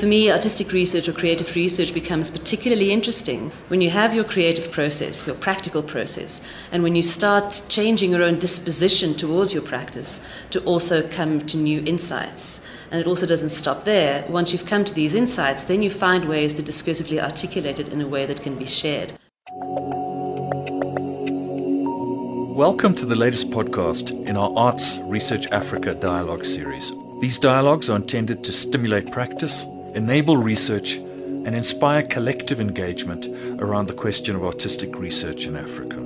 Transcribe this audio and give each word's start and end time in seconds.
For 0.00 0.04
me, 0.04 0.30
artistic 0.30 0.72
research 0.72 1.08
or 1.08 1.14
creative 1.14 1.56
research 1.56 1.94
becomes 1.94 2.30
particularly 2.30 2.92
interesting 2.92 3.50
when 3.68 3.80
you 3.80 3.88
have 3.88 4.14
your 4.14 4.24
creative 4.24 4.70
process, 4.70 5.26
your 5.26 5.36
practical 5.36 5.82
process, 5.82 6.42
and 6.70 6.82
when 6.82 6.94
you 6.94 7.00
start 7.00 7.62
changing 7.70 8.10
your 8.10 8.22
own 8.22 8.38
disposition 8.38 9.14
towards 9.14 9.54
your 9.54 9.62
practice 9.62 10.20
to 10.50 10.62
also 10.64 11.08
come 11.08 11.46
to 11.46 11.56
new 11.56 11.82
insights. 11.86 12.60
And 12.90 13.00
it 13.00 13.06
also 13.06 13.24
doesn't 13.24 13.48
stop 13.48 13.84
there. 13.84 14.26
Once 14.28 14.52
you've 14.52 14.66
come 14.66 14.84
to 14.84 14.92
these 14.92 15.14
insights, 15.14 15.64
then 15.64 15.82
you 15.82 15.88
find 15.88 16.28
ways 16.28 16.52
to 16.54 16.62
discursively 16.62 17.22
articulate 17.22 17.80
it 17.80 17.88
in 17.88 18.02
a 18.02 18.06
way 18.06 18.26
that 18.26 18.42
can 18.42 18.58
be 18.58 18.66
shared. 18.66 19.14
Welcome 22.54 22.94
to 22.96 23.06
the 23.06 23.16
latest 23.16 23.50
podcast 23.50 24.28
in 24.28 24.36
our 24.36 24.52
Arts 24.58 24.98
Research 25.04 25.50
Africa 25.52 25.94
dialogue 25.94 26.44
series. 26.44 26.92
These 27.20 27.38
dialogues 27.38 27.88
are 27.88 27.96
intended 27.96 28.44
to 28.44 28.52
stimulate 28.52 29.10
practice, 29.10 29.64
enable 29.96 30.36
research, 30.36 30.98
and 31.46 31.54
inspire 31.54 32.02
collective 32.02 32.60
engagement 32.60 33.28
around 33.62 33.86
the 33.86 33.94
question 33.94 34.36
of 34.36 34.44
artistic 34.44 34.96
research 34.98 35.46
in 35.46 35.56
Africa. 35.56 35.96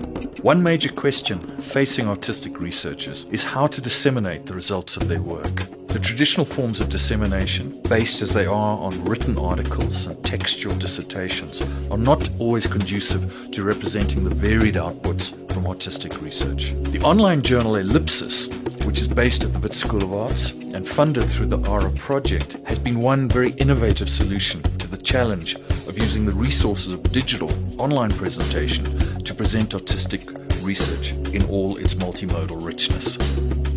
One 0.42 0.62
major 0.62 0.92
question 0.92 1.40
facing 1.56 2.08
artistic 2.08 2.60
researchers 2.60 3.24
is 3.30 3.42
how 3.42 3.66
to 3.66 3.80
disseminate 3.80 4.46
the 4.46 4.54
results 4.54 4.96
of 4.96 5.08
their 5.08 5.22
work. 5.22 5.79
The 5.92 5.98
traditional 5.98 6.46
forms 6.46 6.78
of 6.78 6.88
dissemination, 6.88 7.82
based 7.88 8.22
as 8.22 8.32
they 8.32 8.46
are 8.46 8.78
on 8.78 9.04
written 9.04 9.36
articles 9.36 10.06
and 10.06 10.24
textual 10.24 10.76
dissertations, 10.76 11.62
are 11.90 11.98
not 11.98 12.30
always 12.38 12.68
conducive 12.68 13.50
to 13.50 13.64
representing 13.64 14.22
the 14.22 14.32
varied 14.32 14.76
outputs 14.76 15.34
from 15.52 15.66
artistic 15.66 16.22
research. 16.22 16.74
The 16.92 17.00
online 17.02 17.42
journal 17.42 17.74
Ellipsis, 17.74 18.46
which 18.84 19.00
is 19.00 19.08
based 19.08 19.42
at 19.42 19.52
the 19.52 19.58
Wits 19.58 19.78
School 19.78 20.04
of 20.04 20.12
Arts 20.12 20.52
and 20.52 20.86
funded 20.86 21.28
through 21.28 21.48
the 21.48 21.60
ARA 21.68 21.90
project, 21.90 22.56
has 22.66 22.78
been 22.78 23.00
one 23.00 23.28
very 23.28 23.50
innovative 23.54 24.08
solution 24.08 24.62
to 24.78 24.86
the 24.86 24.96
challenge 24.96 25.56
of 25.56 25.98
using 25.98 26.24
the 26.24 26.32
resources 26.32 26.92
of 26.92 27.02
digital 27.10 27.50
online 27.80 28.10
presentation 28.10 28.84
to 29.18 29.34
present 29.34 29.74
artistic 29.74 30.22
research 30.62 31.14
in 31.34 31.42
all 31.46 31.76
its 31.78 31.94
multimodal 31.94 32.64
richness. 32.64 33.18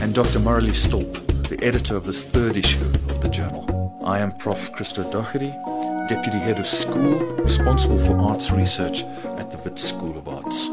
and 0.00 0.14
Dr. 0.14 0.38
Mareli 0.38 0.74
Stolp, 0.74 1.14
the 1.48 1.60
editor 1.64 1.96
of 1.96 2.04
this 2.04 2.28
third 2.28 2.56
issue 2.56 2.84
of 2.84 3.20
the 3.20 3.28
journal. 3.28 3.73
I 4.04 4.18
am 4.18 4.32
Prof. 4.32 4.70
Christo 4.72 5.10
Doherty, 5.10 5.50
Deputy 6.08 6.36
Head 6.36 6.58
of 6.58 6.66
School, 6.66 7.20
responsible 7.36 7.98
for 7.98 8.18
arts 8.18 8.50
research 8.50 9.02
at 9.38 9.50
the 9.50 9.56
Wits 9.56 9.82
School 9.82 10.18
of 10.18 10.28
Arts. 10.28 10.68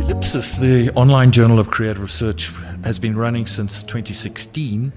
Ellipsis, 0.00 0.56
the 0.56 0.90
online 0.94 1.30
journal 1.30 1.58
of 1.58 1.70
creative 1.70 2.00
research, 2.00 2.50
has 2.82 2.98
been 2.98 3.14
running 3.14 3.44
since 3.44 3.82
2016 3.82 4.90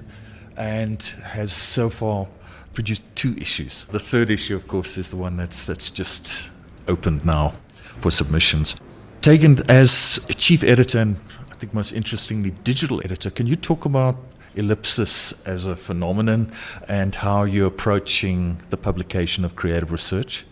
and 0.56 1.04
has 1.22 1.52
so 1.52 1.90
far 1.90 2.26
produced 2.74 3.04
two 3.16 3.36
issues. 3.36 3.84
The 3.86 4.00
third 4.00 4.30
issue, 4.30 4.56
of 4.56 4.68
course, 4.70 4.98
is 4.98 5.10
the 5.10 5.18
one 5.18 5.36
that's, 5.36 5.66
that's 5.66 5.90
just 5.90 6.50
opened 6.88 7.26
now 7.26 7.56
for 8.00 8.10
submissions. 8.10 8.78
Tegan 9.22 9.70
as 9.70 10.26
chief 10.38 10.64
editor 10.64 11.00
and 11.00 11.20
I 11.52 11.56
think 11.56 11.74
most 11.74 11.92
interestingly, 11.92 12.52
digital 12.64 13.02
editor, 13.04 13.30
can 13.30 13.48
you 13.48 13.58
talk 13.58 13.84
about 13.84 14.16
ellipsis 14.56 15.48
as 15.48 15.66
a 15.66 15.76
phenomenon 15.76 16.52
and 16.88 17.16
how 17.16 17.44
you're 17.44 17.68
approaching 17.68 18.62
the 18.70 18.78
publication 18.78 19.46
of 19.46 19.56
creative 19.56 19.92
research 19.92 20.46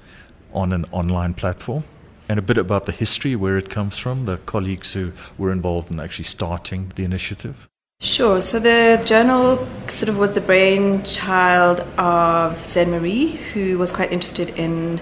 on 0.53 0.73
an 0.73 0.85
online 0.91 1.33
platform 1.33 1.83
and 2.27 2.39
a 2.39 2.41
bit 2.41 2.57
about 2.57 2.85
the 2.85 2.91
history 2.91 3.35
where 3.35 3.57
it 3.57 3.69
comes 3.69 3.97
from 3.97 4.25
the 4.25 4.37
colleagues 4.39 4.93
who 4.93 5.11
were 5.37 5.51
involved 5.51 5.91
in 5.91 5.99
actually 5.99 6.25
starting 6.25 6.91
the 6.95 7.03
initiative 7.03 7.67
Sure. 8.01 8.39
So 8.39 8.59
the 8.59 9.03
journal 9.05 9.67
sort 9.87 10.07
of 10.07 10.17
was 10.17 10.33
the 10.33 10.39
brainchild 10.39 11.81
of 11.99 12.63
Zen 12.63 12.91
Marie, 12.91 13.31
who 13.53 13.77
was 13.77 13.91
quite 13.91 14.13
interested 14.13 14.51
in 14.51 15.01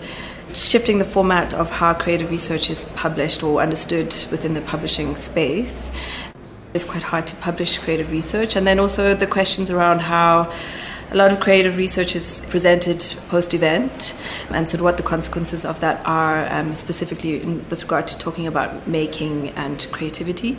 shifting 0.54 0.98
the 0.98 1.06
format 1.06 1.54
of 1.54 1.70
how 1.70 1.94
creative 1.94 2.32
research 2.32 2.72
is 2.72 2.86
published 2.96 3.44
or 3.44 3.62
understood 3.62 4.08
within 4.32 4.56
the 4.56 4.62
publishing 4.62 5.16
space. 5.16 5.92
It's 6.74 6.86
quite 6.86 7.04
hard 7.04 7.28
to 7.28 7.36
publish 7.38 7.78
creative 7.78 8.12
research. 8.12 8.56
And 8.56 8.68
then 8.68 8.80
also 8.80 9.14
the 9.14 9.28
questions 9.28 9.72
around 9.72 10.00
how 10.00 10.52
a 11.12 11.16
lot 11.16 11.32
of 11.32 11.40
creative 11.40 11.78
research 11.78 12.16
is 12.16 12.44
presented 12.50 13.02
post 13.30 13.54
event 13.54 14.20
and 14.50 14.70
sort 14.70 14.82
of 14.82 14.84
what 14.84 14.98
the 14.98 15.04
consequences 15.04 15.64
of 15.64 15.80
that 15.80 16.06
are, 16.06 16.52
um, 16.52 16.76
specifically 16.76 17.42
in, 17.42 17.68
with 17.70 17.82
regard 17.82 18.08
to 18.08 18.18
talking 18.18 18.46
about 18.46 18.88
making 18.88 19.50
and 19.52 19.88
creativity. 19.92 20.58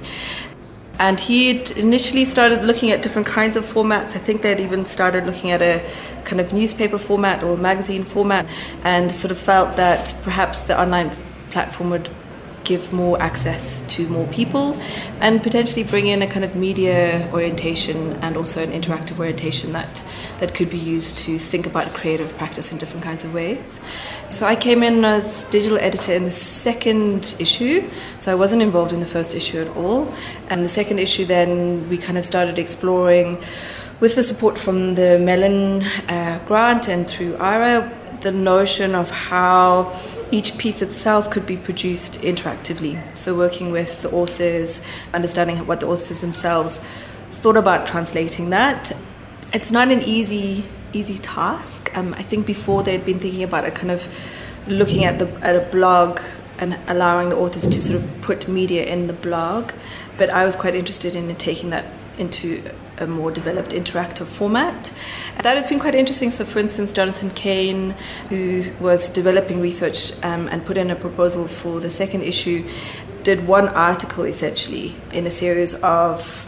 And 0.99 1.21
he 1.21 1.63
initially 1.77 2.25
started 2.25 2.65
looking 2.65 2.91
at 2.91 3.03
different 3.03 3.29
kinds 3.29 3.55
of 3.55 3.65
formats. 3.65 4.17
I 4.17 4.19
think 4.19 4.43
they'd 4.43 4.59
even 4.59 4.85
started 4.85 5.27
looking 5.27 5.51
at 5.51 5.63
a 5.63 5.89
kind 6.25 6.41
of 6.41 6.53
newspaper 6.53 6.99
format 6.99 7.45
or 7.45 7.57
magazine 7.57 8.05
format 8.05 8.47
and 8.83 9.13
sort 9.13 9.31
of 9.31 9.39
felt 9.39 9.77
that 9.77 10.13
perhaps 10.23 10.63
the 10.63 10.81
online 10.81 11.17
platform 11.51 11.91
would 11.91 12.11
give 12.69 12.93
more 12.93 13.21
access 13.21 13.81
to 13.95 14.07
more 14.09 14.27
people 14.27 14.77
and 15.21 15.43
potentially 15.43 15.83
bring 15.83 16.07
in 16.07 16.21
a 16.21 16.27
kind 16.27 16.45
of 16.45 16.55
media 16.55 17.27
orientation 17.33 18.13
and 18.25 18.37
also 18.37 18.63
an 18.63 18.71
interactive 18.71 19.19
orientation 19.19 19.73
that, 19.73 20.05
that 20.39 20.55
could 20.55 20.69
be 20.69 20.77
used 20.77 21.17
to 21.17 21.39
think 21.39 21.65
about 21.65 21.87
creative 21.95 22.37
practice 22.37 22.71
in 22.71 22.77
different 22.77 23.03
kinds 23.03 23.25
of 23.25 23.33
ways. 23.33 23.81
So 24.31 24.47
I 24.47 24.55
came 24.55 24.83
in 24.83 25.03
as 25.03 25.45
digital 25.47 25.79
editor 25.79 26.13
in 26.13 26.25
the 26.25 26.39
second 26.65 27.35
issue, 27.39 27.89
so 28.19 28.31
I 28.31 28.35
wasn't 28.35 28.61
involved 28.61 28.93
in 28.93 29.01
the 29.01 29.13
first 29.17 29.35
issue 29.35 29.59
at 29.63 29.69
all. 29.75 30.13
And 30.51 30.63
the 30.63 30.69
second 30.69 30.99
issue, 30.99 31.25
then 31.25 31.89
we 31.89 31.97
kind 31.97 32.19
of 32.19 32.25
started 32.27 32.59
exploring 32.59 33.39
with 34.01 34.15
the 34.15 34.23
support 34.23 34.59
from 34.59 34.95
the 34.95 35.19
Mellon 35.19 35.83
uh, 36.09 36.39
grant 36.47 36.87
and 36.89 37.09
through 37.09 37.37
ARA, 37.37 37.91
the 38.21 38.33
notion 38.33 38.95
of 38.95 39.11
how 39.11 39.93
each 40.31 40.59
piece 40.59 40.83
itself 40.83 41.31
could 41.31 41.47
be 41.47 41.57
produced 41.57 42.21
interactively. 42.23 43.01
So, 43.17 43.35
working 43.35 43.71
with 43.71 44.03
the 44.03 44.11
authors, 44.11 44.81
understanding 45.13 45.67
what 45.67 45.81
the 45.81 45.87
authors 45.87 46.21
themselves 46.21 46.81
thought 47.31 47.57
about 47.57 47.87
translating 47.87 48.51
that. 48.51 48.93
It's 49.53 49.71
not 49.71 49.91
an 49.91 50.03
easy 50.03 50.65
easy 50.93 51.19
task. 51.19 51.97
Um, 51.97 52.15
I 52.15 52.23
think 52.23 52.47
before 52.47 52.83
they'd 52.83 53.05
been 53.05 53.21
thinking 53.21 53.43
about 53.43 53.65
it, 53.65 53.75
kind 53.75 53.91
of 53.91 54.09
looking 54.67 55.05
at 55.05 55.19
the 55.19 55.29
at 55.45 55.57
a 55.57 55.71
blog 55.71 56.21
and 56.59 56.79
allowing 56.89 57.29
the 57.29 57.37
authors 57.37 57.67
to 57.67 57.81
sort 57.81 58.03
of 58.03 58.21
put 58.21 58.49
media 58.49 58.85
in 58.85 59.07
the 59.07 59.13
blog. 59.13 59.73
But 60.17 60.31
I 60.31 60.45
was 60.45 60.57
quite 60.57 60.75
interested 60.75 61.15
in 61.15 61.35
taking 61.37 61.71
that 61.71 61.87
into 62.19 62.63
a 62.99 63.07
more 63.07 63.31
developed 63.31 63.73
interactive 63.73 64.27
format. 64.27 64.93
That 65.43 65.57
has 65.57 65.67
been 65.67 65.79
quite 65.79 65.95
interesting. 65.95 66.31
So, 66.31 66.45
for 66.45 66.59
instance, 66.59 66.93
Jonathan 66.93 67.31
Kane, 67.31 67.95
who 68.29 68.65
was 68.81 69.09
developing 69.09 69.61
research 69.61 70.13
um, 70.23 70.49
and 70.49 70.65
put 70.65 70.77
in 70.77 70.91
a 70.91 70.97
proposal 70.97 71.47
for 71.47 71.81
the 71.81 71.91
second 71.91 72.23
issue, 72.23 72.69
did 73.23 73.47
one 73.47 73.69
article 73.69 74.25
essentially 74.25 74.97
in 75.13 75.27
a 75.27 75.31
series 75.31 75.75
of 75.75 76.47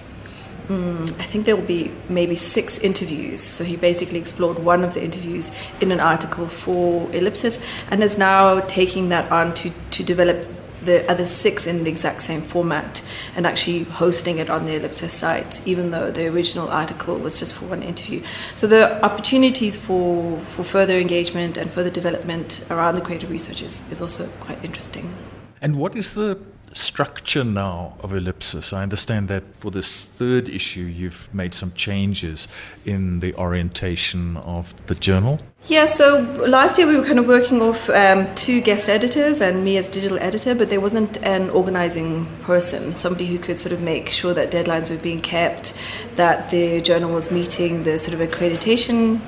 hmm, 0.68 1.04
I 1.18 1.24
think 1.24 1.46
there 1.46 1.56
will 1.56 1.66
be 1.66 1.90
maybe 2.08 2.36
six 2.36 2.78
interviews. 2.78 3.40
So 3.40 3.64
he 3.64 3.76
basically 3.76 4.18
explored 4.18 4.60
one 4.60 4.84
of 4.84 4.94
the 4.94 5.02
interviews 5.02 5.50
in 5.80 5.90
an 5.90 5.98
article 5.98 6.46
for 6.46 7.10
Ellipsis 7.12 7.58
and 7.90 8.02
is 8.02 8.16
now 8.16 8.60
taking 8.60 9.08
that 9.08 9.30
on 9.32 9.52
to, 9.54 9.72
to 9.90 10.04
develop 10.04 10.46
the 10.84 11.10
other 11.10 11.26
six 11.26 11.66
in 11.66 11.84
the 11.84 11.90
exact 11.90 12.22
same 12.22 12.42
format 12.42 13.02
and 13.36 13.46
actually 13.46 13.84
hosting 13.84 14.38
it 14.38 14.50
on 14.50 14.66
the 14.66 14.74
Ellipsis 14.74 15.12
site, 15.12 15.66
even 15.66 15.90
though 15.90 16.10
the 16.10 16.26
original 16.26 16.68
article 16.68 17.16
was 17.16 17.38
just 17.38 17.54
for 17.54 17.66
one 17.66 17.82
interview. 17.82 18.22
So 18.56 18.66
the 18.66 19.04
opportunities 19.04 19.76
for, 19.76 20.38
for 20.40 20.62
further 20.62 20.98
engagement 20.98 21.56
and 21.56 21.70
further 21.70 21.90
development 21.90 22.64
around 22.70 22.94
the 22.94 23.00
creative 23.00 23.30
research 23.30 23.62
is, 23.62 23.84
is 23.90 24.00
also 24.00 24.28
quite 24.40 24.62
interesting. 24.64 25.14
And 25.62 25.76
what 25.76 25.94
is 25.94 26.14
the 26.14 26.38
structure 26.72 27.44
now 27.44 27.96
of 28.00 28.14
Ellipsis? 28.14 28.72
I 28.72 28.82
understand 28.82 29.28
that 29.28 29.54
for 29.54 29.70
this 29.70 30.08
third 30.08 30.48
issue, 30.48 30.80
you've 30.80 31.28
made 31.34 31.52
some 31.52 31.72
changes 31.72 32.48
in 32.84 33.20
the 33.20 33.34
orientation 33.34 34.38
of 34.38 34.74
the 34.86 34.94
journal. 34.94 35.38
Yeah, 35.66 35.84
so 35.84 36.20
last 36.48 36.78
year 36.78 36.86
we 36.86 36.96
were 36.96 37.04
kind 37.04 37.18
of 37.18 37.26
working 37.26 37.60
off 37.60 37.90
um, 37.90 38.34
two 38.34 38.62
guest 38.62 38.88
editors 38.88 39.42
and 39.42 39.62
me 39.62 39.76
as 39.76 39.88
digital 39.88 40.18
editor, 40.18 40.54
but 40.54 40.70
there 40.70 40.80
wasn't 40.80 41.22
an 41.22 41.50
organizing 41.50 42.26
person, 42.40 42.94
somebody 42.94 43.26
who 43.26 43.38
could 43.38 43.60
sort 43.60 43.72
of 43.72 43.82
make 43.82 44.08
sure 44.08 44.32
that 44.32 44.50
deadlines 44.50 44.88
were 44.88 44.96
being 44.96 45.20
kept, 45.20 45.74
that 46.14 46.48
the 46.48 46.80
journal 46.80 47.12
was 47.12 47.30
meeting 47.30 47.82
the 47.82 47.98
sort 47.98 48.18
of 48.18 48.26
accreditation 48.26 49.20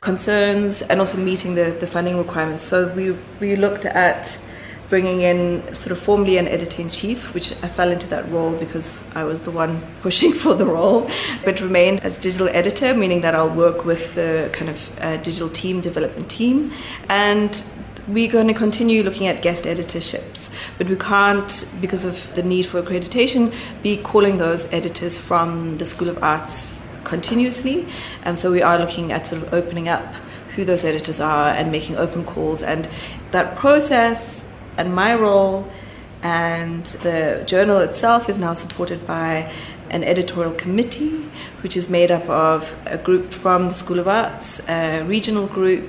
concerns 0.00 0.82
and 0.82 0.98
also 0.98 1.18
meeting 1.18 1.54
the, 1.54 1.76
the 1.78 1.86
funding 1.86 2.18
requirements. 2.18 2.64
So 2.64 2.92
we, 2.94 3.12
we 3.38 3.54
looked 3.54 3.84
at 3.84 4.44
bringing 4.88 5.20
in 5.22 5.74
sort 5.74 5.92
of 5.92 5.98
formally 5.98 6.38
an 6.38 6.48
editor 6.48 6.80
in 6.80 6.88
chief, 6.88 7.34
which 7.34 7.52
I 7.62 7.68
fell 7.68 7.90
into 7.90 8.06
that 8.08 8.30
role 8.30 8.54
because 8.56 9.04
I 9.14 9.24
was 9.24 9.42
the 9.42 9.50
one 9.50 9.86
pushing 10.00 10.32
for 10.32 10.54
the 10.54 10.66
role, 10.66 11.08
but 11.44 11.60
remained 11.60 12.00
as 12.00 12.18
digital 12.18 12.48
editor, 12.48 12.94
meaning 12.94 13.20
that 13.20 13.34
I'll 13.34 13.54
work 13.54 13.84
with 13.84 14.14
the 14.14 14.50
kind 14.52 14.70
of 14.70 14.90
uh, 15.00 15.16
digital 15.18 15.48
team, 15.48 15.80
development 15.80 16.30
team. 16.30 16.72
And 17.08 17.62
we're 18.08 18.30
going 18.30 18.48
to 18.48 18.54
continue 18.54 19.02
looking 19.02 19.26
at 19.26 19.42
guest 19.42 19.64
editorships, 19.64 20.50
but 20.78 20.88
we 20.88 20.96
can't, 20.96 21.70
because 21.80 22.06
of 22.06 22.34
the 22.34 22.42
need 22.42 22.64
for 22.64 22.82
accreditation, 22.82 23.54
be 23.82 23.98
calling 23.98 24.38
those 24.38 24.64
editors 24.72 25.18
from 25.18 25.76
the 25.76 25.84
School 25.84 26.08
of 26.08 26.22
Arts 26.22 26.82
continuously. 27.04 27.86
Um, 28.24 28.34
so 28.34 28.50
we 28.50 28.62
are 28.62 28.78
looking 28.78 29.12
at 29.12 29.26
sort 29.26 29.42
of 29.42 29.52
opening 29.52 29.88
up 29.88 30.14
who 30.56 30.64
those 30.64 30.84
editors 30.84 31.20
are 31.20 31.50
and 31.50 31.70
making 31.70 31.96
open 31.96 32.24
calls. 32.24 32.62
And 32.62 32.88
that 33.30 33.56
process 33.56 34.47
and 34.78 34.94
my 34.94 35.14
role 35.14 35.70
and 36.22 36.84
the 37.04 37.44
journal 37.46 37.78
itself 37.78 38.28
is 38.28 38.38
now 38.38 38.52
supported 38.52 39.06
by 39.06 39.52
an 39.90 40.04
editorial 40.04 40.52
committee, 40.52 41.30
which 41.62 41.76
is 41.76 41.88
made 41.88 42.10
up 42.10 42.28
of 42.28 42.76
a 42.86 42.98
group 42.98 43.32
from 43.32 43.68
the 43.68 43.74
School 43.74 43.98
of 43.98 44.08
Arts, 44.08 44.60
a 44.68 45.02
regional 45.02 45.46
group, 45.46 45.88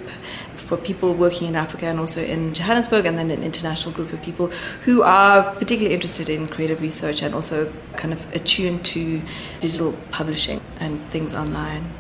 for 0.56 0.78
people 0.78 1.16
working 1.16 1.48
in 1.48 1.56
Africa 1.56 1.88
and 1.88 2.00
also 2.00 2.24
in 2.24 2.54
Johannesburg, 2.54 3.08
and 3.08 3.18
then 3.18 3.32
an 3.32 3.44
international 3.44 3.94
group 3.94 4.14
of 4.14 4.22
people 4.22 4.48
who 4.84 5.02
are 5.02 5.56
particularly 5.56 5.96
interested 5.96 6.30
in 6.30 6.48
creative 6.48 6.80
research 6.80 7.24
and 7.24 7.34
also 7.34 7.74
kind 7.96 8.14
of 8.14 8.36
attuned 8.36 8.86
to 8.86 9.22
digital 9.60 9.94
publishing 10.12 10.62
and 10.80 11.00
things 11.10 11.34
online. 11.34 11.92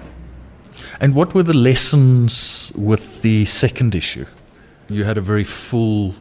And 0.99 1.15
what 1.15 1.33
were 1.33 1.43
the 1.43 1.53
lessons 1.53 2.71
with 2.75 3.23
the 3.23 3.45
second 3.45 3.95
issue? 3.95 4.25
You 4.87 5.03
had 5.03 5.17
a 5.17 5.21
very 5.21 5.43
full 5.43 6.13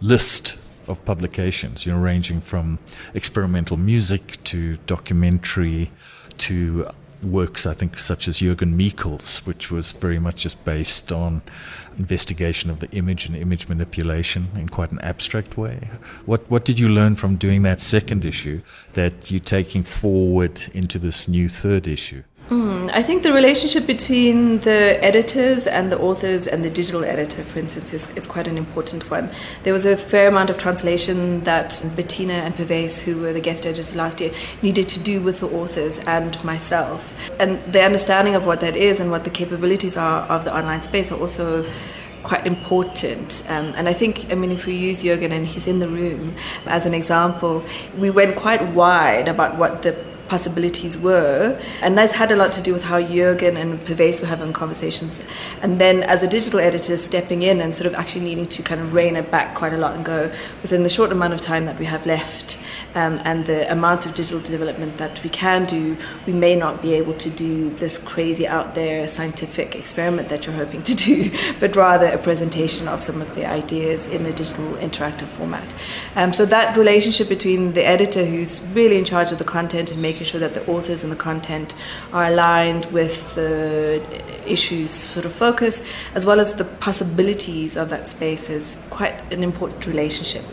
list 0.00 0.56
of 0.86 1.04
publications, 1.04 1.84
you 1.84 1.92
know, 1.92 1.98
ranging 1.98 2.40
from 2.40 2.78
experimental 3.14 3.76
music 3.76 4.42
to 4.44 4.76
documentary 4.86 5.90
to 6.38 6.88
works, 7.22 7.66
I 7.66 7.74
think, 7.74 7.98
such 7.98 8.28
as 8.28 8.38
Jürgen 8.38 8.74
Michels, 8.74 9.44
which 9.44 9.70
was 9.70 9.92
very 9.92 10.18
much 10.18 10.42
just 10.42 10.64
based 10.64 11.10
on 11.12 11.42
investigation 11.98 12.70
of 12.70 12.78
the 12.78 12.90
image 12.92 13.26
and 13.26 13.34
image 13.36 13.68
manipulation 13.68 14.48
in 14.54 14.68
quite 14.68 14.92
an 14.92 15.00
abstract 15.00 15.56
way. 15.56 15.90
What 16.26 16.48
what 16.50 16.64
did 16.64 16.78
you 16.78 16.88
learn 16.88 17.16
from 17.16 17.36
doing 17.36 17.62
that 17.62 17.80
second 17.80 18.24
issue 18.24 18.60
that 18.92 19.30
you're 19.30 19.40
taking 19.40 19.82
forward 19.82 20.60
into 20.72 20.98
this 20.98 21.28
new 21.28 21.48
third 21.48 21.86
issue? 21.86 22.22
Mm, 22.48 22.90
I 22.94 23.02
think 23.02 23.24
the 23.24 23.32
relationship 23.34 23.86
between 23.86 24.60
the 24.60 24.98
editors 25.04 25.66
and 25.66 25.92
the 25.92 25.98
authors 25.98 26.46
and 26.46 26.64
the 26.64 26.70
digital 26.70 27.04
editor, 27.04 27.44
for 27.44 27.58
instance, 27.58 27.92
is, 27.92 28.08
is 28.16 28.26
quite 28.26 28.48
an 28.48 28.56
important 28.56 29.10
one. 29.10 29.30
There 29.64 29.74
was 29.74 29.84
a 29.84 29.98
fair 29.98 30.28
amount 30.28 30.48
of 30.48 30.56
translation 30.56 31.44
that 31.44 31.84
Bettina 31.94 32.32
and 32.32 32.56
Pervez, 32.56 33.02
who 33.02 33.18
were 33.18 33.34
the 33.34 33.40
guest 33.40 33.66
editors 33.66 33.94
last 33.94 34.18
year, 34.22 34.32
needed 34.62 34.88
to 34.88 34.98
do 34.98 35.20
with 35.20 35.40
the 35.40 35.48
authors 35.48 35.98
and 36.06 36.42
myself. 36.42 37.14
And 37.38 37.60
the 37.70 37.82
understanding 37.82 38.34
of 38.34 38.46
what 38.46 38.60
that 38.60 38.76
is 38.76 38.98
and 38.98 39.10
what 39.10 39.24
the 39.24 39.30
capabilities 39.30 39.98
are 39.98 40.22
of 40.22 40.44
the 40.44 40.56
online 40.56 40.80
space 40.80 41.12
are 41.12 41.20
also 41.20 41.70
quite 42.22 42.46
important. 42.46 43.44
Um, 43.50 43.74
and 43.76 43.90
I 43.90 43.92
think, 43.92 44.32
I 44.32 44.34
mean, 44.34 44.52
if 44.52 44.64
we 44.64 44.74
use 44.74 45.02
Jürgen 45.02 45.32
and 45.32 45.46
he's 45.46 45.66
in 45.66 45.80
the 45.80 45.88
room 45.88 46.34
as 46.64 46.86
an 46.86 46.94
example, 46.94 47.62
we 47.98 48.08
went 48.08 48.36
quite 48.36 48.66
wide 48.72 49.28
about 49.28 49.58
what 49.58 49.82
the 49.82 50.07
possibilities 50.28 50.96
were. 50.98 51.60
And 51.82 51.96
that's 51.96 52.14
had 52.14 52.30
a 52.30 52.36
lot 52.36 52.52
to 52.52 52.62
do 52.62 52.72
with 52.72 52.84
how 52.84 53.00
Jurgen 53.00 53.56
and 53.56 53.84
Pervez 53.84 54.20
were 54.20 54.26
having 54.26 54.52
conversations. 54.52 55.24
And 55.62 55.80
then 55.80 56.02
as 56.04 56.22
a 56.22 56.28
digital 56.28 56.60
editor, 56.60 56.96
stepping 56.96 57.42
in 57.42 57.60
and 57.60 57.74
sort 57.74 57.86
of 57.86 57.94
actually 57.94 58.24
needing 58.24 58.46
to 58.48 58.62
kind 58.62 58.80
of 58.80 58.94
rein 58.94 59.16
it 59.16 59.30
back 59.30 59.54
quite 59.54 59.72
a 59.72 59.78
lot 59.78 59.96
and 59.96 60.04
go 60.04 60.30
within 60.62 60.82
the 60.82 60.90
short 60.90 61.10
amount 61.12 61.34
of 61.34 61.40
time 61.40 61.64
that 61.66 61.78
we 61.78 61.86
have 61.86 62.06
left 62.06 62.62
um, 62.94 63.20
and 63.24 63.46
the 63.46 63.70
amount 63.70 64.06
of 64.06 64.14
digital 64.14 64.40
development 64.40 64.98
that 64.98 65.22
we 65.22 65.30
can 65.30 65.66
do, 65.66 65.96
we 66.26 66.32
may 66.32 66.56
not 66.56 66.82
be 66.82 66.94
able 66.94 67.14
to 67.14 67.30
do 67.30 67.70
this 67.70 67.98
crazy 67.98 68.46
out 68.46 68.74
there 68.74 69.06
scientific 69.06 69.74
experiment 69.74 70.28
that 70.28 70.46
you're 70.46 70.54
hoping 70.54 70.82
to 70.82 70.94
do, 70.94 71.30
but 71.60 71.76
rather 71.76 72.06
a 72.06 72.18
presentation 72.18 72.88
of 72.88 73.02
some 73.02 73.20
of 73.20 73.34
the 73.34 73.46
ideas 73.46 74.06
in 74.06 74.24
a 74.26 74.32
digital 74.32 74.72
interactive 74.74 75.28
format. 75.28 75.74
Um, 76.16 76.32
so 76.32 76.46
that 76.46 76.76
relationship 76.76 77.28
between 77.28 77.72
the 77.72 77.84
editor, 77.84 78.24
who's 78.24 78.60
really 78.74 78.98
in 78.98 79.04
charge 79.04 79.32
of 79.32 79.38
the 79.38 79.44
content 79.44 79.90
and 79.90 80.00
making 80.00 80.24
sure 80.24 80.40
that 80.40 80.54
the 80.54 80.66
authors 80.66 81.02
and 81.02 81.12
the 81.12 81.16
content 81.16 81.74
are 82.12 82.26
aligned 82.26 82.86
with 82.86 83.34
the 83.34 84.02
issues 84.46 84.90
sort 84.90 85.26
of 85.26 85.32
focus, 85.32 85.82
as 86.14 86.24
well 86.26 86.40
as 86.40 86.54
the 86.54 86.64
possibilities 86.64 87.76
of 87.76 87.90
that 87.90 88.08
space, 88.08 88.48
is 88.48 88.78
quite 88.90 89.20
an 89.32 89.42
important 89.42 89.86
relationship. 89.86 90.44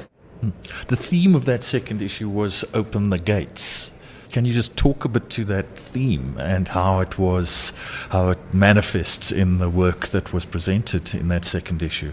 Hmm. 0.41 0.49
The 0.87 0.95
theme 0.95 1.35
of 1.35 1.45
that 1.45 1.63
second 1.63 2.01
issue 2.01 2.29
was 2.29 2.65
Open 2.73 3.09
the 3.09 3.19
Gates. 3.19 3.91
Can 4.31 4.43
you 4.43 4.51
just 4.51 4.75
talk 4.75 5.05
a 5.05 5.07
bit 5.07 5.29
to 5.29 5.45
that 5.45 5.77
theme 5.77 6.35
and 6.37 6.67
how 6.67 6.99
it 6.99 7.17
was, 7.17 7.71
how 8.09 8.31
it 8.31 8.53
manifests 8.53 9.31
in 9.31 9.59
the 9.59 9.69
work 9.69 10.07
that 10.07 10.33
was 10.33 10.43
presented 10.43 11.15
in 11.15 11.29
that 11.29 11.45
second 11.45 11.81
issue? 11.81 12.11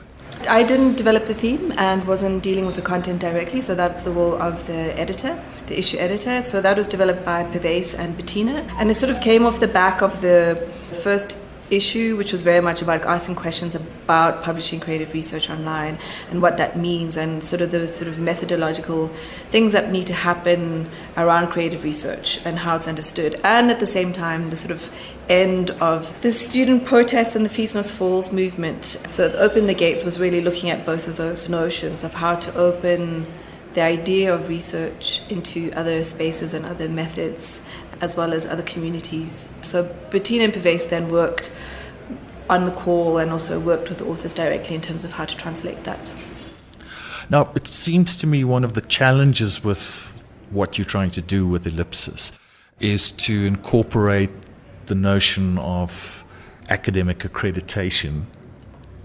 I 0.48 0.62
didn't 0.62 0.96
develop 0.96 1.26
the 1.26 1.34
theme 1.34 1.72
and 1.76 2.06
wasn't 2.06 2.42
dealing 2.42 2.66
with 2.66 2.76
the 2.76 2.82
content 2.82 3.20
directly, 3.20 3.60
so 3.60 3.74
that's 3.74 4.04
the 4.04 4.10
role 4.10 4.40
of 4.40 4.66
the 4.66 4.98
editor, 4.98 5.42
the 5.66 5.78
issue 5.78 5.98
editor. 5.98 6.42
So 6.42 6.60
that 6.60 6.76
was 6.76 6.88
developed 6.88 7.24
by 7.24 7.44
Pervez 7.44 7.94
and 7.94 8.16
Bettina, 8.16 8.66
and 8.78 8.90
it 8.90 8.94
sort 8.94 9.10
of 9.10 9.20
came 9.20 9.44
off 9.44 9.60
the 9.60 9.68
back 9.68 10.02
of 10.02 10.20
the 10.20 10.68
first 11.02 11.36
issue, 11.72 12.16
which 12.16 12.32
was 12.32 12.42
very 12.42 12.60
much 12.60 12.82
about 12.82 13.02
asking 13.04 13.34
questions 13.34 13.74
about 13.74 14.42
publishing 14.42 14.78
creative 14.78 15.12
research 15.12 15.48
online 15.50 15.98
and 16.30 16.42
what 16.42 16.56
that 16.58 16.76
means, 16.76 17.16
and 17.16 17.42
sort 17.42 17.62
of 17.62 17.70
the 17.70 17.88
sort 17.88 18.08
of 18.08 18.18
methodological 18.18 19.10
things 19.50 19.72
that 19.72 19.90
need 19.90 20.06
to 20.06 20.12
happen 20.12 20.90
around 21.16 21.48
creative 21.48 21.82
research 21.82 22.40
and 22.44 22.58
how 22.58 22.76
it's 22.76 22.88
understood, 22.88 23.40
and 23.42 23.70
at 23.70 23.80
the 23.80 23.86
same 23.86 24.12
time 24.12 24.50
the 24.50 24.56
sort 24.56 24.70
of 24.70 24.90
end 25.28 25.70
of 25.80 26.14
the 26.22 26.30
student 26.30 26.84
protests 26.84 27.34
and 27.34 27.44
the 27.44 27.48
Fees 27.48 27.74
Must 27.74 27.92
Falls 27.92 28.32
movement. 28.32 28.84
So, 29.06 29.32
Open 29.32 29.66
the 29.66 29.74
Gates 29.74 30.04
was 30.04 30.20
really 30.20 30.40
looking 30.40 30.70
at 30.70 30.84
both 30.84 31.08
of 31.08 31.16
those 31.16 31.48
notions 31.48 32.04
of 32.04 32.14
how 32.14 32.34
to 32.34 32.54
open 32.54 33.26
the 33.74 33.82
idea 33.82 34.34
of 34.34 34.48
research 34.48 35.22
into 35.30 35.72
other 35.72 36.04
spaces 36.04 36.52
and 36.52 36.66
other 36.66 36.88
methods 36.88 37.62
as 38.02 38.16
well 38.16 38.34
as 38.34 38.44
other 38.44 38.64
communities. 38.64 39.48
So 39.62 39.84
Bettina 40.10 40.44
and 40.44 40.52
Pervez 40.52 40.86
then 40.86 41.10
worked 41.10 41.50
on 42.50 42.64
the 42.64 42.72
call 42.72 43.16
and 43.16 43.30
also 43.30 43.58
worked 43.58 43.88
with 43.88 43.98
the 43.98 44.04
authors 44.04 44.34
directly 44.34 44.74
in 44.74 44.82
terms 44.82 45.04
of 45.04 45.12
how 45.12 45.24
to 45.24 45.36
translate 45.36 45.84
that. 45.84 46.12
Now, 47.30 47.50
it 47.54 47.66
seems 47.66 48.16
to 48.18 48.26
me 48.26 48.44
one 48.44 48.64
of 48.64 48.74
the 48.74 48.80
challenges 48.82 49.64
with 49.64 50.12
what 50.50 50.76
you're 50.76 50.84
trying 50.84 51.12
to 51.12 51.22
do 51.22 51.46
with 51.46 51.66
Ellipsis 51.66 52.32
is 52.80 53.12
to 53.12 53.44
incorporate 53.44 54.30
the 54.86 54.94
notion 54.96 55.56
of 55.58 56.24
academic 56.68 57.20
accreditation 57.20 58.24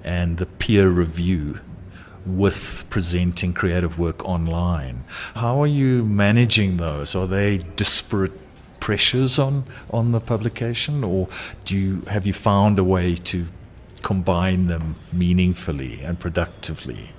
and 0.03 0.37
the 0.37 0.47
peer 0.47 0.89
review 0.89 1.59
with 2.25 2.83
presenting 2.89 3.53
creative 3.53 3.99
work 3.99 4.25
online. 4.25 5.03
How 5.35 5.61
are 5.61 5.67
you 5.67 6.03
managing 6.03 6.77
those? 6.77 7.15
Are 7.15 7.27
they 7.27 7.59
disparate 7.75 8.33
pressures 8.79 9.39
on 9.39 9.65
on 9.91 10.11
the 10.11 10.19
publication, 10.19 11.03
or 11.03 11.27
do 11.65 11.77
you 11.77 12.01
have 12.07 12.25
you 12.25 12.33
found 12.33 12.79
a 12.79 12.83
way 12.83 13.15
to 13.15 13.45
combine 14.01 14.67
them 14.67 14.95
meaningfully 15.11 16.01
and 16.01 16.19
productively? 16.19 17.09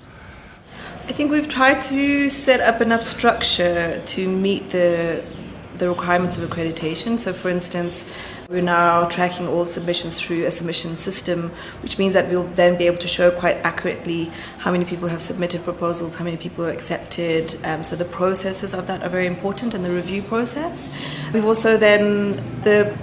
I 1.07 1.11
think 1.11 1.31
we've 1.31 1.47
tried 1.47 1.81
to 1.83 2.29
set 2.29 2.61
up 2.61 2.81
enough 2.81 3.03
structure 3.03 4.01
to 4.05 4.29
meet 4.29 4.69
the 4.69 5.23
the 5.77 5.89
requirements 5.89 6.37
of 6.37 6.47
accreditation. 6.47 7.17
So, 7.17 7.33
for 7.33 7.49
instance, 7.49 8.05
we're 8.49 8.61
now 8.61 9.07
tracking 9.09 9.47
all 9.47 9.63
submissions 9.63 10.19
through 10.19 10.43
a 10.43 10.49
submission 10.49 10.97
system, 10.97 11.51
which 11.83 11.99
means 11.99 12.15
that 12.15 12.27
we'll 12.29 12.47
then 12.55 12.75
be 12.79 12.87
able 12.87 12.97
to 12.97 13.05
show 13.05 13.29
quite 13.29 13.57
accurately 13.57 14.31
how 14.57 14.71
many 14.71 14.83
people 14.83 15.07
have 15.07 15.21
submitted 15.21 15.63
proposals, 15.63 16.15
how 16.15 16.25
many 16.25 16.35
people 16.35 16.65
are 16.65 16.71
accepted. 16.71 17.55
Um, 17.63 17.83
so 17.83 17.95
the 17.95 18.05
processes 18.05 18.73
of 18.73 18.87
that 18.87 19.03
are 19.03 19.09
very 19.09 19.27
important 19.27 19.75
and 19.75 19.85
the 19.85 19.91
review 19.91 20.23
process. 20.23 20.89
We've 21.31 21.45
also 21.45 21.77
then 21.77 22.61
the 22.61 22.97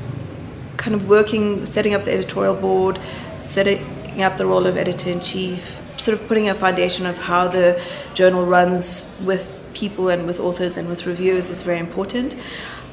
kind 0.78 0.96
of 0.96 1.08
working, 1.08 1.64
setting 1.64 1.94
up 1.94 2.04
the 2.04 2.12
editorial 2.12 2.56
board, 2.56 2.98
setting 3.38 4.20
up 4.20 4.38
the 4.38 4.46
role 4.46 4.66
of 4.66 4.76
editor 4.76 5.10
in 5.10 5.20
chief, 5.20 5.80
sort 5.96 6.20
of 6.20 6.26
putting 6.26 6.48
a 6.48 6.54
foundation 6.54 7.06
of 7.06 7.16
how 7.18 7.46
the 7.46 7.80
journal 8.14 8.44
runs 8.44 9.06
with 9.20 9.62
people 9.74 10.08
and 10.08 10.26
with 10.26 10.40
authors 10.40 10.76
and 10.76 10.88
with 10.88 11.06
reviewers 11.06 11.50
is 11.50 11.62
very 11.62 11.78
important. 11.78 12.34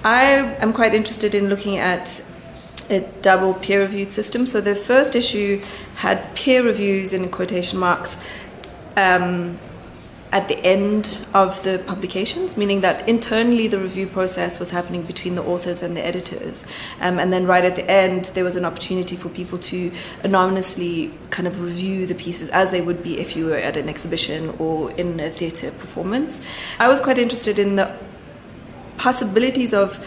I 0.03 0.23
am 0.59 0.71
quite 0.71 0.93
interested 0.93 1.33
in 1.33 1.49
looking 1.49 1.77
at 1.77 2.23
a 2.89 3.01
double 3.21 3.53
peer 3.55 3.81
reviewed 3.81 4.11
system. 4.11 4.45
So 4.45 4.61
the 4.61 4.75
first 4.75 5.15
issue 5.15 5.63
had 5.95 6.35
peer 6.35 6.63
reviews 6.63 7.13
in 7.13 7.29
quotation 7.29 7.79
marks 7.79 8.17
um, 8.95 9.59
at 10.33 10.47
the 10.47 10.57
end 10.65 11.23
of 11.35 11.61
the 11.61 11.77
publications, 11.85 12.57
meaning 12.57 12.81
that 12.81 13.07
internally 13.07 13.67
the 13.67 13.77
review 13.77 14.07
process 14.07 14.59
was 14.59 14.71
happening 14.71 15.03
between 15.03 15.35
the 15.35 15.43
authors 15.43 15.83
and 15.83 15.95
the 15.95 16.03
editors. 16.03 16.65
Um, 16.99 17.19
and 17.19 17.31
then 17.31 17.45
right 17.45 17.63
at 17.63 17.75
the 17.75 17.87
end, 17.89 18.25
there 18.33 18.43
was 18.43 18.55
an 18.55 18.65
opportunity 18.65 19.15
for 19.15 19.29
people 19.29 19.59
to 19.59 19.91
anonymously 20.23 21.13
kind 21.29 21.47
of 21.47 21.61
review 21.61 22.07
the 22.07 22.15
pieces 22.15 22.49
as 22.49 22.71
they 22.71 22.81
would 22.81 23.03
be 23.03 23.19
if 23.19 23.35
you 23.35 23.45
were 23.45 23.57
at 23.57 23.77
an 23.77 23.87
exhibition 23.87 24.55
or 24.57 24.89
in 24.93 25.19
a 25.19 25.29
theatre 25.29 25.69
performance. 25.69 26.41
I 26.79 26.87
was 26.87 26.99
quite 26.99 27.19
interested 27.19 27.59
in 27.59 27.75
the 27.75 27.95
possibilities 28.97 29.71
of 29.71 30.03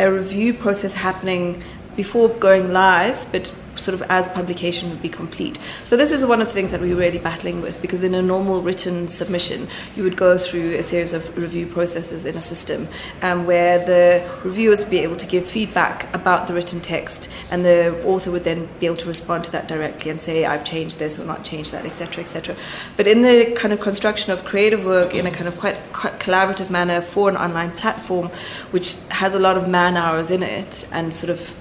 a 0.00 0.10
review 0.10 0.54
process 0.54 0.94
happening 0.94 1.62
before 1.96 2.28
going 2.28 2.72
live, 2.72 3.26
but 3.32 3.52
sort 3.76 3.94
of 3.94 4.02
as 4.08 4.28
publication 4.28 4.90
would 4.90 5.02
be 5.02 5.08
complete. 5.08 5.58
So 5.84 5.96
this 5.96 6.12
is 6.12 6.24
one 6.24 6.40
of 6.40 6.48
the 6.48 6.52
things 6.52 6.70
that 6.72 6.80
we're 6.80 6.96
really 6.96 7.18
battling 7.18 7.60
with 7.60 7.80
because 7.80 8.04
in 8.04 8.14
a 8.14 8.22
normal 8.22 8.62
written 8.62 9.08
submission, 9.08 9.68
you 9.96 10.02
would 10.02 10.16
go 10.16 10.36
through 10.38 10.74
a 10.74 10.82
series 10.82 11.12
of 11.12 11.36
review 11.36 11.66
processes 11.66 12.24
in 12.24 12.36
a 12.36 12.42
system 12.42 12.88
um, 13.22 13.46
where 13.46 13.84
the 13.84 14.28
reviewers 14.44 14.80
would 14.80 14.90
be 14.90 14.98
able 14.98 15.16
to 15.16 15.26
give 15.26 15.46
feedback 15.46 16.14
about 16.14 16.46
the 16.46 16.54
written 16.54 16.80
text 16.80 17.28
and 17.50 17.64
the 17.64 18.04
author 18.04 18.30
would 18.30 18.44
then 18.44 18.68
be 18.78 18.86
able 18.86 18.96
to 18.96 19.08
respond 19.08 19.44
to 19.44 19.52
that 19.52 19.68
directly 19.68 20.10
and 20.10 20.20
say, 20.20 20.44
I've 20.44 20.64
changed 20.64 20.98
this 20.98 21.18
or 21.18 21.24
not 21.24 21.44
changed 21.44 21.72
that, 21.72 21.86
etc., 21.86 22.22
etc. 22.22 22.56
But 22.96 23.06
in 23.06 23.22
the 23.22 23.54
kind 23.56 23.72
of 23.72 23.80
construction 23.80 24.32
of 24.32 24.44
creative 24.44 24.84
work 24.84 25.14
in 25.14 25.26
a 25.26 25.30
kind 25.30 25.48
of 25.48 25.58
quite, 25.58 25.76
quite 25.92 26.18
collaborative 26.20 26.70
manner 26.70 27.00
for 27.00 27.28
an 27.28 27.36
online 27.36 27.72
platform, 27.72 28.30
which 28.70 28.98
has 29.08 29.34
a 29.34 29.38
lot 29.38 29.56
of 29.56 29.68
man 29.68 29.96
hours 29.96 30.30
in 30.30 30.42
it 30.42 30.86
and 30.92 31.12
sort 31.14 31.30
of 31.30 31.54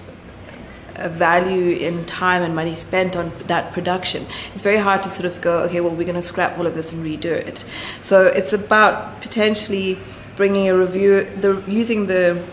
value 1.09 1.75
in 1.75 2.05
time 2.05 2.41
and 2.41 2.55
money 2.55 2.75
spent 2.75 3.15
on 3.15 3.31
that 3.47 3.73
production, 3.73 4.25
it's 4.53 4.63
very 4.63 4.77
hard 4.77 5.01
to 5.03 5.09
sort 5.09 5.25
of 5.25 5.41
go, 5.41 5.59
okay, 5.59 5.81
well, 5.81 5.95
we're 5.95 6.03
going 6.03 6.15
to 6.15 6.21
scrap 6.21 6.57
all 6.57 6.67
of 6.67 6.75
this 6.75 6.93
and 6.93 7.03
redo 7.03 7.25
it. 7.25 7.65
So 8.01 8.25
it's 8.25 8.53
about 8.53 9.21
potentially 9.21 9.97
bringing 10.35 10.69
a 10.69 10.77
review, 10.77 11.25
the, 11.39 11.63
using 11.67 12.07
the 12.07 12.43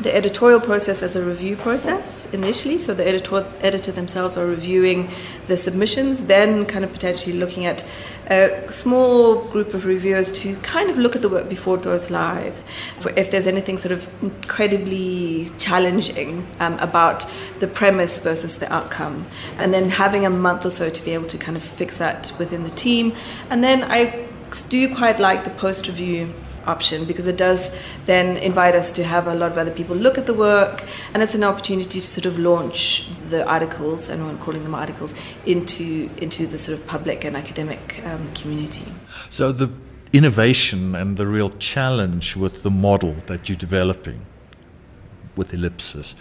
the 0.00 0.14
editorial 0.14 0.60
process 0.60 1.02
as 1.02 1.14
a 1.14 1.24
review 1.24 1.56
process 1.56 2.26
initially. 2.32 2.78
So 2.78 2.94
the 2.94 3.06
editor, 3.06 3.46
editor 3.60 3.92
themselves 3.92 4.36
are 4.36 4.44
reviewing 4.44 5.08
the 5.46 5.56
submissions, 5.56 6.24
then 6.24 6.66
kind 6.66 6.84
of 6.84 6.92
potentially 6.92 7.36
looking 7.36 7.64
at 7.64 7.84
a 8.30 8.72
small 8.72 9.48
group 9.50 9.74
of 9.74 9.84
reviewers 9.84 10.32
to 10.32 10.56
kind 10.56 10.90
of 10.90 10.96
look 10.98 11.14
at 11.14 11.22
the 11.22 11.28
work 11.28 11.48
before 11.48 11.76
it 11.76 11.82
goes 11.82 12.10
live. 12.10 12.64
If 13.16 13.30
there's 13.30 13.46
anything 13.46 13.76
sort 13.78 13.92
of 13.92 14.08
incredibly 14.22 15.50
challenging 15.58 16.46
um, 16.60 16.78
about 16.78 17.26
the 17.60 17.66
premise 17.66 18.18
versus 18.18 18.58
the 18.58 18.72
outcome, 18.72 19.26
and 19.58 19.74
then 19.74 19.88
having 19.88 20.24
a 20.24 20.30
month 20.30 20.64
or 20.64 20.70
so 20.70 20.90
to 20.90 21.04
be 21.04 21.12
able 21.12 21.26
to 21.28 21.38
kind 21.38 21.56
of 21.56 21.62
fix 21.62 21.98
that 21.98 22.32
within 22.38 22.62
the 22.62 22.70
team. 22.70 23.14
And 23.50 23.62
then 23.62 23.82
I 23.84 24.26
do 24.68 24.94
quite 24.94 25.18
like 25.18 25.44
the 25.44 25.50
post 25.50 25.88
review 25.88 26.32
option 26.66 27.04
because 27.04 27.26
it 27.26 27.36
does 27.36 27.70
then 28.06 28.36
invite 28.36 28.74
us 28.74 28.90
to 28.92 29.04
have 29.04 29.26
a 29.26 29.34
lot 29.34 29.52
of 29.52 29.58
other 29.58 29.70
people 29.70 29.96
look 29.96 30.18
at 30.18 30.26
the 30.26 30.34
work 30.34 30.84
and 31.12 31.22
it's 31.22 31.34
an 31.34 31.44
opportunity 31.44 32.00
to 32.00 32.02
sort 32.02 32.26
of 32.26 32.38
launch 32.38 33.08
the 33.30 33.46
articles 33.46 34.08
and 34.08 34.22
I'm 34.22 34.38
calling 34.38 34.62
them 34.62 34.74
articles 34.74 35.14
into 35.46 36.10
into 36.18 36.46
the 36.46 36.58
sort 36.58 36.78
of 36.78 36.86
public 36.86 37.24
and 37.24 37.36
academic 37.36 38.02
um, 38.04 38.32
community. 38.34 38.84
So 39.30 39.52
the 39.52 39.70
innovation 40.12 40.94
and 40.94 41.16
the 41.16 41.26
real 41.26 41.50
challenge 41.58 42.36
with 42.36 42.62
the 42.62 42.70
model 42.70 43.16
that 43.26 43.48
you're 43.48 43.58
developing 43.58 44.24
with 45.36 45.52
Ellipsis 45.52 46.14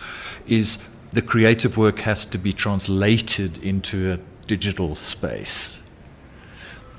is 0.48 0.80
the 1.12 1.22
creative 1.22 1.78
work 1.78 2.00
has 2.00 2.26
to 2.26 2.40
be 2.40 2.52
translated 2.52 3.64
into 3.64 4.14
a 4.14 4.20
digital 4.48 4.96
space 4.96 5.83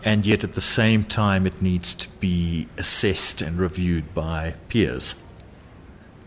and 0.04 0.26
yet 0.26 0.44
at 0.44 0.52
the 0.52 0.60
same 0.60 1.02
time 1.02 1.46
it 1.46 1.62
needs 1.62 1.94
to 1.94 2.08
be 2.20 2.68
assessed 2.76 3.40
and 3.40 3.58
reviewed 3.58 4.14
by 4.14 4.54
peers. 4.68 5.16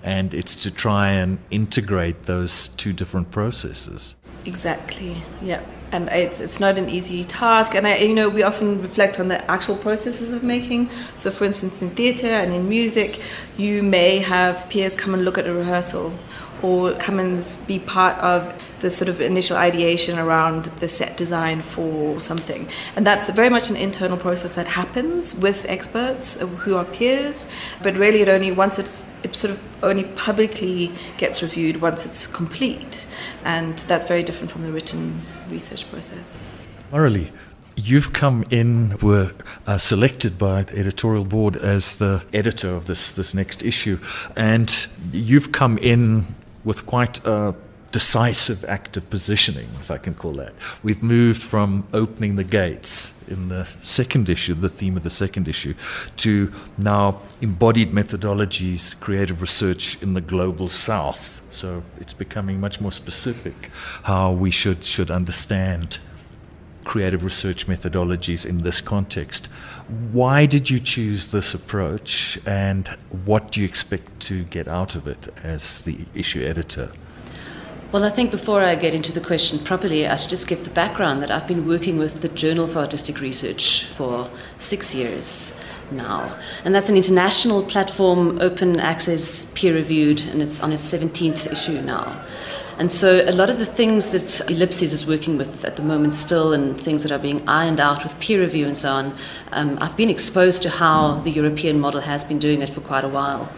And 0.04 0.34
it's 0.34 0.56
to 0.56 0.72
try 0.72 1.12
and 1.12 1.38
integrate 1.52 2.24
those 2.24 2.70
two 2.70 2.94
different 2.94 3.32
processes. 3.32 4.16
Exactly. 4.46 5.22
Yeah, 5.42 5.62
and 5.92 6.08
it's 6.10 6.40
it's 6.40 6.60
not 6.60 6.78
an 6.78 6.90
easy 6.90 7.26
task. 7.26 7.76
And 7.76 7.86
I, 7.86 7.98
you 7.98 8.16
know, 8.16 8.30
we 8.30 8.44
often 8.44 8.82
reflect 8.82 9.20
on 9.20 9.28
the 9.28 9.44
actual 9.52 9.76
processes 9.76 10.32
of 10.32 10.42
making. 10.42 10.90
So, 11.18 11.32
for 11.32 11.44
instance, 11.44 11.82
in 11.82 11.90
theatre 11.90 12.28
and 12.28 12.54
in 12.54 12.70
music, 12.70 13.20
you 13.58 13.84
may 13.84 14.20
have 14.20 14.70
peers 14.70 14.96
come 14.96 15.14
and 15.14 15.26
look 15.26 15.38
at 15.38 15.48
a 15.48 15.54
rehearsal, 15.54 16.18
or 16.62 16.94
come 16.96 17.20
and 17.20 17.58
be 17.68 17.80
part 17.80 18.18
of 18.20 18.54
the 18.80 18.92
sort 18.92 19.10
of 19.10 19.22
initial 19.22 19.58
ideation 19.58 20.20
around 20.20 20.66
the 20.78 20.88
set 20.88 21.18
design 21.18 21.62
for 21.62 22.20
something. 22.22 22.68
And 22.96 23.06
that's 23.06 23.30
very 23.30 23.50
much 23.50 23.70
an 23.70 23.76
internal 23.76 24.18
process 24.18 24.56
that 24.56 24.68
happens 24.68 25.36
with 25.36 25.66
experts 25.68 26.40
who 26.40 26.76
are 26.76 26.86
peers, 26.86 27.48
but 27.82 27.96
really 27.98 28.22
it 28.22 28.30
only 28.30 28.52
once 28.52 28.80
it's 28.80 29.04
it 29.24 29.36
sort 29.36 29.52
of 29.52 29.60
only 29.82 30.04
publicly 30.16 30.92
gets 31.18 31.42
reviewed 31.42 31.82
once 31.82 32.06
it's 32.06 32.28
complete. 32.28 33.08
And 33.44 33.78
that's 33.80 34.06
very 34.08 34.24
different 34.24 34.52
from 34.52 34.64
the 34.64 34.72
written 34.72 35.22
research 35.50 35.90
process. 35.90 36.40
Mareli, 36.92 37.32
You've 37.80 38.12
come 38.12 38.44
in, 38.50 38.98
were 39.04 39.34
uh, 39.68 39.78
selected 39.78 40.40
by 40.40 40.64
the 40.64 40.80
editorial 40.80 41.24
board 41.24 41.56
as 41.56 41.98
the 41.98 42.24
editor 42.34 42.74
of 42.74 42.88
this, 42.88 43.14
this 43.14 43.36
next 43.36 43.62
issue, 43.62 44.00
and 44.36 44.88
you've 45.12 45.52
come 45.52 45.78
in 45.78 46.26
with 46.68 46.86
quite 46.86 47.26
a 47.26 47.56
decisive 47.94 48.66
act 48.66 48.98
of 48.98 49.10
positioning, 49.10 49.70
if 49.80 49.90
I 49.90 49.98
can 49.98 50.14
call 50.14 50.34
that. 50.34 50.54
We've 50.84 51.02
moved 51.02 51.42
from 51.42 51.88
opening 51.94 52.36
the 52.36 52.44
gates 52.44 53.14
in 53.30 53.48
the 53.48 53.64
second 53.82 54.28
issue, 54.28 54.54
the 54.54 54.68
theme 54.68 54.98
of 54.98 55.04
the 55.04 55.10
second 55.10 55.48
issue, 55.48 55.74
to 56.18 56.52
now 56.78 57.22
embodied 57.42 57.94
methodologies, 57.94 59.00
creative 59.00 59.40
research 59.40 59.98
in 60.02 60.14
the 60.14 60.20
global 60.20 60.68
south. 60.68 61.42
So 61.52 61.84
it's 62.02 62.14
becoming 62.14 62.60
much 62.60 62.82
more 62.82 62.92
specific 62.92 63.72
how 64.04 64.34
we 64.34 64.52
should, 64.52 64.84
should 64.84 65.10
understand 65.10 66.00
creative 66.84 67.24
research 67.24 67.68
methodologies 67.68 68.46
in 68.46 68.64
this 68.64 68.82
context. 68.82 69.48
Why 70.12 70.46
did 70.46 70.70
you 70.70 70.82
choose 70.82 71.32
this 71.32 71.54
approach, 71.54 72.38
and 72.46 72.88
what 73.24 73.52
do 73.52 73.62
you 73.62 73.66
expect 73.66 74.20
to 74.22 74.44
get 74.44 74.68
out 74.68 74.96
of 74.96 75.08
it 75.08 75.30
as 75.44 75.84
the 75.84 76.00
issue 76.14 76.44
editor? 76.44 76.92
Well, 77.94 78.04
I 78.04 78.10
think 78.10 78.32
before 78.32 78.62
I 78.62 78.76
get 78.76 78.94
into 78.94 79.14
the 79.14 79.22
question 79.22 79.60
properly, 79.60 80.06
I 80.06 80.18
should 80.18 80.30
just 80.30 80.50
give 80.50 80.66
the 80.66 80.72
background 80.72 81.24
that 81.24 81.32
I've 81.32 81.48
been 81.48 81.66
working 81.66 81.98
with 81.98 82.20
the 82.20 82.28
Journal 82.28 82.68
for 82.68 82.80
Artistic 82.80 83.22
Research 83.22 83.86
for 83.96 84.30
six 84.58 84.94
years 84.94 85.56
now. 85.90 86.38
And 86.66 86.76
that's 86.76 86.90
an 86.90 86.98
international 86.98 87.64
platform, 87.64 88.40
open 88.42 88.82
access, 88.82 89.46
peer 89.56 89.74
reviewed, 89.74 90.20
and 90.28 90.42
it's 90.42 90.62
on 90.62 90.74
its 90.74 90.84
17th 90.84 91.50
issue 91.50 91.82
now. 91.82 92.26
And 92.80 92.92
so 92.92 93.24
a 93.26 93.32
lot 93.32 93.50
of 93.50 93.58
the 93.58 93.66
things 93.66 94.12
that 94.12 94.52
Ellipsis 94.52 94.94
is 94.94 95.08
working 95.08 95.36
with 95.36 95.66
at 95.66 95.78
the 95.78 95.82
moment 95.82 96.14
still, 96.14 96.54
and 96.54 96.80
things 96.80 97.02
that 97.02 97.12
are 97.12 97.18
being 97.18 97.48
ironed 97.50 97.80
out 97.80 98.04
with 98.04 98.20
peer 98.20 98.40
review 98.40 98.68
and 98.68 98.78
so 98.78 98.92
on, 98.92 99.18
um, 99.52 99.80
I've 99.82 99.98
been 99.98 100.12
exposed 100.12 100.62
to 100.62 100.70
how 100.70 101.16
the 101.22 101.32
European 101.32 101.80
model 101.80 102.02
has 102.02 102.24
been 102.24 102.38
doing 102.38 102.62
it 102.62 102.70
for 102.70 102.82
quite 102.82 103.04
a 103.04 103.10
while. 103.10 103.52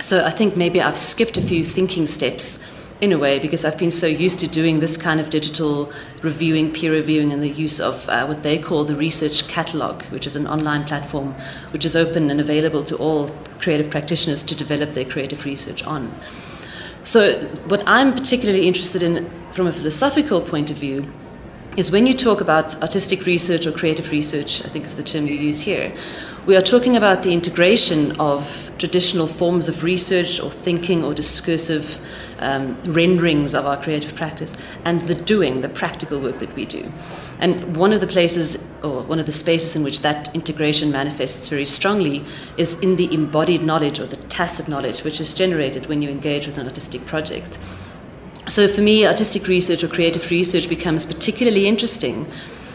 So 0.00 0.24
I 0.24 0.30
think 0.30 0.56
maybe 0.56 0.80
I've 0.80 0.98
skipped 0.98 1.36
a 1.36 1.42
few 1.42 1.62
thinking 1.62 2.06
steps 2.06 2.60
in 3.00 3.12
a 3.12 3.18
way 3.18 3.38
because 3.38 3.64
I've 3.64 3.78
been 3.78 3.90
so 3.90 4.06
used 4.06 4.40
to 4.40 4.48
doing 4.48 4.80
this 4.80 4.96
kind 4.96 5.20
of 5.20 5.30
digital 5.30 5.92
reviewing, 6.22 6.72
peer 6.72 6.90
reviewing, 6.90 7.32
and 7.32 7.42
the 7.42 7.48
use 7.48 7.80
of 7.80 8.08
uh, 8.08 8.26
what 8.26 8.42
they 8.42 8.58
call 8.58 8.84
the 8.84 8.96
research 8.96 9.46
catalog, 9.46 10.02
which 10.06 10.26
is 10.26 10.34
an 10.34 10.48
online 10.48 10.84
platform 10.84 11.34
which 11.70 11.84
is 11.84 11.94
open 11.94 12.30
and 12.30 12.40
available 12.40 12.82
to 12.84 12.96
all 12.96 13.30
creative 13.60 13.90
practitioners 13.90 14.42
to 14.42 14.56
develop 14.56 14.90
their 14.90 15.04
creative 15.04 15.44
research 15.44 15.84
on. 15.84 16.12
So, 17.02 17.48
what 17.68 17.82
I'm 17.86 18.12
particularly 18.12 18.68
interested 18.68 19.02
in 19.02 19.30
from 19.52 19.66
a 19.66 19.72
philosophical 19.72 20.40
point 20.40 20.70
of 20.70 20.76
view 20.76 21.10
is 21.76 21.90
when 21.90 22.06
you 22.06 22.14
talk 22.14 22.40
about 22.40 22.80
artistic 22.82 23.24
research 23.24 23.66
or 23.66 23.72
creative 23.72 24.10
research, 24.10 24.64
I 24.64 24.68
think 24.68 24.84
is 24.84 24.96
the 24.96 25.02
term 25.02 25.26
you 25.26 25.34
use 25.34 25.62
here, 25.62 25.92
we 26.44 26.56
are 26.56 26.62
talking 26.62 26.96
about 26.96 27.22
the 27.22 27.32
integration 27.32 28.12
of 28.20 28.70
traditional 28.78 29.26
forms 29.26 29.68
of 29.68 29.82
research 29.82 30.40
or 30.40 30.50
thinking 30.50 31.02
or 31.02 31.14
discursive 31.14 32.00
um, 32.40 32.80
renderings 32.84 33.54
of 33.54 33.66
our 33.66 33.80
creative 33.80 34.14
practice 34.14 34.56
and 34.84 35.06
the 35.06 35.14
doing, 35.14 35.60
the 35.60 35.68
practical 35.68 36.20
work 36.20 36.38
that 36.40 36.54
we 36.54 36.66
do. 36.66 36.92
And 37.38 37.76
one 37.76 37.92
of 37.92 38.00
the 38.00 38.06
places, 38.06 38.56
or 38.82 39.02
one 39.02 39.18
of 39.18 39.26
the 39.26 39.32
spaces 39.32 39.76
in 39.76 39.82
which 39.82 40.00
that 40.00 40.34
integration 40.34 40.90
manifests 40.90 41.48
very 41.48 41.64
strongly, 41.64 42.24
is 42.56 42.78
in 42.80 42.96
the 42.96 43.12
embodied 43.14 43.62
knowledge 43.62 43.98
or 43.98 44.06
the 44.06 44.16
tacit 44.16 44.68
knowledge 44.68 45.04
which 45.04 45.20
is 45.20 45.32
generated 45.34 45.86
when 45.86 46.02
you 46.02 46.08
engage 46.08 46.46
with 46.46 46.58
an 46.58 46.66
artistic 46.66 47.04
project. 47.06 47.58
So 48.48 48.66
for 48.66 48.80
me, 48.80 49.06
artistic 49.06 49.46
research 49.46 49.84
or 49.84 49.88
creative 49.88 50.28
research 50.30 50.68
becomes 50.68 51.06
particularly 51.06 51.68
interesting 51.68 52.26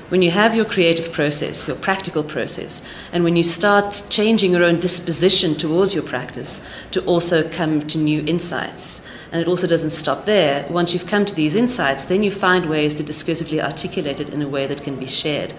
when 0.10 0.22
you 0.22 0.30
have 0.30 0.56
your 0.56 0.66
creative 0.66 1.12
process, 1.12 1.68
your 1.68 1.78
practical 1.78 2.24
process, 2.24 2.84
and 3.12 3.24
when 3.24 3.36
you 3.36 3.42
start 3.42 4.04
changing 4.10 4.52
your 4.52 4.64
own 4.64 4.80
disposition 4.80 5.56
towards 5.56 5.96
your 5.96 6.04
practice 6.04 6.62
to 6.92 7.04
also 7.06 7.50
come 7.50 7.82
to 7.88 7.98
new 7.98 8.24
insights. 8.28 9.02
And 9.36 9.42
it 9.42 9.50
also 9.50 9.68
doesn't 9.68 9.90
stop 9.90 10.24
there. 10.24 10.66
Once 10.70 10.94
you've 10.94 11.08
come 11.08 11.26
to 11.26 11.36
these 11.36 11.56
insights, 11.56 12.06
then 12.06 12.24
you 12.24 12.32
find 12.32 12.70
ways 12.70 12.96
to 12.96 13.04
discursively 13.04 13.62
articulate 13.62 14.22
it 14.22 14.30
in 14.30 14.42
a 14.42 14.48
way 14.48 14.66
that 14.66 14.82
can 14.82 14.98
be 14.98 15.08
shared. 15.08 15.54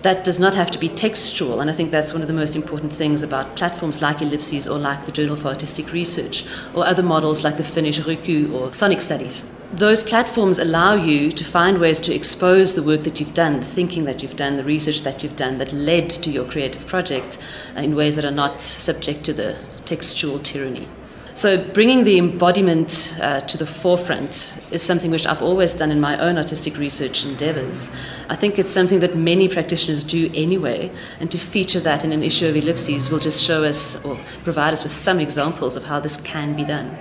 That 0.00 0.24
does 0.24 0.38
not 0.38 0.54
have 0.54 0.70
to 0.70 0.78
be 0.78 0.88
textual, 0.88 1.60
and 1.60 1.68
I 1.68 1.74
think 1.74 1.90
that's 1.90 2.14
one 2.14 2.22
of 2.22 2.28
the 2.28 2.32
most 2.32 2.56
important 2.56 2.90
things 2.90 3.22
about 3.22 3.54
platforms 3.54 4.00
like 4.00 4.22
Ellipses 4.22 4.66
or 4.66 4.78
like 4.78 5.04
the 5.04 5.12
Journal 5.12 5.36
for 5.36 5.48
Artistic 5.48 5.92
Research 5.92 6.46
or 6.74 6.86
other 6.86 7.02
models 7.02 7.44
like 7.44 7.58
the 7.58 7.64
Finnish 7.64 7.98
Ruukku 8.00 8.54
or 8.54 8.74
Sonic 8.74 9.02
Studies. 9.02 9.52
Those 9.74 10.02
platforms 10.02 10.58
allow 10.58 10.94
you 10.94 11.32
to 11.32 11.44
find 11.44 11.78
ways 11.78 12.00
to 12.00 12.14
expose 12.14 12.72
the 12.72 12.82
work 12.82 13.02
that 13.02 13.20
you've 13.20 13.34
done, 13.34 13.60
the 13.60 13.66
thinking 13.66 14.06
that 14.06 14.22
you've 14.22 14.36
done, 14.36 14.56
the 14.56 14.64
research 14.64 15.02
that 15.02 15.22
you've 15.22 15.36
done 15.36 15.58
that 15.58 15.74
led 15.74 16.08
to 16.08 16.30
your 16.30 16.46
creative 16.46 16.86
project 16.86 17.36
in 17.76 17.94
ways 17.94 18.16
that 18.16 18.24
are 18.24 18.30
not 18.30 18.62
subject 18.62 19.22
to 19.24 19.34
the 19.34 19.54
textual 19.84 20.38
tyranny. 20.38 20.88
So, 21.36 21.62
bringing 21.74 22.04
the 22.04 22.16
embodiment 22.16 23.14
uh, 23.20 23.42
to 23.42 23.58
the 23.58 23.66
forefront 23.66 24.58
is 24.70 24.80
something 24.80 25.10
which 25.10 25.26
I've 25.26 25.42
always 25.42 25.74
done 25.74 25.90
in 25.90 26.00
my 26.00 26.18
own 26.18 26.38
artistic 26.38 26.78
research 26.78 27.26
endeavors. 27.26 27.90
I 28.30 28.36
think 28.36 28.58
it's 28.58 28.70
something 28.70 29.00
that 29.00 29.16
many 29.16 29.46
practitioners 29.46 30.02
do 30.02 30.30
anyway, 30.32 30.90
and 31.20 31.30
to 31.30 31.36
feature 31.36 31.80
that 31.80 32.06
in 32.06 32.12
an 32.12 32.22
issue 32.22 32.48
of 32.48 32.56
Ellipses 32.56 33.10
will 33.10 33.18
just 33.18 33.44
show 33.44 33.64
us 33.64 34.02
or 34.02 34.18
provide 34.44 34.72
us 34.72 34.82
with 34.82 34.92
some 34.92 35.20
examples 35.20 35.76
of 35.76 35.84
how 35.84 36.00
this 36.00 36.18
can 36.22 36.56
be 36.56 36.64
done. 36.64 36.96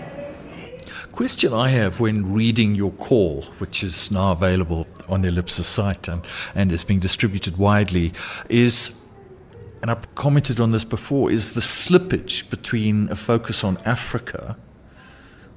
Question 1.14 1.54
I 1.54 1.70
have 1.70 2.02
when 2.02 2.34
reading 2.34 2.76
your 2.76 2.92
call, 2.92 3.44
which 3.60 3.86
is 3.86 4.12
now 4.12 4.34
available 4.34 4.86
on 5.08 5.22
the 5.22 5.30
Ellipsis 5.30 5.66
site 5.66 6.10
and, 6.10 6.28
and 6.56 6.74
is 6.74 6.84
being 6.84 7.00
distributed 7.00 7.56
widely, 7.56 8.12
is 8.50 9.00
and 9.86 9.92
I've 9.92 10.16
commented 10.16 10.60
on 10.60 10.72
this 10.72 10.84
before, 10.84 11.30
is 11.30 11.54
the 11.54 11.62
slippage 11.62 12.50
between 12.50 13.08
a 13.12 13.16
focus 13.16 13.64
on 13.64 13.78
Africa, 13.86 14.58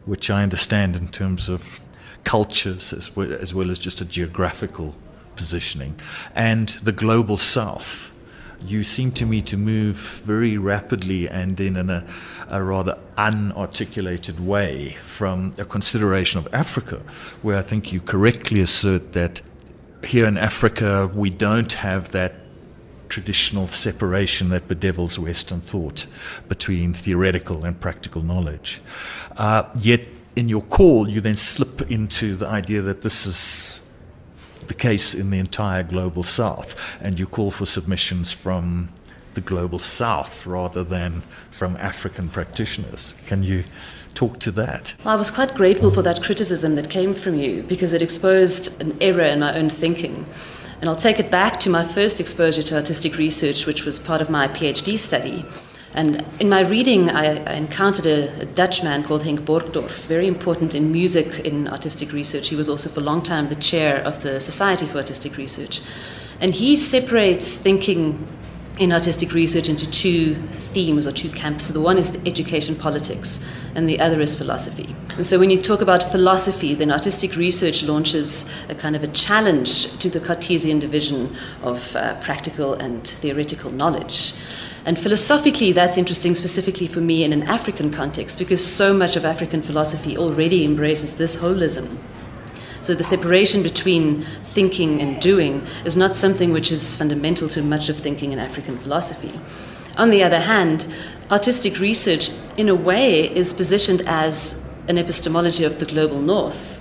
which 0.04 0.28
I 0.28 0.42
understand 0.42 0.96
in 0.96 1.08
terms 1.08 1.48
of 1.48 1.80
cultures 2.24 2.92
as 2.92 3.16
well 3.16 3.32
as, 3.32 3.54
well 3.54 3.70
as 3.70 3.78
just 3.78 4.02
a 4.02 4.04
geographical 4.04 4.94
positioning, 5.34 5.98
and 6.34 6.68
the 6.82 6.92
global 6.92 7.38
south. 7.38 8.10
You 8.66 8.84
seem 8.84 9.12
to 9.12 9.24
me 9.24 9.40
to 9.40 9.56
move 9.56 9.96
very 10.26 10.58
rapidly 10.58 11.26
and 11.26 11.58
in 11.58 11.88
a, 11.88 12.06
a 12.50 12.62
rather 12.62 12.98
unarticulated 13.16 14.40
way 14.40 14.98
from 15.06 15.54
a 15.56 15.64
consideration 15.64 16.38
of 16.38 16.52
Africa, 16.52 17.00
where 17.40 17.56
I 17.56 17.62
think 17.62 17.94
you 17.94 18.02
correctly 18.02 18.60
assert 18.60 19.14
that 19.14 19.40
here 20.04 20.26
in 20.26 20.36
Africa 20.36 21.10
we 21.14 21.30
don't 21.30 21.72
have 21.72 22.12
that 22.12 22.34
traditional 23.08 23.68
separation 23.68 24.48
that 24.50 24.68
bedevils 24.68 25.18
Western 25.18 25.60
thought 25.60 26.06
between 26.48 26.92
theoretical 26.92 27.64
and 27.64 27.80
practical 27.80 28.22
knowledge. 28.22 28.80
Uh, 29.36 29.64
yet, 29.80 30.02
in 30.36 30.48
your 30.48 30.62
call, 30.62 31.08
you 31.08 31.20
then 31.20 31.34
slip 31.34 31.90
into 31.90 32.36
the 32.36 32.46
idea 32.46 32.80
that 32.82 33.02
this 33.02 33.26
is 33.26 33.82
the 34.66 34.74
case 34.74 35.14
in 35.14 35.30
the 35.30 35.38
entire 35.38 35.82
global 35.82 36.22
south, 36.22 36.98
and 37.00 37.18
you 37.18 37.26
call 37.26 37.50
for 37.50 37.66
submissions 37.66 38.30
from 38.30 38.88
the 39.34 39.40
global 39.40 39.78
south 39.78 40.46
rather 40.46 40.84
than 40.84 41.22
from 41.50 41.76
African 41.76 42.28
practitioners. 42.28 43.14
Can 43.24 43.42
you 43.42 43.64
talk 44.14 44.38
to 44.40 44.50
that? 44.50 44.94
Well, 45.04 45.14
I 45.14 45.16
was 45.16 45.30
quite 45.30 45.54
grateful 45.54 45.90
for 45.90 46.02
that 46.02 46.22
criticism 46.22 46.74
that 46.74 46.90
came 46.90 47.14
from 47.14 47.36
you 47.36 47.62
because 47.62 47.92
it 47.92 48.02
exposed 48.02 48.80
an 48.82 48.96
error 49.00 49.22
in 49.22 49.40
my 49.40 49.56
own 49.56 49.68
thinking. 49.70 50.26
And 50.80 50.88
I'll 50.88 50.96
take 50.96 51.18
it 51.18 51.30
back 51.30 51.58
to 51.60 51.70
my 51.70 51.84
first 51.84 52.20
exposure 52.20 52.62
to 52.62 52.76
artistic 52.76 53.16
research, 53.18 53.66
which 53.66 53.84
was 53.84 53.98
part 53.98 54.22
of 54.22 54.30
my 54.30 54.46
PhD 54.46 54.96
study. 54.96 55.44
And 55.94 56.24
in 56.38 56.48
my 56.48 56.60
reading, 56.60 57.10
I, 57.10 57.42
I 57.44 57.54
encountered 57.54 58.06
a, 58.06 58.42
a, 58.42 58.44
Dutch 58.44 58.84
man 58.84 59.02
called 59.02 59.24
Henk 59.24 59.40
Borgdorff, 59.40 60.06
very 60.06 60.28
important 60.28 60.76
in 60.76 60.92
music 60.92 61.40
in 61.40 61.66
artistic 61.66 62.12
research. 62.12 62.48
He 62.48 62.54
was 62.54 62.68
also 62.68 62.88
for 62.88 63.00
a 63.00 63.02
long 63.02 63.22
time 63.22 63.48
the 63.48 63.56
chair 63.56 64.00
of 64.02 64.22
the 64.22 64.38
Society 64.38 64.86
for 64.86 64.98
Artistic 64.98 65.36
Research. 65.36 65.80
And 66.40 66.54
he 66.54 66.76
separates 66.76 67.56
thinking 67.56 68.28
in 68.78 68.92
artistic 68.92 69.32
research 69.32 69.68
into 69.68 69.90
two 69.90 70.34
themes 70.72 71.06
or 71.06 71.12
two 71.12 71.28
camps. 71.30 71.68
The 71.68 71.80
one 71.80 71.98
is 71.98 72.16
education 72.26 72.76
politics, 72.76 73.44
and 73.74 73.88
the 73.88 73.98
other 74.00 74.20
is 74.20 74.36
philosophy. 74.36 74.94
And 75.16 75.26
so, 75.26 75.38
when 75.38 75.50
you 75.50 75.60
talk 75.60 75.80
about 75.80 76.02
philosophy, 76.02 76.74
then 76.74 76.90
artistic 76.90 77.36
research 77.36 77.82
launches 77.82 78.48
a 78.68 78.74
kind 78.74 78.94
of 78.96 79.02
a 79.02 79.08
challenge 79.08 79.96
to 79.98 80.08
the 80.08 80.20
Cartesian 80.20 80.78
division 80.78 81.36
of 81.62 81.96
uh, 81.96 82.14
practical 82.20 82.74
and 82.74 83.06
theoretical 83.06 83.70
knowledge. 83.70 84.32
And 84.84 84.98
philosophically, 84.98 85.72
that's 85.72 85.98
interesting 85.98 86.34
specifically 86.34 86.86
for 86.86 87.00
me 87.00 87.24
in 87.24 87.32
an 87.32 87.42
African 87.42 87.90
context 87.90 88.38
because 88.38 88.64
so 88.64 88.94
much 88.94 89.16
of 89.16 89.24
African 89.24 89.60
philosophy 89.60 90.16
already 90.16 90.64
embraces 90.64 91.16
this 91.16 91.36
holism. 91.36 91.98
So 92.82 92.94
the 92.94 93.04
separation 93.04 93.62
between 93.62 94.22
thinking 94.44 95.00
and 95.02 95.20
doing 95.20 95.66
is 95.84 95.96
not 95.96 96.14
something 96.14 96.52
which 96.52 96.70
is 96.72 96.96
fundamental 96.96 97.48
to 97.48 97.62
much 97.62 97.88
of 97.88 97.98
thinking 97.98 98.32
in 98.32 98.38
African 98.38 98.78
philosophy. 98.78 99.32
On 99.96 100.10
the 100.10 100.22
other 100.22 100.38
hand, 100.38 100.86
artistic 101.30 101.80
research, 101.80 102.30
in 102.56 102.68
a 102.68 102.74
way, 102.74 103.34
is 103.34 103.52
positioned 103.52 104.02
as 104.06 104.64
an 104.86 104.96
epistemology 104.96 105.64
of 105.64 105.80
the 105.80 105.86
global 105.86 106.20
north. 106.20 106.80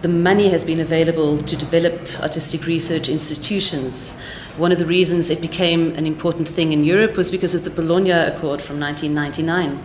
The 0.00 0.08
money 0.08 0.48
has 0.48 0.64
been 0.64 0.80
available 0.80 1.38
to 1.38 1.56
develop 1.56 1.94
artistic 2.20 2.66
research 2.66 3.08
institutions. 3.08 4.16
One 4.56 4.72
of 4.72 4.78
the 4.78 4.86
reasons 4.86 5.30
it 5.30 5.40
became 5.40 5.94
an 5.94 6.06
important 6.06 6.48
thing 6.48 6.72
in 6.72 6.84
Europe 6.84 7.16
was 7.16 7.30
because 7.30 7.54
of 7.54 7.64
the 7.64 7.70
Bologna 7.70 8.10
Accord 8.10 8.60
from 8.60 8.80
1999, 8.80 9.78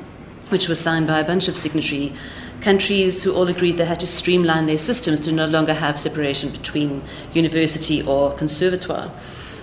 which 0.49 0.67
was 0.67 0.79
signed 0.79 1.07
by 1.07 1.19
a 1.19 1.27
bunch 1.27 1.47
of 1.47 1.55
signatory 1.55 2.13
countries 2.61 3.23
who 3.23 3.33
all 3.33 3.47
agreed 3.47 3.77
they 3.77 3.85
had 3.85 3.99
to 3.99 4.07
streamline 4.07 4.65
their 4.65 4.77
systems 4.77 5.21
to 5.21 5.31
no 5.31 5.45
longer 5.45 5.73
have 5.73 5.99
separation 5.99 6.49
between 6.49 7.01
university 7.33 8.01
or 8.01 8.33
conservatoire. 8.35 9.11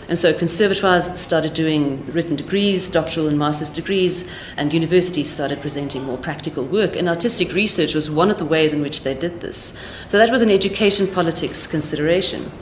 And 0.08 0.16
so 0.18 0.32
conservatoires 0.32 1.18
started 1.18 1.52
doing 1.54 2.06
written 2.12 2.36
degrees, 2.36 2.88
doctoral 2.88 3.26
and 3.26 3.38
master's 3.38 3.70
degrees, 3.70 4.28
and 4.56 4.72
universities 4.72 5.28
started 5.28 5.60
presenting 5.60 6.04
more 6.04 6.18
practical 6.18 6.64
work. 6.64 6.94
And 6.94 7.08
artistic 7.08 7.52
research 7.52 7.94
was 7.94 8.08
one 8.08 8.30
of 8.30 8.38
the 8.38 8.44
ways 8.44 8.72
in 8.72 8.82
which 8.82 9.02
they 9.02 9.14
did 9.14 9.40
this. 9.40 9.76
So 10.06 10.18
that 10.18 10.30
was 10.30 10.42
an 10.42 10.50
education 10.50 11.08
politics 11.08 11.66
consideration. 11.66 12.52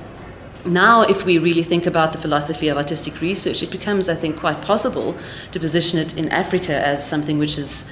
Now, 0.65 1.03
if 1.03 1.27
we 1.27 1.37
really 1.37 1.63
think 1.63 1.85
about 1.85 2.13
the 2.13 2.19
philosophy 2.19 2.69
of 2.69 2.79
artistic 2.79 3.21
research, 3.21 3.63
it 3.63 3.71
becomes, 3.71 4.09
I 4.09 4.15
think, 4.15 4.39
quite 4.39 4.63
possible 4.63 5.15
to 5.53 5.61
position 5.61 5.99
it 5.99 6.17
in 6.17 6.31
Africa 6.31 6.75
as 6.75 7.07
something 7.07 7.37
which 7.37 7.59
is 7.59 7.85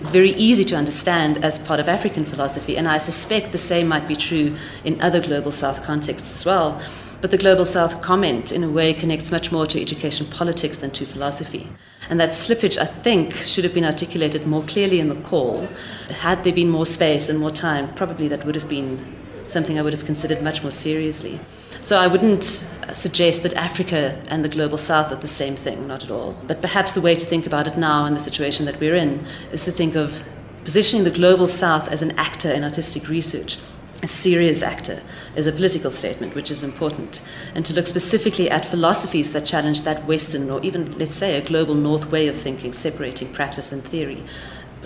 very 0.00 0.30
easy 0.32 0.64
to 0.64 0.76
understand 0.76 1.44
as 1.44 1.58
part 1.58 1.80
of 1.80 1.88
African 1.88 2.24
philosophy, 2.24 2.76
and 2.76 2.88
I 2.88 2.98
suspect 2.98 3.52
the 3.52 3.58
same 3.58 3.88
might 3.88 4.08
be 4.08 4.16
true 4.16 4.56
in 4.84 5.00
other 5.00 5.20
global 5.20 5.52
south 5.52 5.82
contexts 5.84 6.40
as 6.40 6.46
well. 6.46 6.80
But 7.20 7.30
the 7.30 7.38
global 7.38 7.66
south 7.66 8.00
comment, 8.00 8.50
in 8.50 8.64
a 8.64 8.70
way, 8.70 8.94
connects 8.94 9.30
much 9.30 9.52
more 9.52 9.66
to 9.66 9.80
education 9.80 10.26
politics 10.26 10.78
than 10.78 10.90
to 10.92 11.04
philosophy. 11.04 11.68
And 12.08 12.18
that 12.18 12.30
slippage, 12.30 12.78
I 12.78 12.86
think, 12.86 13.34
should 13.34 13.64
have 13.64 13.74
been 13.74 13.84
articulated 13.84 14.46
more 14.46 14.62
clearly 14.62 15.00
in 15.00 15.10
the 15.10 15.20
call. 15.22 15.68
Had 16.08 16.42
there 16.44 16.54
been 16.54 16.70
more 16.70 16.86
space 16.86 17.28
and 17.28 17.38
more 17.38 17.50
time, 17.50 17.92
probably 17.94 18.26
that 18.28 18.46
would 18.46 18.54
have 18.54 18.68
been 18.68 19.16
something 19.46 19.78
I 19.78 19.82
would 19.82 19.92
have 19.92 20.06
considered 20.06 20.42
much 20.42 20.62
more 20.62 20.70
seriously. 20.70 21.38
So 21.82 21.98
I 21.98 22.06
wouldn't 22.06 22.66
suggest 22.94 23.42
that 23.42 23.54
Africa 23.54 24.22
and 24.28 24.44
the 24.44 24.48
global 24.48 24.78
south 24.78 25.12
are 25.12 25.16
the 25.16 25.28
same 25.28 25.56
thing, 25.56 25.86
not 25.86 26.02
at 26.02 26.10
all. 26.10 26.36
But 26.46 26.60
perhaps 26.60 26.92
the 26.92 27.00
way 27.00 27.14
to 27.14 27.24
think 27.24 27.46
about 27.46 27.66
it 27.66 27.76
now 27.76 28.04
in 28.04 28.14
the 28.14 28.20
situation 28.20 28.66
that 28.66 28.80
we're 28.80 28.96
in 28.96 29.24
is 29.52 29.64
to 29.64 29.72
think 29.72 29.94
of 29.94 30.24
positioning 30.64 31.04
the 31.04 31.10
global 31.10 31.46
south 31.46 31.88
as 31.88 32.02
an 32.02 32.12
actor 32.18 32.50
in 32.50 32.64
artistic 32.64 33.08
research. 33.08 33.58
A 34.02 34.06
serious 34.06 34.62
actor 34.62 35.02
is 35.36 35.46
a 35.46 35.52
political 35.52 35.90
statement, 35.90 36.34
which 36.34 36.50
is 36.50 36.64
important, 36.64 37.20
and 37.54 37.66
to 37.66 37.74
look 37.74 37.86
specifically 37.86 38.48
at 38.50 38.64
philosophies 38.64 39.32
that 39.32 39.44
challenge 39.44 39.82
that 39.82 40.06
Western 40.06 40.48
or 40.50 40.60
even, 40.62 40.96
let's 40.98 41.14
say, 41.14 41.36
a 41.36 41.42
global 41.42 41.74
North 41.74 42.10
way 42.10 42.26
of 42.28 42.36
thinking, 42.36 42.72
separating 42.72 43.30
practice 43.34 43.72
and 43.72 43.84
theory. 43.84 44.24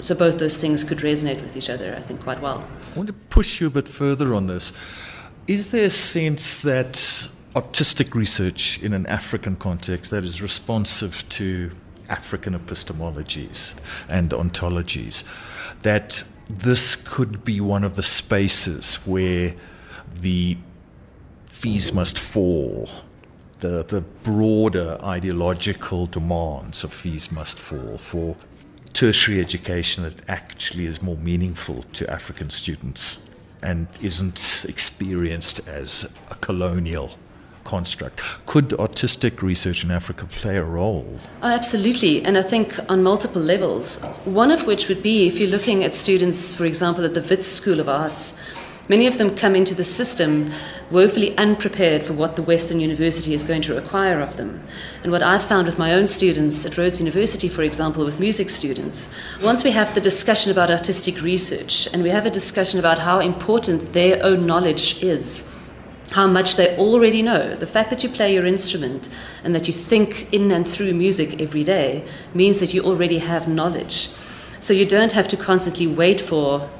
So 0.00 0.16
both 0.16 0.38
those 0.38 0.58
things 0.58 0.82
could 0.82 0.98
resonate 0.98 1.40
with 1.42 1.56
each 1.56 1.70
other, 1.70 1.94
I 1.94 2.00
think, 2.00 2.22
quite 2.22 2.40
well. 2.40 2.66
I 2.92 2.96
want 2.96 3.06
to 3.06 3.12
push 3.12 3.60
you 3.60 3.68
a 3.68 3.70
bit 3.70 3.86
further 3.86 4.34
on 4.34 4.48
this. 4.48 4.72
Is 5.46 5.70
there 5.70 5.84
a 5.84 5.90
sense 5.90 6.62
that 6.62 7.28
artistic 7.56 8.14
research 8.14 8.82
in 8.82 8.92
an 8.92 9.06
African 9.06 9.56
context 9.56 10.10
that 10.10 10.24
is 10.24 10.42
responsive 10.42 11.24
to 11.30 11.70
African 12.08 12.58
epistemologies 12.58 13.74
and 14.08 14.30
ontologies, 14.30 15.24
that 15.82 16.24
this 16.48 16.96
could 16.96 17.44
be 17.44 17.60
one 17.60 17.84
of 17.84 17.96
the 17.96 18.02
spaces 18.02 18.96
where 19.06 19.54
the 20.20 20.56
fees 21.46 21.92
must 21.92 22.18
fall, 22.18 22.90
the, 23.60 23.84
the 23.84 24.02
broader 24.22 24.98
ideological 25.02 26.06
demands 26.06 26.84
of 26.84 26.92
fees 26.92 27.32
must 27.32 27.58
fall 27.58 27.96
for 27.96 28.36
tertiary 28.92 29.40
education 29.40 30.04
that 30.04 30.28
actually 30.28 30.84
is 30.84 31.00
more 31.00 31.16
meaningful 31.16 31.82
to 31.94 32.08
African 32.10 32.50
students 32.50 33.22
and 33.62 33.88
isn't 34.02 34.66
experienced 34.68 35.66
as 35.66 36.14
a 36.30 36.34
colonial 36.36 37.16
construct. 37.64 38.20
Could 38.46 38.72
artistic 38.74 39.42
research 39.42 39.84
in 39.84 39.90
Africa 39.90 40.26
play 40.26 40.56
a 40.56 40.64
role? 40.64 41.18
Oh, 41.42 41.48
absolutely, 41.48 42.24
and 42.24 42.38
I 42.38 42.42
think 42.42 42.78
on 42.88 43.02
multiple 43.02 43.42
levels. 43.42 44.00
One 44.24 44.50
of 44.50 44.66
which 44.66 44.88
would 44.88 45.02
be 45.02 45.26
if 45.26 45.38
you're 45.38 45.50
looking 45.50 45.82
at 45.84 45.94
students, 45.94 46.54
for 46.54 46.64
example, 46.64 47.04
at 47.04 47.14
the 47.14 47.22
Wits 47.22 47.46
School 47.46 47.80
of 47.80 47.88
Arts, 47.88 48.38
Many 48.90 49.06
of 49.06 49.16
them 49.16 49.34
come 49.34 49.56
into 49.56 49.74
the 49.74 49.82
system 49.82 50.52
woefully 50.90 51.34
unprepared 51.38 52.02
for 52.02 52.12
what 52.12 52.36
the 52.36 52.42
Western 52.42 52.80
University 52.80 53.32
is 53.32 53.42
going 53.42 53.62
to 53.62 53.74
require 53.74 54.20
of 54.20 54.36
them. 54.36 54.62
And 55.02 55.10
what 55.10 55.22
I've 55.22 55.42
found 55.42 55.64
with 55.64 55.78
my 55.78 55.94
own 55.94 56.06
students 56.06 56.66
at 56.66 56.76
Rhodes 56.76 56.98
University, 56.98 57.48
for 57.48 57.62
example, 57.62 58.04
with 58.04 58.20
music 58.20 58.50
students, 58.50 59.08
once 59.42 59.64
we 59.64 59.70
have 59.70 59.94
the 59.94 60.02
discussion 60.02 60.52
about 60.52 60.70
artistic 60.70 61.22
research 61.22 61.88
and 61.94 62.02
we 62.02 62.10
have 62.10 62.26
a 62.26 62.30
discussion 62.30 62.78
about 62.78 62.98
how 62.98 63.20
important 63.20 63.94
their 63.94 64.22
own 64.22 64.44
knowledge 64.44 65.02
is, 65.02 65.44
how 66.14 66.28
much 66.28 66.54
they 66.54 66.76
already 66.76 67.22
know. 67.22 67.56
The 67.56 67.66
fact 67.66 67.90
that 67.90 68.04
you 68.04 68.08
play 68.08 68.32
your 68.32 68.46
instrument 68.46 69.08
and 69.42 69.52
that 69.52 69.66
you 69.66 69.72
think 69.72 70.32
in 70.32 70.52
and 70.52 70.66
through 70.66 70.94
music 70.94 71.42
every 71.42 71.64
day 71.64 72.06
means 72.34 72.60
that 72.60 72.72
you 72.72 72.84
already 72.84 73.18
have 73.18 73.48
knowledge. 73.48 74.10
So 74.60 74.72
you 74.72 74.86
don't 74.86 75.10
have 75.10 75.26
to 75.26 75.36
constantly 75.36 75.88
wait 75.88 76.20
for 76.20 76.70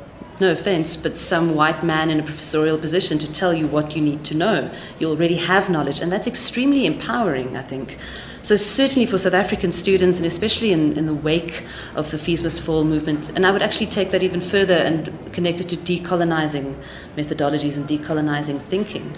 no 0.40 0.52
offense, 0.52 0.94
but 0.94 1.18
some 1.18 1.56
white 1.56 1.82
man 1.82 2.10
in 2.10 2.20
a 2.20 2.22
professorial 2.22 2.78
position 2.78 3.18
to 3.18 3.32
tell 3.32 3.52
you 3.52 3.66
what 3.66 3.96
you 3.96 4.02
need 4.02 4.24
to 4.26 4.36
know. 4.36 4.70
You 5.00 5.08
already 5.08 5.36
have 5.36 5.68
knowledge, 5.68 5.98
and 5.98 6.12
that's 6.12 6.28
extremely 6.28 6.86
empowering, 6.86 7.56
I 7.56 7.62
think. 7.62 7.98
So, 8.44 8.56
certainly 8.56 9.06
for 9.06 9.16
South 9.16 9.32
African 9.32 9.72
students, 9.72 10.18
and 10.18 10.26
especially 10.26 10.70
in, 10.70 10.98
in 10.98 11.06
the 11.06 11.14
wake 11.14 11.64
of 11.94 12.10
the 12.10 12.18
Fees 12.18 12.42
Must 12.42 12.60
Fall 12.60 12.84
movement, 12.84 13.30
and 13.30 13.46
I 13.46 13.50
would 13.50 13.62
actually 13.62 13.86
take 13.86 14.10
that 14.10 14.22
even 14.22 14.42
further 14.42 14.74
and 14.74 15.10
connect 15.32 15.62
it 15.62 15.70
to 15.70 15.76
decolonizing 15.78 16.76
methodologies 17.16 17.78
and 17.78 17.88
decolonizing 17.88 18.60
thinking. 18.60 19.10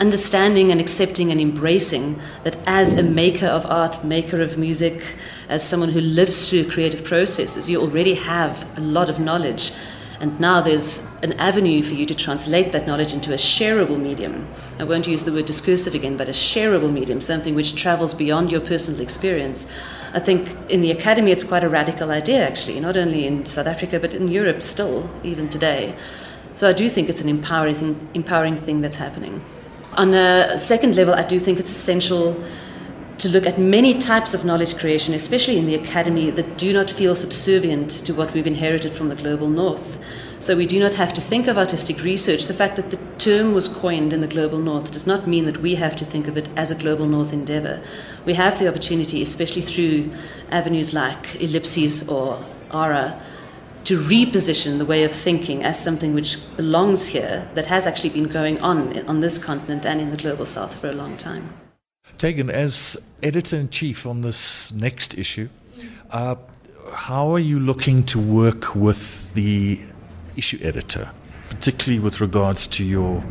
Understanding 0.00 0.72
and 0.72 0.80
accepting 0.80 1.30
and 1.30 1.40
embracing 1.40 2.20
that 2.42 2.58
as 2.66 2.96
a 2.96 3.04
maker 3.04 3.46
of 3.46 3.64
art, 3.66 4.04
maker 4.04 4.42
of 4.42 4.58
music, 4.58 5.16
as 5.48 5.62
someone 5.62 5.90
who 5.90 6.00
lives 6.00 6.50
through 6.50 6.68
creative 6.70 7.04
processes, 7.04 7.70
you 7.70 7.80
already 7.80 8.14
have 8.14 8.66
a 8.76 8.80
lot 8.80 9.08
of 9.08 9.20
knowledge 9.20 9.70
and 10.20 10.38
now 10.38 10.60
there's 10.60 11.06
an 11.22 11.32
avenue 11.34 11.82
for 11.82 11.94
you 11.94 12.04
to 12.04 12.14
translate 12.14 12.72
that 12.72 12.86
knowledge 12.86 13.14
into 13.14 13.32
a 13.32 13.36
shareable 13.36 13.98
medium. 13.98 14.46
I 14.78 14.84
won't 14.84 15.06
use 15.06 15.24
the 15.24 15.32
word 15.32 15.46
discursive 15.46 15.94
again, 15.94 16.18
but 16.18 16.28
a 16.28 16.32
shareable 16.32 16.92
medium, 16.92 17.20
something 17.22 17.54
which 17.54 17.74
travels 17.74 18.12
beyond 18.12 18.52
your 18.52 18.60
personal 18.60 19.00
experience. 19.00 19.66
I 20.12 20.20
think 20.20 20.54
in 20.68 20.82
the 20.82 20.90
academy 20.90 21.32
it's 21.32 21.44
quite 21.44 21.64
a 21.64 21.70
radical 21.70 22.10
idea, 22.10 22.46
actually, 22.46 22.78
not 22.80 22.98
only 22.98 23.26
in 23.26 23.46
South 23.46 23.66
Africa, 23.66 23.98
but 23.98 24.12
in 24.12 24.28
Europe 24.28 24.60
still, 24.60 25.08
even 25.22 25.48
today. 25.48 25.96
So 26.54 26.68
I 26.68 26.74
do 26.74 26.90
think 26.90 27.08
it's 27.08 27.22
an 27.22 27.28
empowering 27.28 28.10
empowering 28.12 28.56
thing 28.56 28.82
that's 28.82 28.96
happening. 28.96 29.42
On 29.94 30.12
a 30.12 30.58
second 30.58 30.96
level, 30.96 31.14
I 31.14 31.24
do 31.24 31.40
think 31.40 31.58
it's 31.58 31.70
essential 31.70 32.36
to 33.20 33.28
look 33.28 33.46
at 33.46 33.58
many 33.58 33.92
types 33.92 34.32
of 34.32 34.46
knowledge 34.46 34.78
creation, 34.78 35.12
especially 35.12 35.58
in 35.58 35.66
the 35.66 35.74
academy, 35.74 36.30
that 36.30 36.56
do 36.56 36.72
not 36.72 36.90
feel 36.90 37.14
subservient 37.14 37.90
to 37.90 38.14
what 38.14 38.32
we've 38.32 38.46
inherited 38.46 38.96
from 38.96 39.10
the 39.10 39.14
global 39.14 39.46
north. 39.46 39.98
So 40.38 40.56
we 40.56 40.66
do 40.66 40.80
not 40.80 40.94
have 40.94 41.12
to 41.12 41.20
think 41.20 41.46
of 41.46 41.58
artistic 41.58 42.02
research. 42.02 42.46
The 42.46 42.54
fact 42.54 42.76
that 42.76 42.88
the 42.88 42.96
term 43.18 43.52
was 43.52 43.68
coined 43.68 44.14
in 44.14 44.22
the 44.22 44.26
global 44.26 44.58
north 44.58 44.90
does 44.90 45.06
not 45.06 45.26
mean 45.26 45.44
that 45.44 45.58
we 45.58 45.74
have 45.74 45.96
to 45.96 46.06
think 46.06 46.28
of 46.28 46.38
it 46.38 46.48
as 46.56 46.70
a 46.70 46.74
global 46.74 47.06
north 47.06 47.34
endeavor. 47.34 47.82
We 48.24 48.32
have 48.34 48.58
the 48.58 48.68
opportunity, 48.68 49.20
especially 49.20 49.62
through 49.62 50.10
avenues 50.50 50.94
like 50.94 51.42
Ellipses 51.42 52.08
or 52.08 52.42
ARA, 52.70 53.20
to 53.84 54.00
reposition 54.00 54.78
the 54.78 54.86
way 54.86 55.04
of 55.04 55.12
thinking 55.12 55.62
as 55.62 55.78
something 55.78 56.14
which 56.14 56.38
belongs 56.56 57.06
here, 57.06 57.46
that 57.52 57.66
has 57.66 57.86
actually 57.86 58.10
been 58.10 58.28
going 58.28 58.58
on 58.60 59.06
on 59.06 59.20
this 59.20 59.36
continent 59.36 59.84
and 59.84 60.00
in 60.00 60.10
the 60.10 60.16
global 60.16 60.46
south 60.46 60.80
for 60.80 60.88
a 60.88 60.94
long 60.94 61.18
time. 61.18 61.52
Tegan, 62.18 62.50
as 62.50 62.96
editor 63.22 63.56
in 63.56 63.68
chief 63.70 64.06
on 64.06 64.22
this 64.22 64.72
next 64.72 65.16
issue, 65.16 65.48
uh, 66.10 66.36
how 66.92 67.32
are 67.32 67.38
you 67.38 67.60
looking 67.60 68.04
to 68.04 68.18
work 68.18 68.74
with 68.74 69.32
the 69.34 69.80
issue 70.36 70.58
editor, 70.62 71.10
particularly 71.48 71.98
with 71.98 72.20
regards 72.20 72.66
to 72.66 72.84
your 72.84 73.22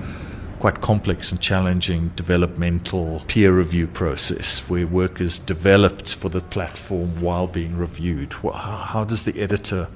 quite 0.60 0.82
complex 0.82 1.32
and 1.32 1.40
challenging 1.40 2.10
developmental 2.16 3.24
peer 3.28 3.54
review 3.54 3.88
process 3.88 4.60
where 4.70 4.86
work 4.86 5.22
is 5.22 5.40
developed 5.40 6.16
for 6.16 6.30
the 6.30 6.42
platform 6.42 7.22
while 7.22 7.48
being 7.48 7.78
reviewed? 7.78 8.34
How 8.34 9.06
does 9.06 9.24
the 9.24 9.42
editor 9.42 9.88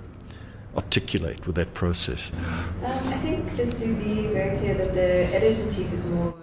articulate 0.75 1.45
with 1.45 1.55
that 1.55 1.73
process? 1.73 2.31
Um, 2.83 3.07
I 3.07 3.17
think 3.17 3.55
just 3.55 3.77
to 3.77 3.93
be 3.95 4.27
very 4.27 4.57
clear 4.57 4.75
that 4.75 4.93
the 4.93 5.35
editor 5.35 5.63
in 5.63 5.71
chief 5.71 5.93
is 5.93 6.05
more 6.05 6.33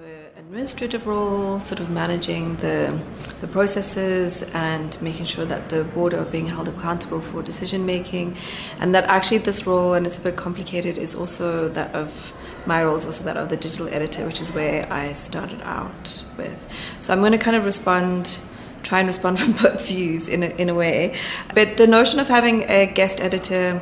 administrative 0.51 1.07
role, 1.07 1.61
sort 1.61 1.79
of 1.79 1.89
managing 1.91 2.57
the, 2.57 3.01
the 3.41 3.47
processes 3.47 4.43
and 4.53 5.01
making 5.01 5.25
sure 5.25 5.45
that 5.45 5.69
the 5.69 5.85
board 5.85 6.13
are 6.13 6.25
being 6.25 6.49
held 6.49 6.67
accountable 6.67 7.21
for 7.21 7.41
decision 7.41 7.87
making. 7.87 8.37
And 8.81 8.93
that 8.93 9.05
actually 9.05 9.39
this 9.39 9.65
role, 9.65 9.95
and 9.95 10.05
it's 10.05 10.19
a 10.19 10.21
bit 10.21 10.35
complicated, 10.35 10.99
is 10.99 11.15
also 11.15 11.69
that 11.69 11.95
of 11.95 12.33
my 12.67 12.83
role 12.83 12.97
is 12.97 13.05
also 13.05 13.23
that 13.23 13.37
of 13.37 13.49
the 13.49 13.57
digital 13.57 13.87
editor, 13.95 14.27
which 14.27 14.41
is 14.41 14.53
where 14.53 14.93
I 14.93 15.13
started 15.13 15.61
out 15.63 16.25
with. 16.37 16.69
So 16.99 17.13
I'm 17.13 17.21
going 17.21 17.31
to 17.31 17.39
kind 17.39 17.57
of 17.57 17.65
respond 17.65 18.41
try 18.83 18.99
and 18.99 19.07
respond 19.07 19.39
from 19.43 19.53
both 19.53 19.87
views 19.87 20.29
in 20.29 20.43
a, 20.43 20.49
in 20.57 20.69
a 20.69 20.75
way. 20.75 21.15
But 21.55 21.77
the 21.77 21.87
notion 21.87 22.19
of 22.19 22.27
having 22.27 22.69
a 22.69 22.87
guest 22.87 23.21
editor 23.21 23.81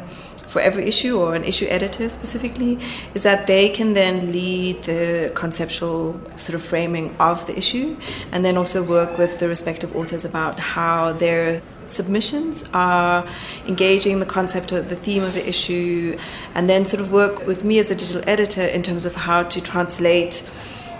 for 0.48 0.60
every 0.60 0.88
issue 0.88 1.18
or 1.18 1.34
an 1.34 1.44
issue 1.44 1.66
editor 1.68 2.08
specifically 2.08 2.78
is 3.14 3.22
that 3.22 3.46
they 3.46 3.68
can 3.68 3.92
then 3.92 4.32
lead 4.32 4.82
the 4.84 5.30
conceptual 5.34 6.20
sort 6.36 6.54
of 6.54 6.62
framing 6.62 7.14
of 7.20 7.46
the 7.46 7.56
issue 7.56 7.96
and 8.32 8.44
then 8.44 8.56
also 8.56 8.82
work 8.82 9.18
with 9.18 9.38
the 9.38 9.46
respective 9.46 9.94
authors 9.94 10.24
about 10.24 10.58
how 10.58 11.12
their 11.12 11.62
submissions 11.86 12.64
are 12.72 13.26
engaging 13.66 14.20
the 14.20 14.26
concept 14.26 14.72
of 14.72 14.88
the 14.88 14.96
theme 14.96 15.22
of 15.22 15.34
the 15.34 15.48
issue 15.48 16.18
and 16.54 16.68
then 16.68 16.84
sort 16.84 17.00
of 17.00 17.10
work 17.10 17.46
with 17.46 17.64
me 17.64 17.78
as 17.78 17.90
a 17.90 17.94
digital 17.94 18.22
editor 18.26 18.66
in 18.66 18.82
terms 18.82 19.06
of 19.06 19.14
how 19.14 19.42
to 19.42 19.60
translate 19.60 20.48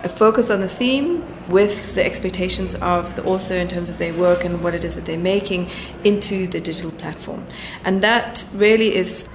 a 0.05 0.09
focus 0.09 0.49
on 0.49 0.61
the 0.61 0.69
theme 0.69 1.25
with 1.49 1.95
the 1.95 2.05
expectations 2.05 2.75
of 2.77 3.17
the 3.17 3.25
author 3.25 3.55
in 3.55 3.67
terms 3.67 3.89
of 3.89 3.99
their 3.99 4.15
work 4.15 4.45
and 4.45 4.63
what 4.63 4.75
it 4.75 4.85
is 4.85 4.95
that 4.95 5.05
they're 5.07 5.19
making 5.19 5.69
into 6.05 6.47
the 6.47 6.61
digital 6.61 6.93
platform. 6.93 7.45
And 7.85 8.03
that 8.03 8.47
really 8.55 8.95
is 8.95 9.27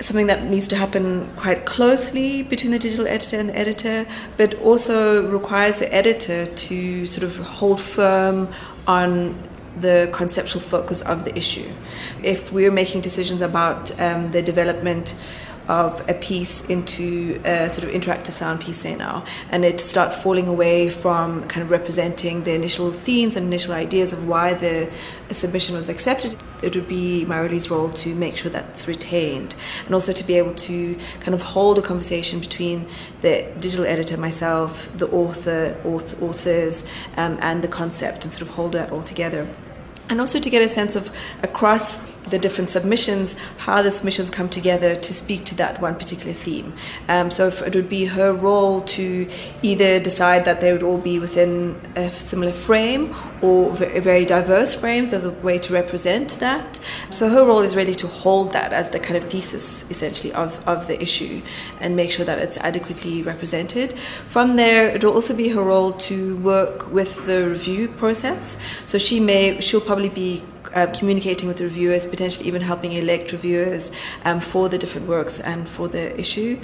something 0.00 0.26
that 0.26 0.44
needs 0.44 0.68
to 0.68 0.76
happen 0.76 1.28
quite 1.36 1.66
closely 1.66 2.42
between 2.42 2.72
the 2.72 2.78
digital 2.78 3.06
editor 3.06 3.38
and 3.38 3.50
the 3.50 3.58
editor, 3.58 4.06
but 4.36 4.54
also 4.60 5.28
requires 5.28 5.78
the 5.78 5.92
editor 5.92 6.46
to 6.46 7.06
sort 7.06 7.24
of 7.24 7.36
hold 7.38 7.80
firm 7.80 8.48
on 8.86 9.36
the 9.80 10.08
conceptual 10.12 10.60
focus 10.60 11.00
of 11.02 11.24
the 11.24 11.36
issue. 11.36 11.70
If 12.22 12.52
we're 12.52 12.72
making 12.72 13.02
decisions 13.02 13.42
about 13.42 13.98
um, 14.00 14.32
the 14.32 14.42
development 14.42 15.14
of 15.70 16.02
a 16.10 16.14
piece 16.14 16.62
into 16.62 17.40
a 17.44 17.70
sort 17.70 17.86
of 17.86 17.94
interactive 17.94 18.32
sound 18.32 18.60
piece, 18.60 18.84
now, 18.84 19.24
and 19.50 19.64
it 19.64 19.78
starts 19.78 20.16
falling 20.16 20.48
away 20.48 20.90
from 20.90 21.46
kind 21.46 21.62
of 21.62 21.70
representing 21.70 22.42
the 22.42 22.52
initial 22.52 22.90
themes 22.90 23.36
and 23.36 23.46
initial 23.46 23.72
ideas 23.72 24.12
of 24.12 24.26
why 24.26 24.52
the 24.52 24.90
submission 25.30 25.76
was 25.76 25.88
accepted. 25.88 26.34
It 26.60 26.74
would 26.74 26.88
be 26.88 27.24
Mareli's 27.24 27.70
role 27.70 27.90
to 28.04 28.12
make 28.16 28.36
sure 28.36 28.50
that's 28.50 28.88
retained, 28.88 29.54
and 29.86 29.94
also 29.94 30.12
to 30.12 30.24
be 30.24 30.34
able 30.34 30.54
to 30.54 30.98
kind 31.20 31.34
of 31.34 31.42
hold 31.42 31.78
a 31.78 31.82
conversation 31.82 32.40
between 32.40 32.88
the 33.20 33.46
digital 33.60 33.86
editor, 33.86 34.16
myself, 34.16 34.90
the 34.96 35.08
author, 35.10 35.80
author 35.84 36.16
authors, 36.24 36.84
um, 37.16 37.38
and 37.40 37.62
the 37.62 37.68
concept, 37.68 38.24
and 38.24 38.32
sort 38.32 38.42
of 38.42 38.48
hold 38.48 38.72
that 38.72 38.90
all 38.90 39.02
together 39.02 39.48
and 40.10 40.20
also 40.20 40.40
to 40.40 40.50
get 40.50 40.60
a 40.60 40.68
sense 40.68 40.96
of 40.96 41.10
across 41.42 42.00
the 42.28 42.38
different 42.38 42.70
submissions 42.70 43.34
how 43.58 43.82
the 43.82 43.90
submissions 43.90 44.30
come 44.30 44.48
together 44.48 44.94
to 44.94 45.14
speak 45.14 45.44
to 45.44 45.54
that 45.56 45.80
one 45.80 45.94
particular 45.94 46.32
theme. 46.32 46.72
Um, 47.08 47.30
so 47.30 47.48
it 47.48 47.74
would 47.74 47.88
be 47.88 48.06
her 48.06 48.32
role 48.32 48.82
to 48.82 49.28
either 49.62 50.00
decide 50.00 50.44
that 50.44 50.60
they 50.60 50.72
would 50.72 50.82
all 50.82 50.98
be 50.98 51.18
within 51.18 51.80
a 51.96 52.10
similar 52.10 52.52
frame 52.52 53.14
or 53.42 53.70
very 53.72 54.24
diverse 54.24 54.74
frames 54.74 55.12
as 55.12 55.24
a 55.24 55.30
way 55.30 55.58
to 55.58 55.72
represent 55.72 56.38
that. 56.40 56.78
So 57.10 57.28
her 57.28 57.44
role 57.44 57.60
is 57.60 57.76
really 57.76 57.94
to 57.96 58.06
hold 58.06 58.52
that 58.52 58.72
as 58.72 58.90
the 58.90 58.98
kind 58.98 59.16
of 59.16 59.24
thesis 59.24 59.84
essentially 59.90 60.32
of, 60.32 60.60
of 60.66 60.86
the 60.86 61.00
issue 61.00 61.42
and 61.80 61.96
make 61.96 62.10
sure 62.12 62.24
that 62.24 62.38
it's 62.38 62.56
adequately 62.58 63.22
represented. 63.22 63.94
From 64.28 64.56
there, 64.56 64.88
it 64.88 65.04
will 65.04 65.14
also 65.14 65.34
be 65.34 65.48
her 65.50 65.62
role 65.62 65.92
to 65.92 66.36
work 66.38 66.90
with 66.92 67.26
the 67.26 67.48
review 67.48 67.88
process. 67.88 68.56
So 68.84 68.98
she 68.98 69.20
may, 69.20 69.60
she'll 69.60 69.80
probably 69.80 70.08
be 70.08 70.42
uh, 70.74 70.86
communicating 70.86 71.48
with 71.48 71.58
the 71.58 71.64
reviewers, 71.64 72.06
potentially 72.06 72.46
even 72.46 72.62
helping 72.62 72.92
elect 72.92 73.32
reviewers 73.32 73.90
um, 74.24 74.40
for 74.40 74.68
the 74.68 74.78
different 74.78 75.08
works 75.08 75.40
and 75.40 75.68
for 75.68 75.88
the 75.88 76.18
issue. 76.18 76.60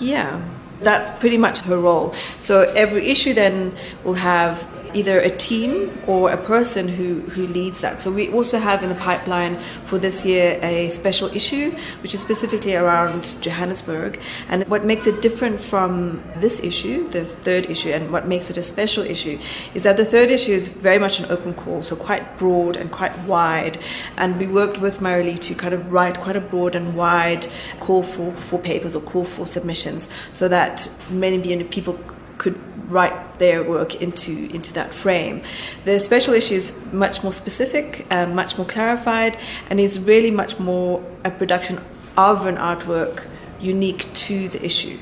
Yeah, 0.00 0.42
that's 0.80 1.10
pretty 1.20 1.38
much 1.38 1.58
her 1.58 1.78
role. 1.78 2.14
So 2.38 2.62
every 2.74 3.08
issue 3.08 3.32
then 3.32 3.76
will 4.02 4.14
have 4.14 4.68
either 4.94 5.20
a 5.20 5.30
team 5.30 5.98
or 6.06 6.30
a 6.30 6.36
person 6.36 6.88
who, 6.88 7.20
who 7.20 7.46
leads 7.48 7.80
that. 7.80 8.00
So 8.00 8.10
we 8.10 8.30
also 8.32 8.58
have 8.58 8.82
in 8.82 8.88
the 8.88 8.94
pipeline 8.94 9.60
for 9.86 9.98
this 9.98 10.24
year 10.24 10.58
a 10.62 10.88
special 10.88 11.28
issue, 11.34 11.76
which 12.02 12.14
is 12.14 12.20
specifically 12.20 12.74
around 12.74 13.36
Johannesburg. 13.40 14.20
And 14.48 14.66
what 14.68 14.84
makes 14.84 15.06
it 15.06 15.20
different 15.20 15.60
from 15.60 16.22
this 16.36 16.60
issue, 16.60 17.08
this 17.10 17.34
third 17.34 17.68
issue, 17.70 17.90
and 17.90 18.10
what 18.10 18.26
makes 18.26 18.50
it 18.50 18.56
a 18.56 18.62
special 18.62 19.04
issue 19.04 19.38
is 19.74 19.82
that 19.82 19.96
the 19.96 20.04
third 20.04 20.30
issue 20.30 20.52
is 20.52 20.68
very 20.68 20.98
much 20.98 21.18
an 21.18 21.30
open 21.30 21.54
call, 21.54 21.82
so 21.82 21.96
quite 21.96 22.38
broad 22.38 22.76
and 22.76 22.90
quite 22.90 23.16
wide. 23.20 23.78
And 24.16 24.38
we 24.38 24.46
worked 24.46 24.80
with 24.80 25.00
Mareli 25.00 25.38
to 25.40 25.54
kind 25.54 25.74
of 25.74 25.92
write 25.92 26.20
quite 26.20 26.36
a 26.36 26.40
broad 26.40 26.74
and 26.74 26.94
wide 26.94 27.46
call 27.80 28.02
for, 28.02 28.32
for 28.36 28.58
papers 28.58 28.94
or 28.94 29.02
call 29.02 29.24
for 29.24 29.46
submissions 29.46 30.08
so 30.32 30.48
that 30.48 30.88
many 31.10 31.64
people 31.64 31.98
could 32.38 32.58
write 32.90 33.38
their 33.38 33.62
work 33.62 34.02
into 34.02 34.32
into 34.54 34.72
that 34.74 34.94
frame. 34.94 35.42
The 35.84 35.98
special 35.98 36.34
issue 36.34 36.54
is 36.54 36.78
much 36.92 37.22
more 37.22 37.32
specific, 37.32 38.06
um, 38.10 38.34
much 38.34 38.58
more 38.58 38.66
clarified, 38.66 39.38
and 39.70 39.80
is 39.80 39.98
really 39.98 40.30
much 40.30 40.58
more 40.58 41.02
a 41.24 41.30
production 41.30 41.80
of 42.16 42.46
an 42.46 42.56
artwork 42.56 43.26
unique 43.60 44.12
to 44.12 44.48
the 44.48 44.62
issue, 44.62 44.98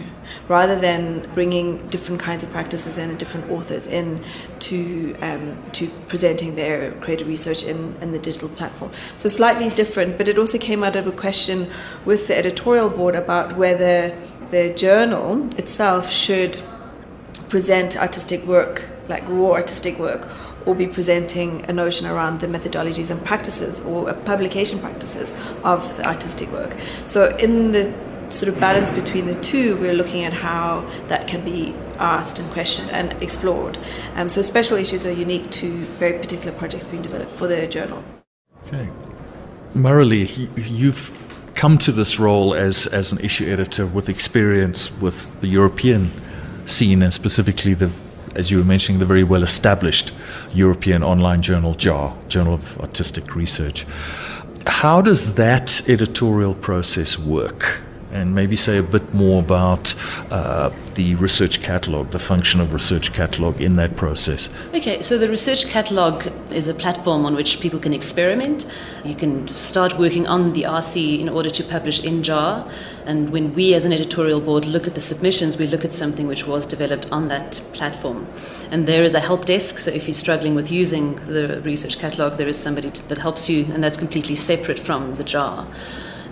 rather 0.47 0.79
than 0.79 1.29
bringing 1.35 1.85
different 1.89 2.21
kinds 2.21 2.43
of 2.45 2.51
practices 2.51 2.97
in 2.97 3.11
and 3.11 3.19
different 3.19 3.51
authors 3.51 3.87
in 3.87 4.23
to 4.61 5.17
um, 5.21 5.57
to 5.73 5.89
presenting 6.07 6.55
their 6.55 6.93
creative 7.01 7.27
research 7.27 7.65
in, 7.65 7.97
in 8.01 8.13
the 8.13 8.19
digital 8.19 8.49
platform. 8.51 8.91
So 9.17 9.29
slightly 9.29 9.69
different, 9.71 10.17
but 10.19 10.29
it 10.29 10.39
also 10.39 10.59
came 10.59 10.85
out 10.85 10.97
of 10.97 11.07
a 11.07 11.13
question 11.13 11.69
with 12.05 12.29
the 12.29 12.39
editorial 12.39 12.89
board 12.89 13.17
about 13.17 13.57
whether 13.57 14.17
the 14.51 14.71
journal 14.75 15.49
itself 15.59 16.13
should 16.13 16.59
present 17.53 17.99
artistic 17.99 18.43
work, 18.47 18.89
like 19.09 19.23
raw 19.29 19.53
artistic 19.53 19.99
work, 19.99 20.27
or 20.65 20.75
be 20.75 20.87
presenting 20.87 21.63
a 21.69 21.73
notion 21.73 22.07
around 22.07 22.41
the 22.41 22.47
methodologies 22.47 23.11
and 23.11 23.23
practices 23.27 23.83
or 23.83 24.11
publication 24.25 24.79
practices 24.79 25.37
of 25.63 25.81
the 25.99 26.07
artistic 26.07 26.51
work. 26.51 26.75
So, 27.05 27.37
in 27.37 27.73
the 27.73 27.95
sort 28.31 28.49
of 28.49 28.59
balance 28.59 28.91
between 28.91 29.27
the 29.27 29.35
two, 29.43 29.77
we're 29.77 29.93
looking 29.93 30.25
at 30.25 30.33
how 30.33 30.89
that 31.09 31.29
can 31.29 31.45
be 31.45 31.75
asked 31.99 32.39
and 32.39 32.51
questioned 32.53 32.91
and 32.91 33.13
explored. 33.23 33.79
Um, 34.15 34.31
so, 34.31 34.41
special 34.41 34.79
issues 34.79 35.05
are 35.05 35.13
unique 35.13 35.51
to 35.51 35.85
very 36.01 36.19
particular 36.19 36.57
projects 36.57 36.87
being 36.87 37.03
developed 37.03 37.33
for 37.33 37.47
the 37.47 37.67
journal. 37.67 38.03
Okay. 38.65 38.89
Mareli, 39.75 40.49
you've 40.57 41.13
come 41.55 41.77
to 41.77 41.93
this 41.93 42.19
role 42.19 42.55
as, 42.55 42.87
as 42.87 43.13
an 43.13 43.19
issue 43.19 43.47
editor 43.53 43.87
with 43.87 44.09
experience 44.09 44.91
with 45.03 45.39
the 45.43 45.49
European 45.49 46.11
scene 46.67 47.03
and 47.03 47.13
specifically 47.13 47.75
the 47.75 47.91
as 48.35 48.51
you 48.51 48.59
were 48.59 48.65
mentioning, 48.65 48.99
the 48.99 49.07
very 49.07 49.25
well 49.25 49.43
established 49.43 50.13
European 50.55 51.03
online 51.03 51.43
journal, 51.43 51.75
JAR, 51.75 52.17
Journal 52.29 52.55
of 52.55 52.81
Artistic 52.81 53.35
Research. 53.37 53.87
How 54.67 55.03
does 55.03 55.35
that 55.35 55.87
editorial 55.89 56.55
process 56.55 57.19
work? 57.19 57.83
And 58.13 58.35
maybe 58.35 58.57
say 58.57 58.79
a 58.79 58.83
bit 58.83 59.15
more 59.15 59.41
about 59.41 59.95
uh, 60.31 60.71
the 60.95 61.15
research 61.17 61.63
catalogue, 61.63 62.11
the 62.11 62.19
function 62.19 62.61
of 62.61 62.73
research 62.73 63.13
catalogue 63.13 63.61
in 63.61 63.77
that 63.77 63.97
process. 63.97 64.49
Okay, 64.75 65.01
so 65.01 65.19
the 65.19 65.29
research 65.29 65.67
catalogue 65.67 66.31
is 66.53 66.69
a 66.69 66.75
platform 66.75 67.25
on 67.25 67.35
which 67.35 67.61
people 67.61 67.81
can 67.81 67.93
experiment. 67.93 68.67
You 69.05 69.15
can 69.15 69.49
start 69.49 69.99
working 69.99 70.27
on 70.27 70.53
the 70.53 70.63
RC 70.63 71.21
in 71.21 71.29
order 71.29 71.51
to 71.51 71.65
publish 71.65 72.05
in 72.05 72.23
JAR. 72.23 72.69
And 73.07 73.31
when 73.31 73.53
we, 73.55 73.75
as 73.75 73.85
an 73.85 73.93
editorial 73.93 74.41
board, 74.41 74.65
look 74.65 74.87
at 74.87 74.95
the 74.95 75.01
submissions, 75.01 75.57
we 75.57 75.67
look 75.67 75.85
at 75.85 75.93
something 75.93 76.27
which 76.27 76.47
was 76.47 76.67
developed 76.67 77.11
on 77.11 77.29
that 77.29 77.61
platform. 77.73 78.27
And 78.71 78.87
there 78.87 79.03
is 79.03 79.15
a 79.15 79.21
help 79.21 79.45
desk, 79.45 79.79
so 79.79 79.91
if 79.91 80.07
you're 80.07 80.15
struggling 80.15 80.55
with 80.55 80.71
using 80.71 81.17
the 81.27 81.61
research 81.65 81.99
catalogue, 81.99 82.37
there 82.39 82.49
is 82.49 82.59
somebody 82.59 82.91
that 82.91 83.19
helps 83.19 83.49
you, 83.49 83.65
and 83.73 83.83
that's 83.83 83.97
completely 83.97 84.37
separate 84.37 84.79
from 84.79 85.15
the 85.17 85.25
JAR. 85.25 85.67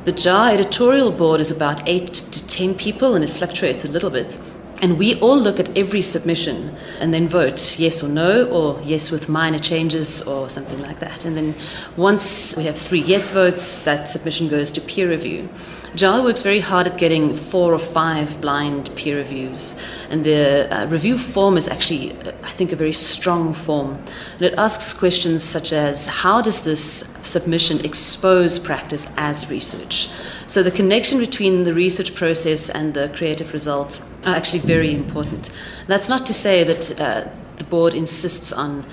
The 0.02 0.12
JAR 0.12 0.52
editorial 0.52 1.12
board 1.12 1.42
is 1.42 1.50
about 1.50 1.86
eight 1.86 2.14
to 2.14 2.46
ten 2.46 2.74
people, 2.74 3.14
and 3.14 3.22
it 3.22 3.28
fluctuates 3.28 3.84
a 3.84 3.90
little 3.90 4.08
bit. 4.08 4.38
And 4.82 4.98
we 4.98 5.20
all 5.20 5.38
look 5.38 5.60
at 5.60 5.76
every 5.76 6.00
submission 6.00 6.74
and 7.00 7.12
then 7.12 7.28
vote 7.28 7.78
yes 7.78 8.02
or 8.02 8.08
no, 8.08 8.48
or 8.48 8.80
yes 8.82 9.10
with 9.10 9.28
minor 9.28 9.58
changes, 9.58 10.22
or 10.22 10.48
something 10.48 10.78
like 10.78 11.00
that. 11.00 11.26
And 11.26 11.36
then 11.36 11.54
once 11.98 12.56
we 12.56 12.64
have 12.64 12.78
three 12.78 13.02
yes 13.02 13.30
votes, 13.30 13.80
that 13.80 14.08
submission 14.08 14.48
goes 14.48 14.72
to 14.72 14.80
peer 14.80 15.08
review. 15.10 15.50
JAR 15.96 16.22
works 16.22 16.42
very 16.42 16.60
hard 16.60 16.86
at 16.86 16.96
getting 16.96 17.34
four 17.34 17.74
or 17.74 17.78
five 17.78 18.40
blind 18.40 18.94
peer 18.96 19.18
reviews. 19.18 19.74
And 20.08 20.24
the 20.24 20.68
uh, 20.70 20.86
review 20.86 21.18
form 21.18 21.58
is 21.58 21.68
actually, 21.68 22.12
uh, 22.22 22.32
I 22.42 22.50
think, 22.50 22.72
a 22.72 22.76
very 22.76 22.92
strong 22.92 23.52
form. 23.52 24.02
And 24.34 24.42
it 24.42 24.54
asks 24.54 24.94
questions 24.94 25.42
such 25.44 25.74
as 25.74 26.06
how 26.06 26.40
does 26.40 26.62
this 26.62 27.12
submission 27.20 27.84
expose 27.84 28.58
practice 28.58 29.08
as 29.16 29.50
research? 29.50 30.08
So 30.46 30.62
the 30.62 30.70
connection 30.70 31.18
between 31.18 31.64
the 31.64 31.74
research 31.74 32.14
process 32.14 32.70
and 32.70 32.94
the 32.94 33.10
creative 33.14 33.52
result 33.52 34.00
are 34.24 34.34
actually 34.34 34.60
very 34.60 34.94
important. 34.94 35.50
That's 35.86 36.08
not 36.08 36.26
to 36.26 36.34
say 36.34 36.64
that 36.64 37.00
uh, 37.00 37.28
the 37.56 37.64
board 37.64 37.94
insists 37.94 38.52
on 38.52 38.84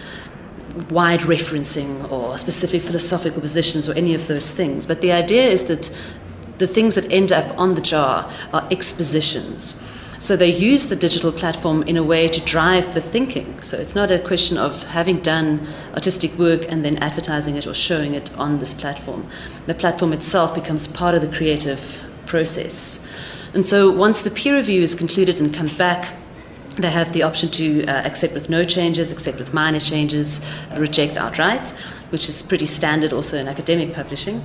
wide 0.90 1.22
referencing 1.22 2.10
or 2.12 2.38
specific 2.38 2.84
philosophical 2.84 3.42
positions 3.42 3.90
or 3.90 3.94
any 3.94 4.14
of 4.14 4.28
those 4.28 4.54
things, 4.54 4.86
but 4.86 5.02
the 5.02 5.12
idea 5.12 5.44
is 5.44 5.66
that 5.66 5.92
the 6.58 6.68
things 6.68 6.96
that 6.96 7.12
end 7.12 7.32
up 7.32 7.58
on 7.58 7.76
the 7.76 7.82
JAR 7.82 8.32
are 8.54 8.68
expositions. 8.72 9.80
So 10.20 10.36
they 10.36 10.50
use 10.50 10.88
the 10.88 10.96
digital 10.96 11.32
platform 11.32 11.84
in 11.84 11.96
a 11.96 12.04
way 12.04 12.28
to 12.28 12.42
drive 12.42 12.96
the 12.96 13.02
thinking. 13.02 13.62
So 13.62 13.78
it's 13.78 13.94
not 13.94 14.10
a 14.10 14.18
question 14.18 14.58
of 14.58 14.82
having 14.86 15.20
done 15.20 15.68
artistic 15.94 16.34
work 16.40 16.66
and 16.72 16.84
then 16.84 16.98
advertising 16.98 17.56
it 17.56 17.68
or 17.68 17.76
showing 17.76 18.16
it 18.16 18.36
on 18.36 18.58
this 18.58 18.74
platform. 18.74 19.28
The 19.68 19.76
platform 19.76 20.14
itself 20.14 20.56
becomes 20.56 20.88
part 20.88 21.14
of 21.14 21.22
the 21.22 21.28
creative 21.28 22.04
process. 22.28 23.06
And 23.54 23.66
so 23.66 23.90
once 23.90 24.22
the 24.22 24.32
peer 24.32 24.56
review 24.56 24.82
is 24.82 24.94
concluded 24.94 25.40
and 25.40 25.54
comes 25.54 25.76
back, 25.76 26.14
they 26.76 26.92
have 26.92 27.12
the 27.14 27.24
option 27.24 27.50
to 27.52 27.86
uh, 27.86 27.92
accept 28.06 28.34
with 28.34 28.50
no 28.50 28.64
changes, 28.64 29.12
accept 29.12 29.40
with 29.40 29.54
minor 29.54 29.80
changes, 29.80 30.46
reject 30.78 31.18
outright, 31.18 31.70
which 32.12 32.30
is 32.30 32.44
pretty 32.44 32.68
standard 32.68 33.14
also 33.14 33.38
in 33.38 33.48
academic 33.48 33.94
publishing. 33.94 34.44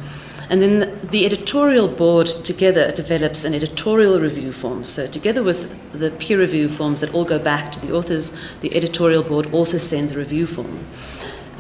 And 0.49 0.61
then 0.61 1.01
the 1.11 1.25
editorial 1.25 1.89
board 1.89 2.27
together 2.27 2.93
develops 2.93 3.45
an 3.45 3.55
editorial 3.55 4.21
review 4.21 4.53
form. 4.53 4.85
So, 4.85 5.07
together 5.07 5.43
with 5.43 5.69
the 5.93 6.11
peer 6.13 6.39
review 6.39 6.69
forms 6.69 7.01
that 7.01 7.15
all 7.15 7.25
go 7.25 7.39
back 7.39 7.73
to 7.73 7.81
the 7.81 7.95
authors, 7.95 8.33
the 8.61 8.75
editorial 8.75 9.23
board 9.23 9.53
also 9.53 9.79
sends 9.79 10.13
a 10.13 10.19
review 10.19 10.47
form. 10.47 10.87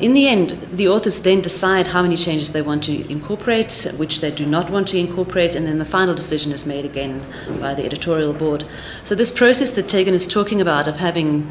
In 0.00 0.14
the 0.14 0.26
end, 0.26 0.50
the 0.72 0.88
authors 0.88 1.20
then 1.20 1.42
decide 1.42 1.87
how 1.87 2.02
many 2.02 2.16
changes 2.16 2.52
they 2.52 2.62
want 2.62 2.83
to 2.85 3.11
incorporate, 3.11 3.87
which 3.98 4.20
they 4.20 4.31
do 4.31 4.46
not 4.46 4.70
want 4.70 4.88
to 4.88 4.98
incorporate, 4.98 5.55
and 5.55 5.66
then 5.66 5.78
the 5.78 5.85
final 5.85 6.14
decision 6.14 6.50
is 6.50 6.66
made 6.66 6.85
again 6.85 7.24
by 7.61 7.74
the 7.74 7.85
editorial 7.85 8.33
board. 8.33 8.64
So, 9.02 9.14
this 9.14 9.31
process 9.31 9.72
that 9.72 9.88
Tegan 9.88 10.14
is 10.14 10.26
talking 10.26 10.61
about 10.61 10.88
of 10.88 10.96
having 10.96 11.48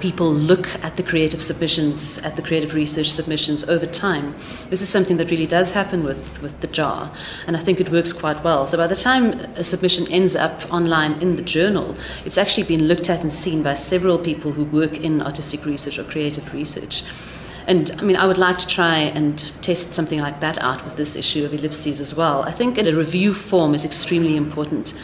people 0.00 0.30
look 0.32 0.66
at 0.84 0.96
the 0.96 1.02
creative 1.02 1.40
submissions, 1.40 2.18
at 2.18 2.36
the 2.36 2.42
creative 2.42 2.74
research 2.74 3.10
submissions 3.10 3.64
over 3.64 3.86
time. 3.86 4.32
This 4.68 4.82
is 4.82 4.88
something 4.88 5.16
that 5.18 5.30
really 5.30 5.46
does 5.46 5.70
happen 5.70 6.04
with, 6.04 6.42
with 6.42 6.60
the 6.60 6.66
JAR, 6.66 7.10
and 7.46 7.56
I 7.56 7.60
think 7.60 7.80
it 7.80 7.90
works 7.90 8.12
quite 8.12 8.42
well. 8.44 8.66
So 8.66 8.76
by 8.76 8.86
the 8.86 8.96
time 8.96 9.32
a 9.56 9.64
submission 9.64 10.06
ends 10.10 10.34
up 10.34 10.60
online 10.70 11.12
in 11.22 11.36
the 11.36 11.42
journal, 11.42 11.94
it's 12.24 12.38
actually 12.38 12.64
been 12.64 12.84
looked 12.84 13.08
at 13.08 13.22
and 13.22 13.32
seen 13.32 13.62
by 13.62 13.74
several 13.74 14.18
people 14.18 14.52
who 14.52 14.64
work 14.64 14.98
in 14.98 15.22
artistic 15.22 15.64
research 15.64 15.98
or 15.98 16.04
creative 16.04 16.52
research. 16.52 17.04
And 17.66 17.90
I 17.98 18.02
mean, 18.02 18.16
I 18.16 18.26
would 18.26 18.38
like 18.38 18.58
to 18.58 18.66
try 18.66 18.96
and 18.98 19.38
test 19.62 19.94
something 19.94 20.20
like 20.20 20.40
that 20.40 20.62
out 20.62 20.84
with 20.84 20.96
this 20.96 21.16
issue 21.16 21.44
of 21.44 21.54
ellipses 21.54 22.00
as 22.00 22.14
well. 22.14 22.42
I 22.42 22.50
think 22.50 22.78
a 22.78 22.94
review 22.94 23.32
form 23.32 23.74
is 23.74 23.84
extremely 23.84 24.36
important 24.36 24.94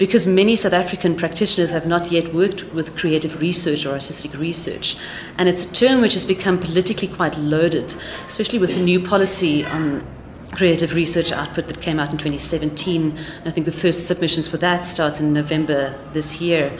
because 0.00 0.26
many 0.26 0.56
South 0.56 0.72
African 0.72 1.14
practitioners 1.14 1.70
have 1.72 1.86
not 1.86 2.10
yet 2.10 2.32
worked 2.32 2.64
with 2.72 2.96
creative 2.96 3.38
research 3.38 3.84
or 3.84 3.92
artistic 3.92 4.32
research. 4.38 4.96
And 5.36 5.46
it's 5.46 5.66
a 5.66 5.72
term 5.72 6.00
which 6.00 6.14
has 6.14 6.24
become 6.24 6.58
politically 6.58 7.08
quite 7.08 7.36
loaded, 7.36 7.94
especially 8.24 8.58
with 8.58 8.74
the 8.74 8.82
new 8.82 9.00
policy 9.00 9.64
on 9.66 10.06
creative 10.52 10.94
research 10.94 11.32
output 11.32 11.68
that 11.68 11.80
came 11.80 11.98
out 11.98 12.10
in 12.10 12.16
2017. 12.16 13.16
I 13.44 13.50
think 13.50 13.66
the 13.66 13.72
first 13.72 14.06
submissions 14.06 14.48
for 14.48 14.56
that 14.56 14.86
starts 14.86 15.20
in 15.20 15.34
November 15.34 15.94
this 16.12 16.40
year. 16.40 16.76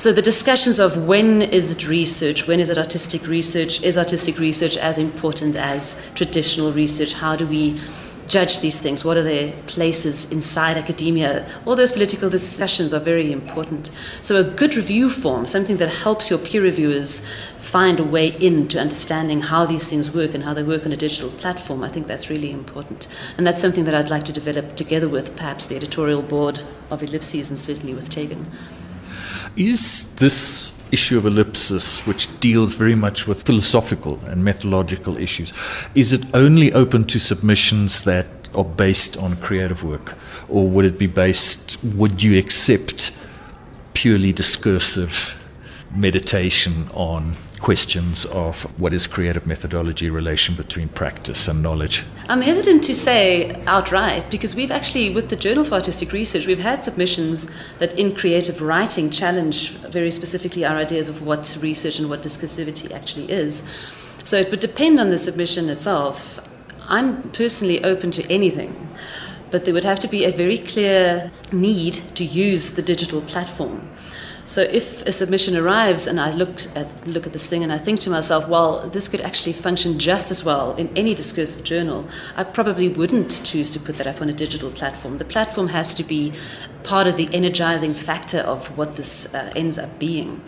So 0.00 0.14
the 0.14 0.22
discussions 0.22 0.78
of 0.78 0.96
when 1.06 1.42
is 1.42 1.72
it 1.72 1.86
research, 1.86 2.46
when 2.46 2.58
is 2.58 2.70
it 2.70 2.78
artistic 2.78 3.26
research, 3.26 3.82
is 3.82 3.98
artistic 3.98 4.38
research 4.38 4.78
as 4.78 4.96
important 4.96 5.56
as 5.56 5.94
traditional 6.14 6.72
research? 6.72 7.12
How 7.12 7.36
do 7.36 7.46
we 7.46 7.78
judge 8.26 8.60
these 8.60 8.80
things? 8.80 9.04
What 9.04 9.18
are 9.18 9.22
their 9.22 9.52
places 9.66 10.32
inside 10.32 10.78
academia? 10.78 11.46
All 11.66 11.76
those 11.76 11.92
political 11.92 12.30
discussions 12.30 12.94
are 12.94 12.98
very 12.98 13.30
important. 13.30 13.90
So, 14.22 14.36
a 14.36 14.42
good 14.42 14.74
review 14.74 15.10
form, 15.10 15.44
something 15.44 15.76
that 15.76 15.90
helps 15.90 16.30
your 16.30 16.38
peer 16.38 16.62
reviewers 16.62 17.20
find 17.58 18.00
a 18.00 18.04
way 18.04 18.28
into 18.40 18.80
understanding 18.80 19.42
how 19.42 19.66
these 19.66 19.86
things 19.90 20.14
work 20.14 20.32
and 20.32 20.42
how 20.42 20.54
they 20.54 20.62
work 20.62 20.86
on 20.86 20.92
a 20.92 20.96
digital 20.96 21.28
platform, 21.32 21.84
I 21.84 21.90
think 21.90 22.06
that's 22.06 22.30
really 22.30 22.52
important. 22.52 23.06
And 23.36 23.46
that's 23.46 23.60
something 23.60 23.84
that 23.84 23.94
I'd 23.94 24.08
like 24.08 24.24
to 24.24 24.32
develop 24.32 24.76
together 24.76 25.10
with 25.10 25.36
perhaps 25.36 25.66
the 25.66 25.76
editorial 25.76 26.22
board 26.22 26.62
of 26.88 27.02
Ellipses 27.02 27.50
and 27.50 27.58
certainly 27.58 27.92
with 27.92 28.08
Tegan. 28.08 28.50
Is 29.56 30.06
this 30.14 30.72
issue 30.92 31.18
of 31.18 31.26
ellipsis, 31.26 32.06
which 32.06 32.28
deals 32.40 32.74
very 32.74 32.94
much 32.94 33.26
with 33.26 33.42
philosophical 33.42 34.18
and 34.26 34.44
methodological 34.44 35.16
issues, 35.16 35.52
is 35.94 36.12
it 36.12 36.24
only 36.34 36.72
open 36.72 37.04
to 37.06 37.18
submissions 37.18 38.04
that 38.04 38.26
are 38.54 38.64
based 38.64 39.16
on 39.16 39.36
creative 39.36 39.84
work, 39.84 40.16
or 40.48 40.68
would 40.68 40.84
it 40.84 40.98
be 40.98 41.06
based? 41.06 41.82
Would 41.84 42.22
you 42.22 42.38
accept 42.38 43.12
purely 43.94 44.32
discursive 44.32 45.36
meditation 45.94 46.88
on 46.94 47.36
questions 47.60 48.24
of 48.26 48.62
what 48.80 48.94
is 48.94 49.06
creative 49.06 49.46
methodology 49.46 50.08
relation 50.08 50.54
between 50.54 50.88
practice 50.88 51.46
and 51.46 51.62
knowledge? 51.62 52.04
I'm 52.28 52.40
hesitant 52.40 52.82
to 52.84 52.94
say 52.94 53.62
outright 53.66 54.30
because 54.30 54.56
we've 54.56 54.70
actually, 54.70 55.10
with 55.10 55.28
the 55.28 55.36
Journal 55.36 55.64
for 55.64 55.74
Artistic 55.74 56.12
Research, 56.12 56.46
we've 56.46 56.58
had 56.58 56.82
submissions 56.82 57.48
that 57.78 57.98
in 57.98 58.14
creative 58.14 58.62
writing 58.62 59.10
challenge 59.10 59.72
very 59.90 60.10
specifically 60.10 60.64
our 60.64 60.76
ideas 60.76 61.08
of 61.08 61.22
what 61.22 61.56
research 61.60 61.98
and 61.98 62.08
what 62.08 62.22
discursivity 62.22 62.90
actually 62.92 63.30
is. 63.30 63.62
So 64.24 64.36
it 64.36 64.50
would 64.50 64.60
depend 64.60 64.98
on 64.98 65.10
the 65.10 65.18
submission 65.18 65.68
itself. 65.68 66.40
I'm 66.88 67.30
personally 67.30 67.84
open 67.84 68.10
to 68.12 68.32
anything, 68.32 68.74
but 69.50 69.64
there 69.64 69.74
would 69.74 69.84
have 69.84 69.98
to 70.00 70.08
be 70.08 70.24
a 70.24 70.32
very 70.32 70.58
clear 70.58 71.30
need 71.52 71.94
to 72.14 72.24
use 72.24 72.72
the 72.72 72.82
digital 72.82 73.20
platform. 73.22 73.88
So 74.50 74.62
if 74.62 75.02
a 75.06 75.12
submission 75.12 75.56
arrives 75.56 76.08
and 76.08 76.18
I 76.18 76.32
look 76.32 76.62
at, 76.74 77.06
look 77.06 77.24
at 77.24 77.32
this 77.32 77.48
thing 77.48 77.62
and 77.62 77.72
I 77.72 77.78
think 77.78 78.00
to 78.00 78.10
myself, 78.10 78.48
well, 78.48 78.90
this 78.90 79.06
could 79.06 79.20
actually 79.20 79.52
function 79.52 79.96
just 79.96 80.32
as 80.32 80.44
well 80.44 80.74
in 80.74 80.88
any 80.96 81.14
discursive 81.14 81.62
journal, 81.62 82.08
I 82.34 82.42
probably 82.42 82.88
wouldn't 82.88 83.44
choose 83.44 83.70
to 83.70 83.78
put 83.78 83.94
that 83.98 84.08
up 84.08 84.20
on 84.20 84.28
a 84.28 84.32
digital 84.32 84.72
platform. 84.72 85.18
The 85.18 85.24
platform 85.24 85.68
has 85.68 85.94
to 85.94 86.02
be 86.02 86.32
part 86.82 87.06
of 87.06 87.14
the 87.14 87.28
energizing 87.32 87.94
factor 87.94 88.38
of 88.38 88.66
what 88.76 88.96
this 88.96 89.32
uh, 89.32 89.52
ends 89.54 89.78
up 89.78 90.00
being. 90.00 90.42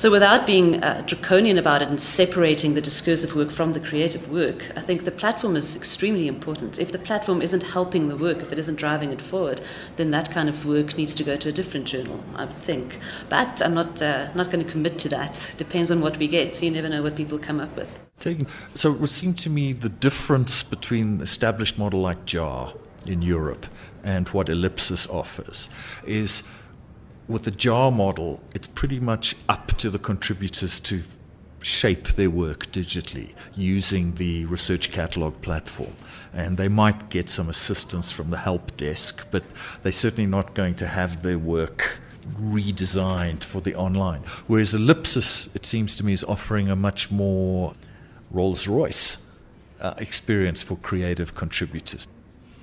So, 0.00 0.10
without 0.10 0.46
being 0.46 0.82
uh, 0.82 1.02
draconian 1.04 1.58
about 1.58 1.82
it 1.82 1.88
and 1.88 2.00
separating 2.00 2.72
the 2.72 2.80
discursive 2.80 3.36
work 3.36 3.50
from 3.50 3.74
the 3.74 3.80
creative 3.80 4.30
work, 4.30 4.72
I 4.74 4.80
think 4.80 5.04
the 5.04 5.10
platform 5.10 5.56
is 5.56 5.76
extremely 5.76 6.26
important. 6.26 6.78
If 6.78 6.90
the 6.90 6.98
platform 6.98 7.42
isn't 7.42 7.62
helping 7.62 8.08
the 8.08 8.16
work, 8.16 8.38
if 8.38 8.50
it 8.50 8.58
isn't 8.58 8.76
driving 8.76 9.12
it 9.12 9.20
forward, 9.20 9.60
then 9.96 10.10
that 10.12 10.30
kind 10.30 10.48
of 10.48 10.64
work 10.64 10.96
needs 10.96 11.12
to 11.12 11.22
go 11.22 11.36
to 11.36 11.50
a 11.50 11.52
different 11.52 11.86
journal, 11.86 12.24
I 12.34 12.46
would 12.46 12.56
think. 12.56 12.98
But 13.28 13.60
I'm 13.60 13.74
not, 13.74 14.00
uh, 14.00 14.32
not 14.34 14.50
going 14.50 14.64
to 14.64 14.72
commit 14.72 14.96
to 15.00 15.10
that. 15.10 15.50
It 15.52 15.58
Depends 15.58 15.90
on 15.90 16.00
what 16.00 16.16
we 16.16 16.28
get. 16.28 16.56
So 16.56 16.64
you 16.64 16.70
never 16.70 16.88
know 16.88 17.02
what 17.02 17.14
people 17.14 17.38
come 17.38 17.60
up 17.60 17.76
with. 17.76 17.98
So, 18.74 18.92
it 18.92 19.00
would 19.00 19.10
seem 19.10 19.34
to 19.34 19.50
me 19.50 19.74
the 19.74 19.90
difference 19.90 20.62
between 20.62 21.20
established 21.20 21.76
model 21.78 22.00
like 22.00 22.24
JAR 22.24 22.72
in 23.06 23.20
Europe 23.20 23.66
and 24.02 24.28
what 24.30 24.48
Ellipsis 24.48 25.06
offers 25.08 25.68
is 26.06 26.42
with 27.30 27.44
the 27.44 27.50
JAR 27.52 27.92
model, 27.92 28.40
it's 28.54 28.66
pretty 28.66 28.98
much 28.98 29.36
up 29.48 29.68
to 29.78 29.88
the 29.88 29.98
contributors 29.98 30.80
to 30.80 31.02
shape 31.62 32.08
their 32.08 32.30
work 32.30 32.66
digitally 32.72 33.32
using 33.54 34.14
the 34.14 34.44
research 34.46 34.90
catalog 34.90 35.40
platform. 35.40 35.94
And 36.32 36.56
they 36.56 36.68
might 36.68 37.08
get 37.08 37.28
some 37.28 37.48
assistance 37.48 38.10
from 38.10 38.30
the 38.30 38.36
help 38.36 38.76
desk, 38.76 39.26
but 39.30 39.44
they're 39.82 39.92
certainly 39.92 40.26
not 40.26 40.54
going 40.54 40.74
to 40.76 40.86
have 40.86 41.22
their 41.22 41.38
work 41.38 42.00
redesigned 42.40 43.44
for 43.44 43.60
the 43.60 43.76
online. 43.76 44.22
Whereas 44.48 44.74
Ellipsis, 44.74 45.48
it 45.54 45.64
seems 45.64 45.94
to 45.96 46.04
me, 46.04 46.12
is 46.12 46.24
offering 46.24 46.68
a 46.68 46.76
much 46.76 47.10
more 47.12 47.74
Rolls 48.32 48.66
Royce 48.66 49.18
uh, 49.80 49.94
experience 49.98 50.62
for 50.62 50.76
creative 50.76 51.34
contributors 51.34 52.06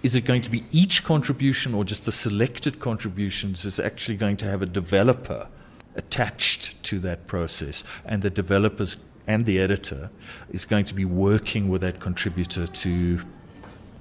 is 0.07 0.15
it 0.15 0.23
going 0.23 0.39
to 0.39 0.49
be 0.49 0.63
each 0.71 1.03
contribution 1.03 1.73
or 1.73 1.83
just 1.83 2.05
the 2.05 2.13
selected 2.13 2.79
contributions 2.79 3.65
is 3.65 3.77
actually 3.77 4.15
going 4.15 4.37
to 4.37 4.45
have 4.45 4.61
a 4.61 4.65
developer 4.65 5.49
attached 5.97 6.81
to 6.81 6.97
that 6.99 7.27
process? 7.27 7.83
And 8.05 8.21
the 8.21 8.29
developers 8.29 8.95
and 9.27 9.45
the 9.45 9.59
editor 9.59 10.09
is 10.49 10.63
going 10.63 10.85
to 10.85 10.93
be 10.93 11.03
working 11.03 11.67
with 11.67 11.81
that 11.81 11.99
contributor 11.99 12.67
to 12.67 13.19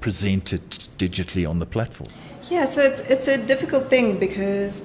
present 0.00 0.52
it 0.52 0.86
digitally 0.96 1.44
on 1.50 1.58
the 1.58 1.66
platform. 1.66 2.10
Yeah 2.50 2.70
so 2.70 2.82
it's 2.82 3.00
it's 3.14 3.26
a 3.26 3.38
difficult 3.52 3.90
thing 3.90 4.20
because 4.20 4.82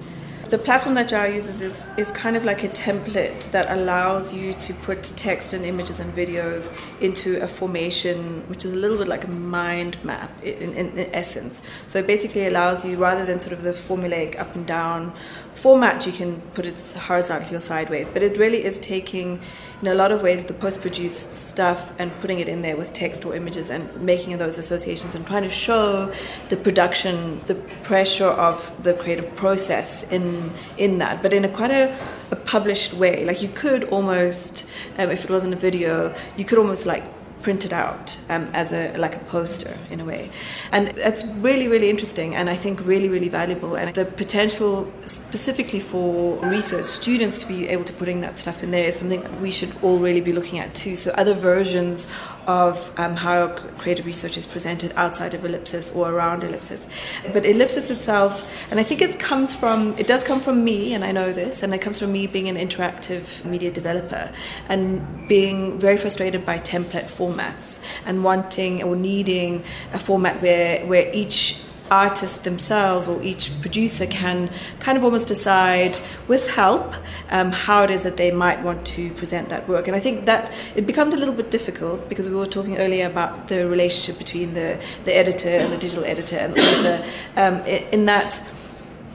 the 0.51 0.57
platform 0.57 0.95
that 0.95 1.07
JAR 1.07 1.29
uses 1.29 1.61
is, 1.61 1.87
is 1.95 2.11
kind 2.11 2.35
of 2.35 2.43
like 2.43 2.65
a 2.65 2.67
template 2.67 3.49
that 3.51 3.71
allows 3.71 4.33
you 4.33 4.53
to 4.55 4.73
put 4.73 5.01
text 5.15 5.53
and 5.53 5.63
images 5.63 6.01
and 6.01 6.13
videos 6.13 6.75
into 6.99 7.41
a 7.41 7.47
formation 7.47 8.43
which 8.49 8.65
is 8.65 8.73
a 8.73 8.75
little 8.75 8.97
bit 8.97 9.07
like 9.07 9.23
a 9.23 9.29
mind 9.29 9.97
map 10.03 10.29
in, 10.43 10.73
in, 10.73 10.97
in 10.99 11.15
essence. 11.15 11.61
So 11.85 11.99
it 11.99 12.07
basically 12.07 12.47
allows 12.47 12.83
you, 12.83 12.97
rather 12.97 13.25
than 13.25 13.39
sort 13.39 13.53
of 13.53 13.63
the 13.63 13.71
formulaic 13.71 14.37
up 14.37 14.53
and 14.53 14.67
down 14.67 15.13
format, 15.53 16.05
you 16.05 16.11
can 16.11 16.41
put 16.53 16.65
it 16.65 16.81
horizontally 16.99 17.55
or 17.55 17.61
sideways. 17.61 18.09
But 18.09 18.21
it 18.21 18.37
really 18.37 18.65
is 18.65 18.77
taking, 18.79 19.39
in 19.81 19.87
a 19.87 19.95
lot 19.95 20.11
of 20.11 20.21
ways, 20.21 20.43
the 20.43 20.53
post 20.53 20.81
produced 20.81 21.33
stuff 21.33 21.91
and 21.97 22.11
putting 22.19 22.39
it 22.39 22.47
in 22.47 22.61
there 22.61 22.77
with 22.77 22.93
text 22.93 23.25
or 23.25 23.35
images 23.35 23.71
and 23.71 23.89
making 23.99 24.37
those 24.37 24.57
associations 24.59 25.15
and 25.15 25.25
trying 25.25 25.41
to 25.43 25.49
show 25.49 26.13
the 26.49 26.57
production, 26.57 27.41
the 27.47 27.55
pressure 27.83 28.27
of 28.27 28.71
the 28.83 28.93
creative 28.93 29.35
process 29.35 30.03
in, 30.11 30.51
in 30.77 30.99
that, 30.99 31.23
but 31.23 31.33
in 31.33 31.43
a 31.45 31.49
quite 31.49 31.71
a, 31.71 31.97
a 32.29 32.35
published 32.35 32.93
way. 32.93 33.25
Like 33.25 33.41
you 33.41 33.49
could 33.49 33.85
almost, 33.85 34.65
um, 34.99 35.09
if 35.09 35.23
it 35.23 35.31
wasn't 35.31 35.53
a 35.53 35.57
video, 35.57 36.13
you 36.37 36.45
could 36.45 36.59
almost 36.59 36.85
like 36.85 37.03
printed 37.41 37.73
out 37.73 38.17
um, 38.29 38.49
as 38.53 38.71
a 38.71 38.95
like 38.97 39.15
a 39.15 39.19
poster 39.19 39.77
in 39.89 39.99
a 39.99 40.05
way. 40.05 40.29
And 40.71 40.87
that's 40.89 41.23
really 41.47 41.67
really 41.67 41.89
interesting 41.89 42.35
and 42.35 42.49
i 42.49 42.55
think 42.55 42.79
really 42.85 43.09
really 43.09 43.29
valuable. 43.29 43.75
And 43.75 43.93
the 43.95 44.05
potential 44.05 44.91
specifically 45.05 45.79
for 45.79 46.37
research 46.45 46.85
students 46.85 47.37
to 47.39 47.47
be 47.47 47.67
able 47.67 47.83
to 47.85 47.93
putting 47.93 48.21
that 48.21 48.37
stuff 48.37 48.63
in 48.63 48.71
there 48.71 48.87
is 48.87 48.95
something 48.95 49.21
we 49.41 49.51
should 49.51 49.73
all 49.81 49.99
really 49.99 50.21
be 50.21 50.33
looking 50.33 50.59
at 50.59 50.73
too. 50.73 50.95
So 50.95 51.11
other 51.11 51.33
versions 51.33 52.07
of 52.47 52.91
um, 52.97 53.15
how 53.15 53.47
creative 53.77 54.05
research 54.05 54.37
is 54.37 54.45
presented 54.45 54.91
outside 54.95 55.33
of 55.33 55.45
ellipsis 55.45 55.91
or 55.91 56.11
around 56.11 56.43
ellipsis. 56.43 56.87
But 57.33 57.45
ellipsis 57.45 57.89
itself 57.89 58.49
and 58.69 58.79
i 58.79 58.83
think 58.83 59.01
it 59.01 59.19
comes 59.19 59.53
from 59.53 59.95
it 59.97 60.07
does 60.07 60.23
come 60.23 60.41
from 60.41 60.63
me 60.63 60.93
and 60.93 61.03
i 61.03 61.11
know 61.11 61.31
this 61.31 61.63
and 61.63 61.73
it 61.73 61.79
comes 61.79 61.99
from 61.99 62.11
me 62.11 62.27
being 62.27 62.47
an 62.47 62.55
interactive 62.55 63.43
media 63.45 63.71
developer 63.71 64.31
and 64.69 65.27
being 65.27 65.79
very 65.79 65.97
frustrated 65.97 66.45
by 66.45 66.57
template 66.59 67.09
formats 67.09 67.79
and 68.05 68.23
wanting 68.23 68.83
or 68.83 68.95
needing 68.95 69.63
a 69.93 69.99
format 69.99 70.41
where 70.41 70.85
where 70.85 71.13
each 71.13 71.57
artists 71.91 72.37
themselves 72.39 73.07
or 73.07 73.21
each 73.21 73.51
producer 73.61 74.07
can 74.07 74.49
kind 74.79 74.97
of 74.97 75.03
almost 75.03 75.27
decide 75.27 75.99
with 76.27 76.49
help 76.49 76.95
um, 77.29 77.51
how 77.51 77.83
it 77.83 77.91
is 77.91 78.03
that 78.03 78.15
they 78.17 78.31
might 78.31 78.63
want 78.63 78.85
to 78.85 79.11
present 79.11 79.49
that 79.49 79.67
work. 79.67 79.87
And 79.87 79.95
I 79.95 79.99
think 79.99 80.25
that 80.25 80.51
it 80.75 80.87
becomes 80.87 81.13
a 81.13 81.17
little 81.17 81.35
bit 81.35 81.51
difficult 81.51 82.07
because 82.07 82.29
we 82.29 82.35
were 82.35 82.45
talking 82.45 82.77
earlier 82.77 83.05
about 83.05 83.49
the 83.49 83.67
relationship 83.67 84.17
between 84.17 84.53
the, 84.53 84.79
the 85.03 85.15
editor 85.15 85.49
and 85.49 85.71
the 85.71 85.77
digital 85.77 86.05
editor 86.05 86.37
and 86.37 86.55
the 86.55 86.61
author 86.61 87.05
um, 87.35 87.61
in 87.65 88.05
that 88.05 88.41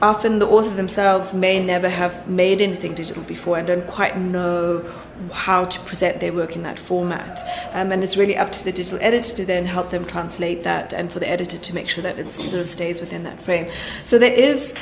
often 0.01 0.37
the 0.37 0.47
author 0.47 0.75
themselves 0.75 1.33
may 1.33 1.63
never 1.63 1.89
have 1.89 2.29
made 2.29 2.61
anything 2.61 2.93
digital 2.93 3.23
before 3.23 3.57
and 3.57 3.67
don't 3.67 3.87
quite 3.87 4.17
know 4.17 4.85
how 5.33 5.65
to 5.65 5.79
present 5.81 6.19
their 6.19 6.33
work 6.33 6.55
in 6.55 6.63
that 6.63 6.77
format. 6.79 7.41
Um, 7.73 7.91
and 7.91 8.03
it's 8.03 8.17
really 8.17 8.37
up 8.37 8.51
to 8.51 8.63
the 8.63 8.71
digital 8.71 8.99
editor 9.01 9.35
to 9.35 9.45
then 9.45 9.65
help 9.65 9.89
them 9.89 10.05
translate 10.05 10.63
that 10.63 10.93
and 10.93 11.11
for 11.11 11.19
the 11.19 11.27
editor 11.27 11.57
to 11.57 11.73
make 11.73 11.89
sure 11.89 12.03
that 12.03 12.19
it 12.19 12.29
sort 12.29 12.61
of 12.61 12.67
stays 12.67 13.01
within 13.01 13.23
that 13.23 13.41
frame. 13.41 13.67
So 14.03 14.17
there 14.17 14.33
is 14.33 14.73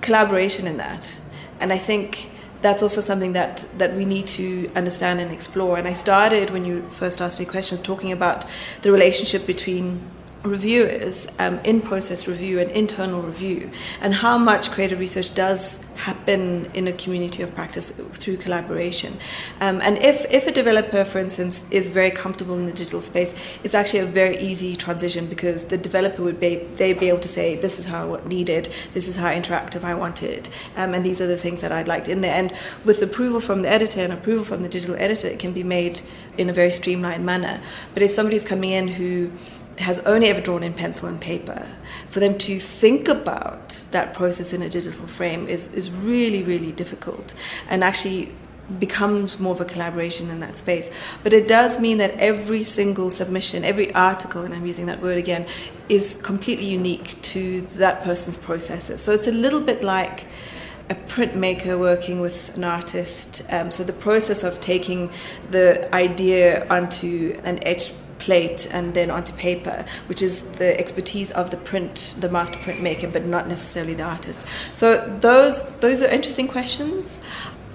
collaboration 0.00 0.66
in 0.66 0.78
that. 0.78 1.20
And 1.60 1.72
I 1.72 1.78
think 1.78 2.30
that's 2.62 2.82
also 2.82 3.00
something 3.00 3.32
that, 3.32 3.68
that 3.78 3.94
we 3.94 4.04
need 4.04 4.26
to 4.28 4.70
understand 4.74 5.20
and 5.20 5.32
explore. 5.32 5.78
And 5.78 5.86
I 5.86 5.94
started, 5.94 6.50
when 6.50 6.64
you 6.64 6.88
first 6.90 7.20
asked 7.20 7.38
me 7.38 7.44
questions, 7.44 7.80
talking 7.80 8.12
about 8.12 8.44
the 8.82 8.92
relationship 8.92 9.46
between 9.46 10.00
reviewers 10.44 11.26
um, 11.38 11.58
in 11.60 11.80
process 11.80 12.26
review 12.26 12.58
and 12.58 12.70
internal 12.70 13.22
review, 13.22 13.70
and 14.00 14.14
how 14.14 14.36
much 14.36 14.70
creative 14.70 14.98
research 14.98 15.34
does 15.34 15.78
happen 15.94 16.68
in 16.74 16.88
a 16.88 16.92
community 16.92 17.42
of 17.42 17.54
practice 17.54 17.90
through 18.14 18.36
collaboration. 18.36 19.16
Um, 19.60 19.80
and 19.82 19.98
if, 19.98 20.24
if 20.30 20.46
a 20.46 20.50
developer, 20.50 21.04
for 21.04 21.18
instance, 21.18 21.64
is 21.70 21.88
very 21.88 22.10
comfortable 22.10 22.54
in 22.54 22.66
the 22.66 22.72
digital 22.72 23.00
space, 23.00 23.34
it's 23.62 23.74
actually 23.74 24.00
a 24.00 24.06
very 24.06 24.38
easy 24.38 24.74
transition 24.74 25.26
because 25.26 25.66
the 25.66 25.78
developer 25.78 26.22
would 26.22 26.40
be 26.40 26.56
they'd 26.74 26.98
be 26.98 27.08
able 27.08 27.20
to 27.20 27.28
say, 27.28 27.56
this 27.56 27.78
is 27.78 27.86
how 27.86 28.16
I 28.16 28.28
need 28.28 28.42
this 28.42 29.06
is 29.06 29.16
how 29.16 29.30
interactive 29.30 29.84
I 29.84 29.94
want 29.94 30.22
it, 30.22 30.50
um, 30.76 30.94
and 30.94 31.06
these 31.06 31.20
are 31.20 31.26
the 31.26 31.36
things 31.36 31.60
that 31.60 31.70
I'd 31.70 31.88
like 31.88 32.08
in 32.08 32.20
there. 32.20 32.34
And 32.34 32.52
with 32.84 33.00
approval 33.02 33.40
from 33.40 33.62
the 33.62 33.68
editor 33.68 34.00
and 34.00 34.12
approval 34.12 34.44
from 34.44 34.62
the 34.62 34.68
digital 34.68 34.96
editor, 34.96 35.28
it 35.28 35.38
can 35.38 35.52
be 35.52 35.62
made 35.62 36.00
in 36.36 36.50
a 36.50 36.52
very 36.52 36.70
streamlined 36.70 37.24
manner. 37.24 37.60
But 37.94 38.02
if 38.02 38.10
somebody's 38.10 38.44
coming 38.44 38.70
in 38.70 38.88
who 38.88 39.30
has 39.78 39.98
only 40.00 40.28
ever 40.28 40.40
drawn 40.40 40.62
in 40.62 40.72
pencil 40.72 41.08
and 41.08 41.20
paper, 41.20 41.66
for 42.10 42.20
them 42.20 42.36
to 42.38 42.58
think 42.58 43.08
about 43.08 43.84
that 43.90 44.12
process 44.12 44.52
in 44.52 44.62
a 44.62 44.68
digital 44.68 45.06
frame 45.06 45.48
is, 45.48 45.72
is 45.72 45.90
really, 45.90 46.42
really 46.42 46.72
difficult 46.72 47.34
and 47.68 47.82
actually 47.82 48.32
becomes 48.78 49.40
more 49.40 49.52
of 49.52 49.60
a 49.60 49.64
collaboration 49.64 50.30
in 50.30 50.40
that 50.40 50.58
space. 50.58 50.90
But 51.22 51.32
it 51.32 51.48
does 51.48 51.80
mean 51.80 51.98
that 51.98 52.12
every 52.12 52.62
single 52.62 53.10
submission, 53.10 53.64
every 53.64 53.92
article, 53.94 54.42
and 54.42 54.54
I'm 54.54 54.64
using 54.64 54.86
that 54.86 55.02
word 55.02 55.18
again, 55.18 55.46
is 55.88 56.16
completely 56.22 56.66
unique 56.66 57.20
to 57.22 57.62
that 57.76 58.02
person's 58.02 58.36
processes. 58.36 59.00
So 59.00 59.12
it's 59.12 59.26
a 59.26 59.32
little 59.32 59.60
bit 59.60 59.82
like 59.82 60.26
a 60.90 60.94
printmaker 60.94 61.78
working 61.78 62.20
with 62.20 62.56
an 62.56 62.64
artist. 62.64 63.42
Um, 63.50 63.70
so 63.70 63.82
the 63.84 63.92
process 63.92 64.42
of 64.42 64.60
taking 64.60 65.10
the 65.50 65.92
idea 65.94 66.66
onto 66.68 67.38
an 67.44 67.62
etched 67.64 67.94
plate 68.22 68.66
and 68.70 68.94
then 68.94 69.10
onto 69.10 69.32
paper, 69.34 69.84
which 70.06 70.22
is 70.22 70.44
the 70.62 70.78
expertise 70.78 71.30
of 71.32 71.50
the 71.50 71.56
print, 71.56 72.14
the 72.18 72.28
master 72.28 72.58
printmaker, 72.58 73.12
but 73.12 73.24
not 73.24 73.48
necessarily 73.48 73.94
the 73.94 74.04
artist. 74.04 74.46
So 74.72 74.86
those 75.20 75.54
those 75.80 76.00
are 76.00 76.08
interesting 76.08 76.48
questions. 76.48 77.20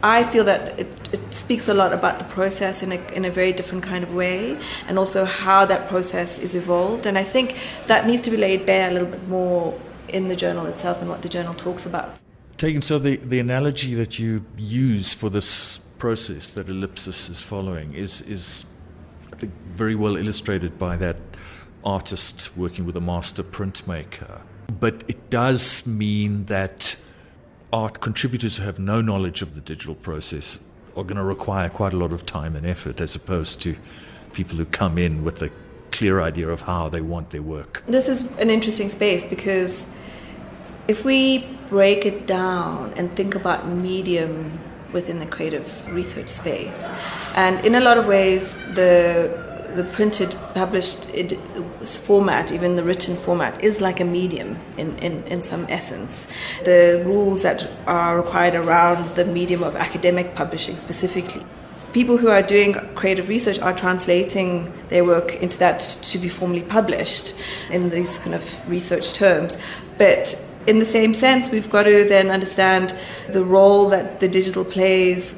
I 0.03 0.23
feel 0.31 0.43
that 0.45 0.79
it, 0.79 0.87
it, 1.11 1.33
speaks 1.33 1.67
a 1.67 1.73
lot 1.73 1.91
about 1.91 2.19
the 2.19 2.25
process 2.25 2.83
in 2.83 2.91
a, 2.91 2.99
in 3.13 3.25
a 3.25 3.31
very 3.31 3.51
different 3.51 3.83
kind 3.83 4.03
of 4.03 4.13
way, 4.13 4.57
and 4.87 4.99
also 4.99 5.25
how 5.25 5.65
that 5.65 5.87
process 5.89 6.39
is 6.39 6.53
evolved. 6.53 7.07
And 7.07 7.17
I 7.17 7.23
think 7.23 7.57
that 7.87 8.05
needs 8.05 8.21
to 8.21 8.31
be 8.31 8.37
laid 8.37 8.65
bare 8.65 8.89
a 8.89 8.93
little 8.93 9.07
bit 9.07 9.27
more 9.27 9.73
in 10.07 10.27
the 10.27 10.35
journal 10.35 10.67
itself 10.67 11.01
and 11.01 11.09
what 11.09 11.23
the 11.23 11.29
journal 11.29 11.55
talks 11.55 11.85
about. 11.85 12.23
Taken, 12.57 12.81
so 12.81 12.99
the, 12.99 13.17
the 13.17 13.39
analogy 13.39 13.95
that 13.95 14.19
you 14.19 14.45
use 14.57 15.13
for 15.13 15.29
this 15.29 15.79
process 15.97 16.53
that 16.53 16.69
ellipsis 16.69 17.29
is 17.29 17.41
following 17.41 17.93
is, 17.93 18.21
is, 18.21 18.65
think, 19.39 19.53
very 19.75 19.95
well 19.95 20.17
illustrated 20.17 20.77
by 20.77 20.97
that 20.97 21.17
artist 21.83 22.55
working 22.57 22.85
with 22.85 22.97
a 22.97 23.01
master 23.01 23.43
printmaker. 23.43 24.41
But 24.79 25.03
it 25.07 25.29
does 25.29 25.85
mean 25.87 26.45
that 26.45 26.97
art 27.71 28.01
contributors 28.01 28.57
who 28.57 28.63
have 28.63 28.79
no 28.79 29.01
knowledge 29.01 29.41
of 29.41 29.55
the 29.55 29.61
digital 29.61 29.95
process 29.95 30.59
are 30.95 31.03
going 31.03 31.17
to 31.17 31.23
require 31.23 31.69
quite 31.69 31.93
a 31.93 31.97
lot 31.97 32.11
of 32.11 32.25
time 32.25 32.55
and 32.55 32.65
effort 32.65 32.99
as 32.99 33.15
opposed 33.15 33.61
to 33.61 33.75
people 34.33 34.57
who 34.57 34.65
come 34.65 34.97
in 34.97 35.23
with 35.23 35.41
a 35.41 35.51
clear 35.91 36.21
idea 36.21 36.49
of 36.49 36.61
how 36.61 36.89
they 36.89 37.01
want 37.01 37.29
their 37.29 37.41
work. 37.41 37.83
This 37.87 38.07
is 38.07 38.31
an 38.37 38.49
interesting 38.49 38.89
space 38.89 39.23
because 39.23 39.89
if 40.87 41.03
we 41.03 41.57
break 41.67 42.05
it 42.05 42.27
down 42.27 42.93
and 42.95 43.15
think 43.15 43.35
about 43.35 43.67
medium 43.67 44.59
within 44.93 45.19
the 45.19 45.25
creative 45.25 45.67
research 45.93 46.29
space, 46.29 46.87
and 47.35 47.65
in 47.65 47.75
a 47.75 47.79
lot 47.79 47.97
of 47.97 48.07
ways, 48.07 48.55
the 48.73 49.45
the 49.75 49.83
printed, 49.83 50.35
published 50.55 51.07
format, 51.83 52.51
even 52.51 52.75
the 52.75 52.83
written 52.83 53.15
format, 53.15 53.63
is 53.63 53.79
like 53.79 53.99
a 53.99 54.03
medium 54.03 54.57
in, 54.77 54.97
in, 54.99 55.23
in 55.25 55.41
some 55.43 55.67
essence. 55.69 56.27
The 56.63 57.03
rules 57.05 57.43
that 57.43 57.69
are 57.85 58.17
required 58.17 58.55
around 58.55 59.07
the 59.15 59.25
medium 59.25 59.61
of 59.61 59.75
academic 59.75 60.33
publishing 60.33 60.77
specifically 60.77 61.45
people 61.93 62.17
who 62.17 62.27
are 62.27 62.43
doing 62.43 62.73
creative 62.93 63.27
research 63.27 63.59
are 63.59 63.73
translating 63.73 64.71
their 64.89 65.03
work 65.03 65.35
into 65.41 65.57
that 65.57 65.79
to 65.79 66.19
be 66.19 66.29
formally 66.29 66.61
published 66.61 67.33
in 67.71 67.89
these 67.89 68.19
kind 68.19 68.35
of 68.35 68.69
research 68.69 69.13
terms. 69.13 69.57
But 69.97 70.39
in 70.67 70.79
the 70.79 70.85
same 70.85 71.13
sense, 71.13 71.49
we've 71.49 71.69
got 71.69 71.83
to 71.83 72.05
then 72.05 72.29
understand 72.29 72.93
the 73.29 73.43
role 73.43 73.89
that 73.89 74.19
the 74.19 74.27
digital 74.27 74.65
plays 74.65 75.35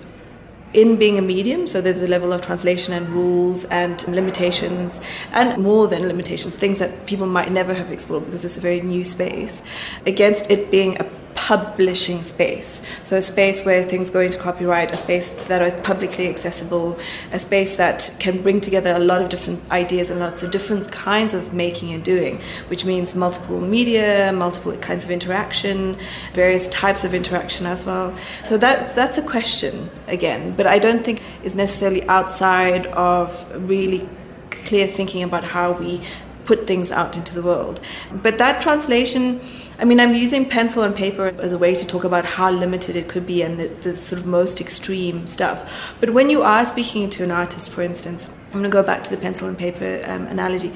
in 0.74 0.98
being 0.98 1.18
a 1.18 1.22
medium, 1.22 1.66
so 1.66 1.82
there's 1.82 2.02
a 2.02 2.08
level 2.08 2.32
of 2.32 2.42
translation 2.42 2.94
and 2.94 3.10
rules 3.10 3.66
and 3.66 4.08
limitations, 4.08 5.02
and 5.32 5.62
more 5.64 5.88
than 5.88 6.08
limitations, 6.08 6.56
things 6.56 6.78
that 6.78 7.08
people 7.08 7.26
might 7.26 7.52
never 7.52 7.74
have 7.74 7.92
explored 7.92 8.26
because 8.26 8.46
it's 8.46 8.58
a 8.58 8.60
very 8.60 8.82
new 8.82 9.04
space, 9.04 9.64
against 10.06 10.50
it 10.52 10.70
being 10.70 11.00
a 11.00 11.04
publishing 11.50 12.22
space. 12.22 12.80
So, 13.02 13.18
a 13.18 13.22
space 13.22 13.66
where 13.66 13.84
things 13.84 14.12
go 14.12 14.20
into 14.20 14.38
copyright, 14.38 14.91
a 14.91 14.97
space 14.97 15.32
that 15.47 15.64
is 15.64 15.76
publicly 15.78 16.28
accessible, 16.28 17.00
a 17.32 17.39
space 17.39 17.76
that 17.78 18.16
can 18.20 18.43
bring 18.43 18.62
together 18.62 18.93
a 18.93 19.00
lot 19.00 19.20
of 19.24 19.30
different 19.30 19.60
ideas 19.72 20.12
and 20.12 20.20
lots 20.20 20.43
of 20.43 20.52
different 20.52 20.91
kinds 20.91 21.34
of 21.34 21.52
making 21.52 21.91
and 21.91 22.04
doing, 22.04 22.39
which 22.68 22.86
means 22.86 23.16
multiple 23.16 23.60
media, 23.60 24.32
multiple 24.32 24.78
kinds 24.78 25.04
of 25.04 25.10
interaction, 25.10 25.97
various 26.36 26.68
types 26.68 27.04
of 27.04 27.16
interaction 27.16 27.66
as 27.66 27.84
well. 27.84 28.16
So, 28.43 28.56
that, 28.58 28.95
that's 28.95 29.18
a 29.18 29.24
question 29.24 29.89
again, 30.08 30.54
but 30.56 30.68
I 30.68 30.78
don't 30.78 31.04
think 31.04 31.20
is 31.41 31.56
necessarily 31.56 32.08
outside 32.08 32.86
of 32.88 33.28
really 33.68 34.08
clear 34.52 34.86
thinking 34.86 35.24
about 35.24 35.43
how 35.43 35.72
we 35.72 36.00
put 36.45 36.68
things 36.68 36.91
out 36.91 37.18
into 37.18 37.34
the 37.34 37.41
world. 37.41 37.80
But 38.12 38.38
that 38.38 38.62
translation 38.62 39.41
I 39.80 39.86
mean, 39.86 40.02
I'm 40.02 40.14
using 40.14 40.50
pencil 40.50 40.84
and 40.84 40.94
paper 40.94 41.28
as 41.40 41.54
a 41.54 41.58
way 41.58 41.74
to 41.74 41.88
talk 41.88 42.04
about 42.04 42.26
how 42.26 42.52
limited 42.52 42.98
it 42.98 43.08
could 43.08 43.26
be 43.26 43.42
and 43.44 43.58
the, 43.58 43.68
the 43.68 43.96
sort 43.96 44.22
of 44.22 44.28
most 44.28 44.60
extreme 44.60 45.26
stuff. 45.26 45.72
But 46.02 46.10
when 46.10 46.30
you 46.30 46.42
are 46.42 46.66
speaking 46.66 47.10
to 47.12 47.24
an 47.24 47.32
artist, 47.32 47.70
for 47.70 47.82
instance, 47.82 48.28
I'm 48.48 48.60
going 48.60 48.64
to 48.64 48.70
go 48.70 48.84
back 48.84 49.04
to 49.04 49.10
the 49.10 49.16
pencil 49.16 49.48
and 49.48 49.58
paper 49.58 50.02
um, 50.04 50.28
analogy. 50.28 50.74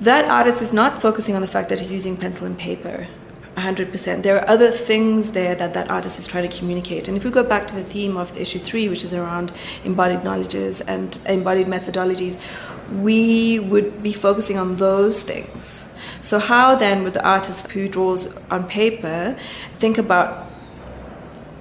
That 0.00 0.24
artist 0.24 0.60
is 0.60 0.72
not 0.72 1.00
focusing 1.00 1.36
on 1.36 1.40
the 1.40 1.46
fact 1.46 1.68
that 1.68 1.78
he's 1.78 1.92
using 1.92 2.16
pencil 2.16 2.46
and 2.46 2.58
paper 2.58 3.06
100%. 3.56 4.24
There 4.24 4.40
are 4.40 4.48
other 4.48 4.72
things 4.72 5.30
there 5.30 5.54
that 5.54 5.74
that 5.74 5.88
artist 5.88 6.18
is 6.18 6.26
trying 6.26 6.48
to 6.48 6.58
communicate. 6.58 7.06
And 7.06 7.16
if 7.16 7.22
we 7.22 7.30
go 7.30 7.44
back 7.44 7.68
to 7.68 7.76
the 7.76 7.84
theme 7.84 8.16
of 8.16 8.34
the 8.34 8.42
issue 8.42 8.58
three, 8.58 8.88
which 8.88 9.04
is 9.04 9.14
around 9.14 9.52
embodied 9.84 10.24
knowledges 10.24 10.80
and 10.80 11.16
embodied 11.26 11.68
methodologies, 11.68 12.40
we 13.00 13.60
would 13.60 14.02
be 14.02 14.12
focusing 14.12 14.58
on 14.58 14.74
those 14.76 15.22
things 15.22 15.88
so, 16.24 16.38
how 16.38 16.74
then 16.74 17.04
would 17.04 17.12
the 17.12 17.22
artist 17.22 17.70
who 17.72 17.86
draws 17.86 18.34
on 18.50 18.66
paper 18.66 19.36
think 19.74 19.98
about 19.98 20.50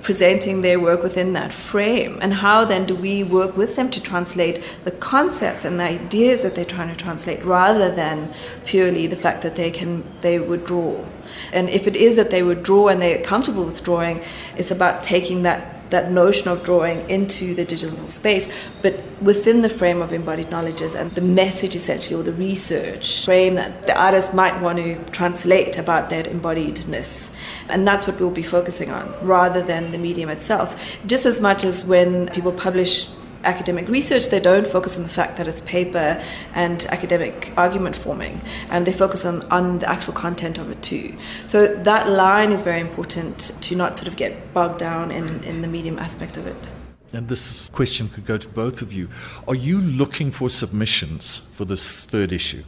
presenting 0.01 0.61
their 0.61 0.79
work 0.79 1.03
within 1.03 1.33
that 1.33 1.51
frame? 1.51 2.17
And 2.21 2.35
how 2.35 2.63
then 2.63 2.85
do 2.85 2.95
we 2.95 3.23
work 3.23 3.57
with 3.57 3.75
them 3.75 3.89
to 3.89 4.01
translate 4.01 4.63
the 4.85 4.91
concepts 4.91 5.65
and 5.65 5.81
the 5.81 5.83
ideas 5.83 6.43
that 6.43 6.55
they're 6.55 6.63
trying 6.63 6.87
to 6.87 6.95
translate 6.95 7.43
rather 7.43 7.93
than 7.93 8.33
purely 8.63 9.05
the 9.05 9.17
fact 9.17 9.41
that 9.41 9.55
they 9.55 9.69
can 9.69 10.05
they 10.21 10.39
would 10.39 10.63
draw? 10.63 11.03
And 11.51 11.69
if 11.69 11.85
it 11.85 11.97
is 11.97 12.15
that 12.15 12.29
they 12.29 12.41
would 12.41 12.63
draw 12.63 12.87
and 12.87 13.01
they're 13.01 13.21
comfortable 13.21 13.65
with 13.65 13.83
drawing, 13.83 14.21
it's 14.55 14.71
about 14.71 15.03
taking 15.03 15.41
that 15.41 15.72
that 15.89 16.11
notion 16.11 16.47
of 16.47 16.63
drawing 16.63 17.09
into 17.09 17.53
the 17.53 17.65
digital 17.65 18.07
space, 18.07 18.47
but 18.81 19.03
within 19.21 19.61
the 19.61 19.69
frame 19.69 20.01
of 20.01 20.11
embodied 20.11 20.49
knowledges 20.49 20.95
and 20.95 21.13
the 21.15 21.21
message 21.21 21.75
essentially, 21.75 22.19
or 22.19 22.23
the 22.23 22.33
research 22.33 23.23
frame 23.25 23.55
that 23.55 23.85
the 23.87 23.99
artist 23.99 24.33
might 24.33 24.59
want 24.61 24.77
to 24.77 24.95
translate 25.11 25.77
about 25.77 26.09
that 26.09 26.25
embodiedness. 26.25 27.29
And 27.69 27.87
that's 27.87 28.07
what 28.07 28.19
we'll 28.19 28.31
be 28.31 28.43
focusing 28.43 28.91
on 28.91 29.13
rather 29.21 29.61
than 29.61 29.91
the 29.91 29.97
medium 29.97 30.29
itself. 30.29 30.79
Just 31.05 31.25
as 31.25 31.39
much 31.39 31.63
as 31.63 31.85
when 31.85 32.27
people 32.29 32.51
publish 32.51 33.07
academic 33.43 33.87
research, 33.87 34.29
they 34.29 34.39
don't 34.39 34.67
focus 34.67 34.97
on 34.97 35.03
the 35.03 35.09
fact 35.09 35.37
that 35.37 35.47
it's 35.47 35.61
paper 35.61 36.21
and 36.53 36.85
academic 36.87 37.53
argument 37.57 37.95
forming, 37.95 38.41
and 38.69 38.85
they 38.85 38.93
focus 38.93 39.25
on, 39.25 39.41
on 39.51 39.79
the 39.79 39.89
actual 39.89 40.13
content 40.13 40.57
of 40.57 40.69
it 40.69 40.81
too. 40.81 41.15
So 41.45 41.67
that 41.67 42.09
line 42.09 42.51
is 42.51 42.61
very 42.61 42.79
important 42.79 43.57
to 43.61 43.75
not 43.75 43.97
sort 43.97 44.07
of 44.07 44.15
get 44.15 44.53
bogged 44.53 44.79
down 44.79 45.11
in, 45.11 45.43
in 45.43 45.61
the 45.61 45.67
medium 45.67 45.99
aspect 45.99 46.37
of 46.37 46.47
it. 46.47 46.67
And 47.13 47.27
this 47.27 47.69
question 47.69 48.09
could 48.09 48.25
go 48.25 48.37
to 48.37 48.47
both 48.47 48.81
of 48.81 48.91
you. 48.91 49.07
Are 49.47 49.55
you 49.55 49.79
looking 49.79 50.31
for 50.31 50.49
submissions 50.49 51.43
for 51.51 51.63
this 51.63 52.05
third 52.05 52.31
issue 52.31 52.63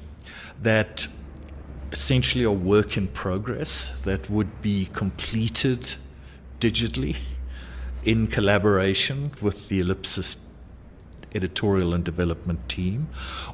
that 0.62 1.08
essentially 1.92 2.46
are 2.46 2.52
work 2.52 2.98
in 2.98 3.08
progress 3.08 3.92
that 4.04 4.30
would 4.30 4.62
be 4.62 4.88
completed 4.94 5.96
digitally 6.60 7.18
in 8.04 8.28
collaboration 8.28 9.32
with 9.42 9.68
the 9.70 9.80
Ellipsis 9.80 10.38
editorial 11.36 11.94
and 11.94 12.04
development 12.04 12.68
team, 12.70 13.08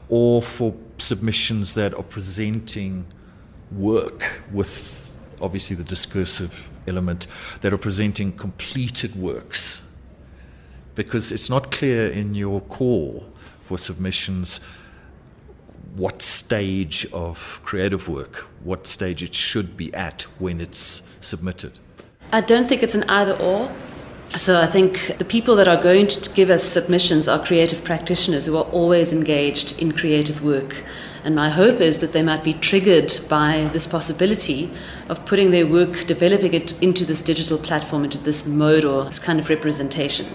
or 0.10 0.42
for 0.42 0.74
submissions 0.98 1.76
that 1.76 1.94
are 1.94 2.04
presenting 2.04 3.06
work 3.72 4.42
with 4.52 5.14
obviously 5.42 5.76
the 5.76 5.84
discursive 5.84 6.70
element 6.88 7.28
that 7.62 7.74
are 7.74 7.78
presenting 7.78 8.32
completed 8.32 9.16
works. 9.16 9.88
Because 10.96 11.32
it's 11.32 11.50
not 11.50 11.72
clear 11.72 12.10
in 12.10 12.36
your 12.36 12.62
call 12.62 13.26
for 13.62 13.78
submissions 13.78 14.60
what 15.96 16.22
stage 16.22 17.06
of 17.12 17.60
creative 17.64 18.08
work, 18.08 18.48
what 18.64 18.88
stage 18.88 19.24
it 19.24 19.34
should 19.34 19.76
be 19.76 19.94
at 19.94 20.24
when 20.40 20.62
it's 20.62 21.04
submitted. 21.22 21.80
I 22.32 22.42
don't 22.42 22.68
think 22.68 22.84
it's 22.84 22.96
an 22.96 23.04
either 23.10 23.34
or. 23.34 23.70
So 24.38 24.62
I 24.62 24.66
think 24.66 25.18
the 25.18 25.26
people 25.26 25.58
that 25.58 25.68
are 25.68 25.82
going 25.82 26.08
to 26.08 26.34
give 26.34 26.50
us 26.50 26.64
submissions 26.64 27.28
are 27.28 27.44
creative 27.44 27.84
practitioners 27.84 28.46
who 28.46 28.56
are 28.56 28.64
always 28.72 29.12
engaged 29.12 29.82
in 29.82 29.92
creative 29.92 30.42
work. 30.42 30.86
And 31.26 31.36
my 31.36 31.50
hope 31.50 31.82
is 31.82 32.00
that 32.00 32.14
they 32.14 32.24
might 32.24 32.42
be 32.42 32.54
triggered 32.54 33.20
by 33.28 33.70
this 33.74 33.86
possibility 33.86 34.72
of 35.10 35.24
putting 35.26 35.52
their 35.52 35.68
work, 35.68 36.06
developing 36.06 36.54
it 36.54 36.82
into 36.82 37.04
this 37.04 37.22
digital 37.22 37.58
platform, 37.58 38.06
into 38.06 38.18
this 38.20 38.48
mode 38.48 38.86
or 38.86 39.04
this 39.04 39.20
kind 39.20 39.38
of 39.38 39.50
representation. 39.50 40.28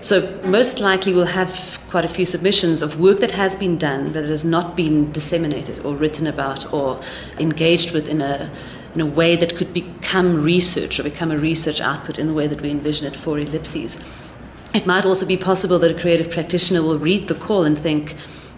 So, 0.00 0.40
most 0.44 0.80
likely, 0.80 1.12
we'll 1.12 1.24
have 1.24 1.80
quite 1.90 2.04
a 2.04 2.08
few 2.08 2.26
submissions 2.26 2.82
of 2.82 3.00
work 3.00 3.18
that 3.18 3.32
has 3.32 3.56
been 3.56 3.78
done, 3.78 4.12
but 4.12 4.22
it 4.22 4.28
has 4.28 4.44
not 4.44 4.76
been 4.76 5.10
disseminated 5.10 5.84
or 5.84 5.96
written 5.96 6.26
about 6.26 6.72
or 6.72 7.00
engaged 7.38 7.92
with 7.92 8.06
in 8.08 8.20
a 8.20 8.52
in 8.94 9.00
a 9.00 9.06
way 9.06 9.36
that 9.36 9.56
could 9.56 9.72
become 9.72 10.42
research 10.42 10.98
or 10.98 11.02
become 11.02 11.30
a 11.30 11.38
research 11.38 11.80
output 11.80 12.18
in 12.18 12.26
the 12.26 12.34
way 12.34 12.46
that 12.46 12.60
we 12.60 12.70
envision 12.70 13.06
it 13.06 13.16
for 13.16 13.38
ellipsis. 13.38 13.98
It 14.74 14.86
might 14.86 15.04
also 15.04 15.26
be 15.26 15.36
possible 15.36 15.78
that 15.78 15.90
a 15.90 16.00
creative 16.00 16.30
practitioner 16.30 16.82
will 16.82 16.98
read 16.98 17.28
the 17.28 17.34
call 17.34 17.64
and 17.64 17.78
think, 17.78 18.16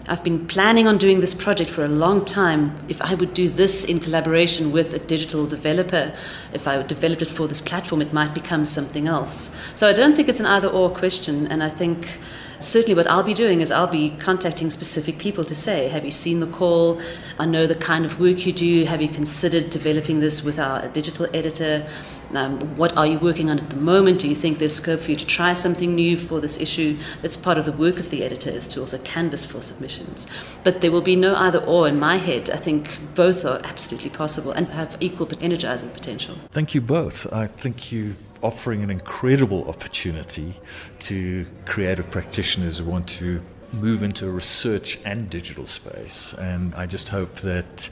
I've 0.09 0.23
been 0.23 0.47
planning 0.47 0.87
on 0.87 0.97
doing 0.97 1.19
this 1.19 1.33
project 1.33 1.69
for 1.69 1.83
a 1.83 1.89
long 1.89 2.23
time. 2.23 2.77
If 2.87 3.01
I 3.01 3.13
would 3.15 3.33
do 3.33 3.49
this 3.49 3.83
in 3.83 3.99
collaboration 3.99 4.71
with 4.71 4.93
a 4.93 4.99
digital 4.99 5.45
developer, 5.45 6.13
if 6.53 6.65
I 6.65 6.81
developed 6.83 7.23
it 7.23 7.29
for 7.29 7.45
this 7.45 7.59
platform, 7.59 8.01
it 8.01 8.13
might 8.13 8.33
become 8.33 8.65
something 8.65 9.07
else. 9.07 9.53
So 9.75 9.85
I 9.85 9.91
don't 9.91 10.15
think 10.15 10.29
it's 10.29 10.39
an 10.39 10.45
either 10.45 10.69
or 10.69 10.89
question, 10.89 11.47
and 11.47 11.61
I 11.61 11.69
think 11.69 12.19
certainly 12.59 12.95
what 12.95 13.05
I'll 13.07 13.21
be 13.21 13.33
doing 13.33 13.59
is 13.59 13.69
I'll 13.69 13.85
be 13.85 14.11
contacting 14.11 14.69
specific 14.69 15.19
people 15.19 15.43
to 15.43 15.53
say, 15.53 15.89
have 15.89 16.05
you 16.05 16.11
seen 16.11 16.39
the 16.39 16.47
call? 16.47 17.01
I 17.37 17.45
know 17.45 17.67
the 17.67 17.75
kind 17.75 18.05
of 18.05 18.17
work 18.17 18.45
you 18.45 18.53
do. 18.53 18.85
Have 18.85 19.01
you 19.01 19.09
considered 19.09 19.69
developing 19.69 20.21
this 20.21 20.41
with 20.41 20.57
our 20.57 20.87
digital 20.87 21.27
editor? 21.33 21.85
Um, 22.33 22.59
what 22.75 22.95
are 22.97 23.07
you 23.07 23.19
working 23.19 23.49
on 23.49 23.59
at 23.59 23.69
the 23.69 23.77
moment? 23.77 24.19
Do 24.19 24.27
you 24.27 24.35
think 24.35 24.59
there's 24.59 24.75
scope 24.75 25.01
for 25.01 25.11
you 25.11 25.17
to 25.17 25.25
try 25.25 25.53
something 25.53 25.95
new 25.95 26.17
for 26.17 26.39
this 26.39 26.59
issue? 26.59 26.97
That's 27.21 27.37
part 27.37 27.57
of 27.57 27.65
the 27.65 27.71
work 27.71 27.99
of 27.99 28.09
the 28.09 28.23
editor 28.23 28.49
is 28.49 28.67
to 28.69 28.81
also 28.81 28.97
canvass 28.99 29.45
for 29.45 29.61
submissions. 29.61 30.27
But 30.63 30.81
there 30.81 30.91
will 30.91 31.01
be 31.01 31.15
no 31.15 31.35
either 31.35 31.59
or 31.59 31.87
in 31.87 31.99
my 31.99 32.17
head. 32.17 32.49
I 32.49 32.57
think 32.57 32.89
both 33.15 33.45
are 33.45 33.61
absolutely 33.63 34.09
possible 34.09 34.51
and 34.51 34.67
have 34.67 34.97
equal 34.99 35.25
but 35.25 35.41
energizing 35.41 35.89
potential. 35.89 36.35
Thank 36.51 36.75
you 36.75 36.81
both. 36.81 37.31
I 37.31 37.47
think 37.47 37.91
you 37.91 38.15
offering 38.43 38.83
an 38.83 38.89
incredible 38.89 39.67
opportunity 39.67 40.53
to 40.99 41.45
creative 41.65 42.09
practitioners 42.11 42.77
who 42.77 42.85
want 42.85 43.07
to 43.07 43.41
move 43.73 44.03
into 44.03 44.27
a 44.27 44.31
research 44.31 44.99
and 45.05 45.29
digital 45.29 45.65
space. 45.65 46.33
And 46.33 46.73
I 46.75 46.85
just 46.85 47.09
hope 47.09 47.35
that 47.37 47.89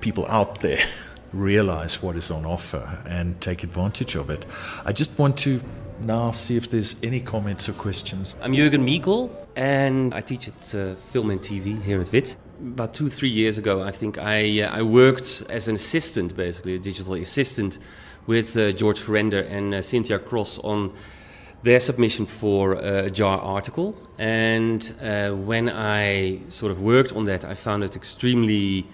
people 0.00 0.26
out 0.26 0.60
there 0.60 0.80
realize 1.32 2.02
what 2.02 2.16
is 2.16 2.30
on 2.30 2.44
offer 2.44 3.02
and 3.06 3.40
take 3.40 3.62
advantage 3.62 4.16
of 4.16 4.30
it. 4.30 4.46
I 4.84 4.92
just 4.92 5.18
want 5.18 5.36
to 5.38 5.60
now 6.00 6.32
see 6.32 6.56
if 6.56 6.70
there's 6.70 6.96
any 7.02 7.20
comments 7.20 7.68
or 7.68 7.72
questions. 7.72 8.36
I'm 8.40 8.52
Jürgen 8.52 8.84
Meekel, 8.84 9.30
and 9.56 10.14
I 10.14 10.20
teach 10.20 10.48
at 10.48 10.74
uh, 10.74 10.94
Film 10.96 11.30
and 11.30 11.40
TV 11.40 11.80
here 11.82 12.00
at 12.00 12.10
WIT. 12.12 12.36
About 12.60 12.94
two, 12.94 13.08
three 13.08 13.28
years 13.28 13.58
ago, 13.58 13.82
I 13.82 13.90
think 13.90 14.18
I, 14.18 14.60
uh, 14.60 14.76
I 14.76 14.82
worked 14.82 15.42
as 15.48 15.68
an 15.68 15.74
assistant, 15.74 16.36
basically, 16.36 16.76
a 16.76 16.78
digital 16.78 17.14
assistant 17.14 17.78
with 18.26 18.56
uh, 18.56 18.72
George 18.72 19.00
Verender 19.00 19.40
and 19.40 19.74
uh, 19.74 19.82
Cynthia 19.82 20.18
Cross 20.18 20.58
on 20.58 20.92
their 21.62 21.80
submission 21.80 22.26
for 22.26 22.76
uh, 22.76 23.04
a 23.04 23.10
JAR 23.10 23.38
article. 23.38 23.96
And 24.18 24.92
uh, 25.00 25.30
when 25.30 25.68
I 25.68 26.40
sort 26.48 26.72
of 26.72 26.80
worked 26.80 27.12
on 27.12 27.24
that, 27.24 27.44
I 27.44 27.54
found 27.54 27.84
it 27.84 27.96
extremely 27.96 28.86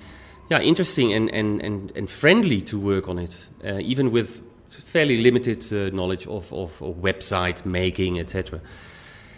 yeah, 0.51 0.61
interesting 0.61 1.12
and, 1.12 1.28
and, 1.30 1.61
and, 1.61 1.92
and 1.94 2.09
friendly 2.09 2.61
to 2.62 2.78
work 2.78 3.09
on 3.09 3.18
it, 3.18 3.49
uh, 3.64 3.78
even 3.80 4.11
with 4.11 4.42
fairly 4.70 5.22
limited 5.22 5.64
uh, 5.72 5.94
knowledge 5.94 6.26
of, 6.26 6.53
of, 6.53 6.80
of 6.82 6.96
website 6.96 7.66
making, 7.66 8.18
etc. 8.18 8.61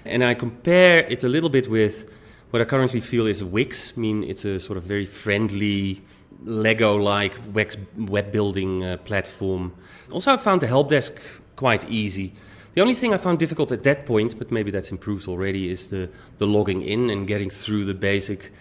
And 0.05 0.23
I 0.23 0.35
compare 0.35 1.01
it 1.01 1.25
a 1.25 1.29
little 1.29 1.49
bit 1.49 1.69
with 1.69 2.11
what 2.51 2.63
I 2.63 2.65
currently 2.65 3.01
feel 3.01 3.27
is 3.27 3.43
Wix. 3.45 3.93
I 3.97 4.01
mean, 4.01 4.25
it's 4.25 4.45
a 4.45 4.59
sort 4.59 4.77
of 4.77 4.85
very 4.85 5.05
friendly, 5.05 6.03
Lego 6.45 6.97
like 6.97 7.35
web 7.97 8.33
building 8.33 8.85
uh, 8.85 8.97
platform. 8.99 9.73
Also, 10.11 10.33
I 10.33 10.37
found 10.37 10.63
the 10.63 10.67
help 10.67 10.89
desk 10.89 11.21
quite 11.57 11.89
easy. 11.91 12.33
The 12.75 12.81
only 12.81 12.95
thing 12.95 13.13
I 13.13 13.17
found 13.17 13.39
difficult 13.39 13.73
at 13.73 13.83
that 13.83 14.07
point, 14.07 14.39
but 14.39 14.51
maybe 14.51 14.71
that's 14.71 14.91
improved 14.91 15.29
already, 15.29 15.71
is 15.71 15.91
the, 15.91 16.09
the 16.39 16.47
logging 16.47 16.83
in 16.83 17.11
and 17.11 17.27
getting 17.27 17.51
through 17.51 17.85
the 17.85 17.95
basic 17.95 18.53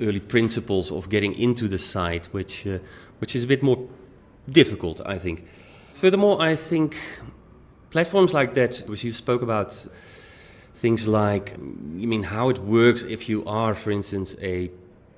early 0.00 0.20
principles 0.20 0.90
of 0.90 1.08
getting 1.08 1.34
into 1.34 1.68
the 1.68 1.78
site, 1.78 2.26
which, 2.26 2.66
uh, 2.66 2.78
which 3.18 3.36
is 3.36 3.44
a 3.44 3.46
bit 3.46 3.62
more 3.62 3.88
difficult, 4.48 5.00
I 5.04 5.18
think. 5.18 5.46
Furthermore, 5.92 6.40
I 6.40 6.56
think 6.56 6.96
platforms 7.90 8.32
like 8.32 8.54
that, 8.54 8.82
which 8.86 9.04
you 9.04 9.12
spoke 9.12 9.42
about, 9.42 9.86
things 10.74 11.06
like, 11.06 11.54
I 11.54 12.06
mean, 12.06 12.22
how 12.22 12.48
it 12.48 12.58
works 12.58 13.02
if 13.02 13.28
you 13.28 13.44
are, 13.44 13.74
for 13.74 13.90
instance, 13.90 14.36
a 14.40 14.70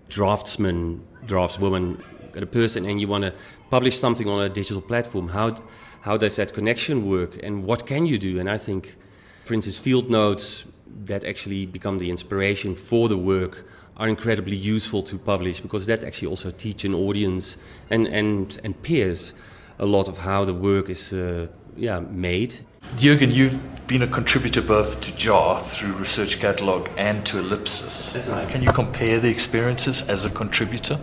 draftsman, 0.09 1.05
draftswoman, 1.26 2.03
a 2.35 2.47
person, 2.47 2.85
and 2.85 3.01
you 3.01 3.09
want 3.09 3.24
to 3.24 3.33
publish 3.70 3.99
something 3.99 4.28
on 4.28 4.43
a 4.43 4.49
digital 4.49 4.83
platform. 4.83 5.28
How 5.28 5.55
how 6.01 6.16
does 6.16 6.35
that 6.35 6.53
connection 6.53 7.09
work, 7.09 7.41
and 7.45 7.64
what 7.64 7.87
can 7.87 8.07
you 8.07 8.18
do? 8.18 8.41
And 8.41 8.51
I 8.51 8.59
think, 8.59 8.97
for 9.45 9.55
instance, 9.55 9.78
field 9.78 10.11
notes 10.11 10.64
that 11.05 11.24
actually 11.24 11.64
become 11.66 11.99
the 11.99 12.11
inspiration 12.11 12.74
for 12.74 13.09
the 13.09 13.16
work 13.16 13.64
are 13.97 14.09
incredibly 14.09 14.57
useful 14.57 15.03
to 15.03 15.18
publish 15.18 15.61
because 15.61 15.86
that 15.86 16.05
actually 16.05 16.28
also 16.28 16.51
teach 16.51 16.84
an 16.84 16.95
audience 16.95 17.57
and 17.90 18.07
and 18.07 18.61
and 18.64 18.82
peers 18.82 19.34
a 19.78 19.86
lot 19.86 20.09
of 20.09 20.18
how 20.18 20.45
the 20.45 20.55
work 20.55 20.88
is 20.88 21.12
uh, 21.12 21.47
yeah 21.76 22.01
made. 22.01 22.55
Jürgen, 22.97 23.32
you've 23.32 23.59
been 23.86 24.03
a 24.03 24.07
contributor 24.07 24.61
both 24.61 25.01
to 25.01 25.16
JAR 25.16 25.61
through 25.61 25.93
Research 25.93 26.38
Catalog 26.40 26.88
and 26.97 27.24
to 27.26 27.38
Ellipsis. 27.38 28.16
Right. 28.28 28.49
Can 28.49 28.62
you 28.62 28.72
compare 28.72 29.20
the 29.20 29.28
experiences 29.28 30.03
as 30.09 30.24
a 30.24 30.30
contributor? 30.30 30.99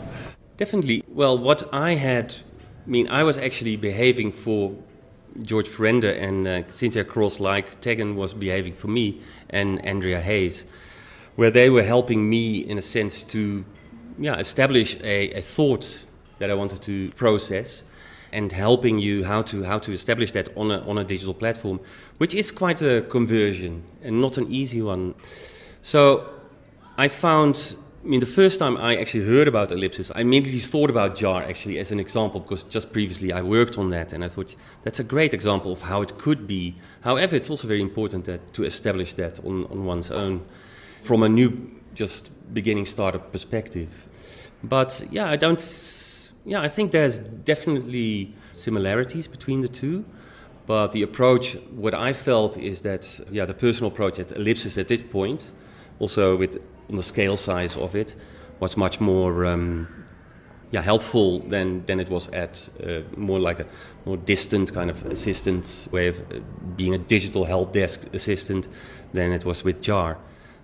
Definitely. 0.57 1.03
Well, 1.07 1.37
what 1.37 1.67
I 1.73 1.95
had, 1.95 2.35
I 2.85 2.89
mean, 2.89 3.07
I 3.09 3.23
was 3.23 3.37
actually 3.37 3.75
behaving 3.77 4.31
for 4.31 4.75
George 5.41 5.67
Verender 5.67 6.11
and 6.11 6.47
uh, 6.47 6.67
Cynthia 6.67 7.03
Cross 7.03 7.39
like 7.39 7.79
Tegan 7.79 8.15
was 8.15 8.33
behaving 8.33 8.73
for 8.73 8.87
me 8.87 9.21
and 9.49 9.83
Andrea 9.85 10.19
Hayes, 10.19 10.65
where 11.39 11.49
they 11.49 11.69
were 11.69 11.83
helping 11.83 12.29
me, 12.29 12.57
in 12.57 12.77
a 12.77 12.81
sense, 12.81 13.23
to 13.23 13.63
yeah, 14.19 14.37
establish 14.39 14.97
a, 14.97 15.31
a 15.31 15.41
thought 15.41 16.05
that 16.39 16.49
I 16.49 16.53
wanted 16.53 16.81
to 16.81 17.11
process 17.11 17.85
and 18.33 18.51
helping 18.51 18.99
you 18.99 19.23
how 19.23 19.41
to 19.43 19.63
how 19.63 19.79
to 19.79 19.93
establish 19.93 20.33
that 20.33 20.47
on 20.57 20.69
a 20.69 20.79
on 20.89 20.97
a 20.97 21.05
digital 21.05 21.33
platform, 21.33 21.79
which 22.17 22.33
is 22.33 22.51
quite 22.51 22.81
a 22.81 23.03
conversion 23.03 23.83
and 24.03 24.19
not 24.19 24.37
an 24.37 24.51
easy 24.51 24.81
one. 24.81 25.15
So 25.81 26.27
I 26.97 27.07
found. 27.07 27.75
I 28.03 28.07
mean, 28.07 28.19
the 28.19 28.33
first 28.41 28.59
time 28.59 28.75
I 28.77 28.97
actually 28.97 29.25
heard 29.25 29.47
about 29.47 29.71
ellipsis, 29.71 30.11
I 30.15 30.21
immediately 30.21 30.59
thought 30.59 30.89
about 30.89 31.17
JAR 31.17 31.43
actually 31.43 31.79
as 31.79 31.91
an 31.91 31.99
example 31.99 32.39
because 32.39 32.63
just 32.63 32.91
previously 32.91 33.31
I 33.33 33.41
worked 33.41 33.77
on 33.77 33.89
that 33.89 34.13
and 34.13 34.23
I 34.23 34.29
thought 34.29 34.55
that's 34.83 34.99
a 34.99 35.03
great 35.03 35.33
example 35.33 35.71
of 35.71 35.81
how 35.81 36.01
it 36.01 36.17
could 36.17 36.47
be. 36.47 36.75
However, 37.01 37.35
it's 37.35 37.49
also 37.49 37.67
very 37.67 37.81
important 37.81 38.23
that 38.25 38.53
to 38.53 38.63
establish 38.63 39.13
that 39.15 39.39
on, 39.45 39.65
on 39.65 39.85
one's 39.85 40.11
own 40.11 40.45
from 41.01 41.23
a 41.23 41.29
new, 41.29 41.51
just 41.93 42.31
beginning 42.53 42.85
startup 42.85 43.31
perspective. 43.31 44.07
But 44.63 45.03
yeah, 45.11 45.29
I 45.29 45.35
don't 45.35 45.59
yeah, 46.45 46.61
I 46.61 46.67
think 46.67 46.91
there's 46.91 47.19
definitely 47.19 48.33
similarities 48.53 49.27
between 49.27 49.61
the 49.61 49.67
two. 49.67 50.05
But 50.65 50.91
the 50.91 51.01
approach, 51.01 51.55
what 51.71 51.93
I 51.93 52.13
felt 52.13 52.57
is 52.57 52.81
that, 52.81 53.19
yeah, 53.31 53.45
the 53.45 53.53
personal 53.53 53.91
at 54.19 54.31
Ellipsis 54.31 54.77
at 54.77 54.87
this 54.87 55.01
point, 55.01 55.49
also 55.99 56.37
with 56.37 56.63
on 56.89 56.95
the 56.95 57.03
scale 57.03 57.37
size 57.37 57.75
of 57.77 57.95
it, 57.95 58.15
was 58.59 58.77
much 58.77 58.99
more, 58.99 59.45
um, 59.45 59.87
yeah, 60.71 60.81
helpful 60.81 61.39
than 61.39 61.85
than 61.85 61.99
it 61.99 62.09
was 62.09 62.27
at 62.29 62.69
uh, 62.83 63.01
more 63.17 63.39
like 63.39 63.59
a 63.59 63.65
more 64.05 64.17
distant 64.17 64.73
kind 64.73 64.89
of 64.89 65.03
assistant 65.05 65.87
way 65.91 66.07
of 66.07 66.19
uh, 66.19 66.39
being 66.75 66.93
a 66.93 66.99
digital 66.99 67.45
help 67.45 67.73
desk 67.73 68.01
assistant 68.13 68.67
than 69.13 69.31
it 69.31 69.45
was 69.45 69.63
with 69.63 69.81
JAR. 69.81 70.17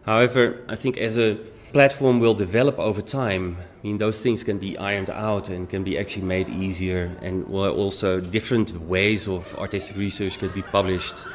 However, 0.05 0.59
I 0.69 0.75
think 0.75 0.97
as 0.97 1.17
a 1.17 1.37
platform 1.73 2.19
will 2.19 2.35
develop 2.35 2.79
over 2.79 3.01
time, 3.01 3.57
I 3.59 3.87
mean, 3.87 3.97
those 3.97 4.21
things 4.21 4.43
can 4.43 4.57
be 4.57 4.77
ironed 4.77 5.09
out 5.09 5.49
and 5.49 5.69
can 5.69 5.83
be 5.83 5.97
actually 5.97 6.25
made 6.25 6.47
easier, 6.49 7.11
and 7.21 7.45
also 7.53 8.19
different 8.21 8.79
ways 8.81 9.27
of 9.27 9.53
artistic 9.55 9.97
research 9.97 10.39
could 10.39 10.53
be 10.53 10.61
published. 10.61 11.27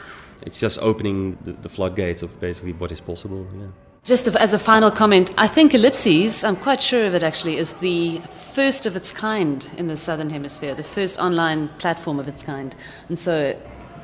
It's 0.46 0.58
just 0.58 0.78
opening 0.80 1.36
the, 1.44 1.52
the 1.52 1.68
floodgates 1.68 2.22
of 2.22 2.30
basically 2.40 2.72
what 2.72 2.90
is 2.92 3.00
possible. 3.00 3.46
Yeah. 3.58 3.66
Just 4.02 4.26
as 4.28 4.54
a 4.54 4.58
final 4.58 4.90
comment, 4.90 5.30
I 5.36 5.46
think 5.46 5.74
Ellipsis, 5.74 6.42
I'm 6.42 6.56
quite 6.56 6.80
sure 6.80 7.04
of 7.06 7.14
it 7.14 7.22
actually, 7.22 7.58
is 7.58 7.74
the 7.74 8.20
first 8.54 8.86
of 8.86 8.96
its 8.96 9.12
kind 9.12 9.70
in 9.76 9.88
the 9.88 9.96
Southern 9.96 10.30
Hemisphere, 10.30 10.74
the 10.74 10.82
first 10.82 11.18
online 11.18 11.68
platform 11.76 12.18
of 12.18 12.26
its 12.26 12.42
kind. 12.42 12.74
And 13.08 13.18
so 13.18 13.54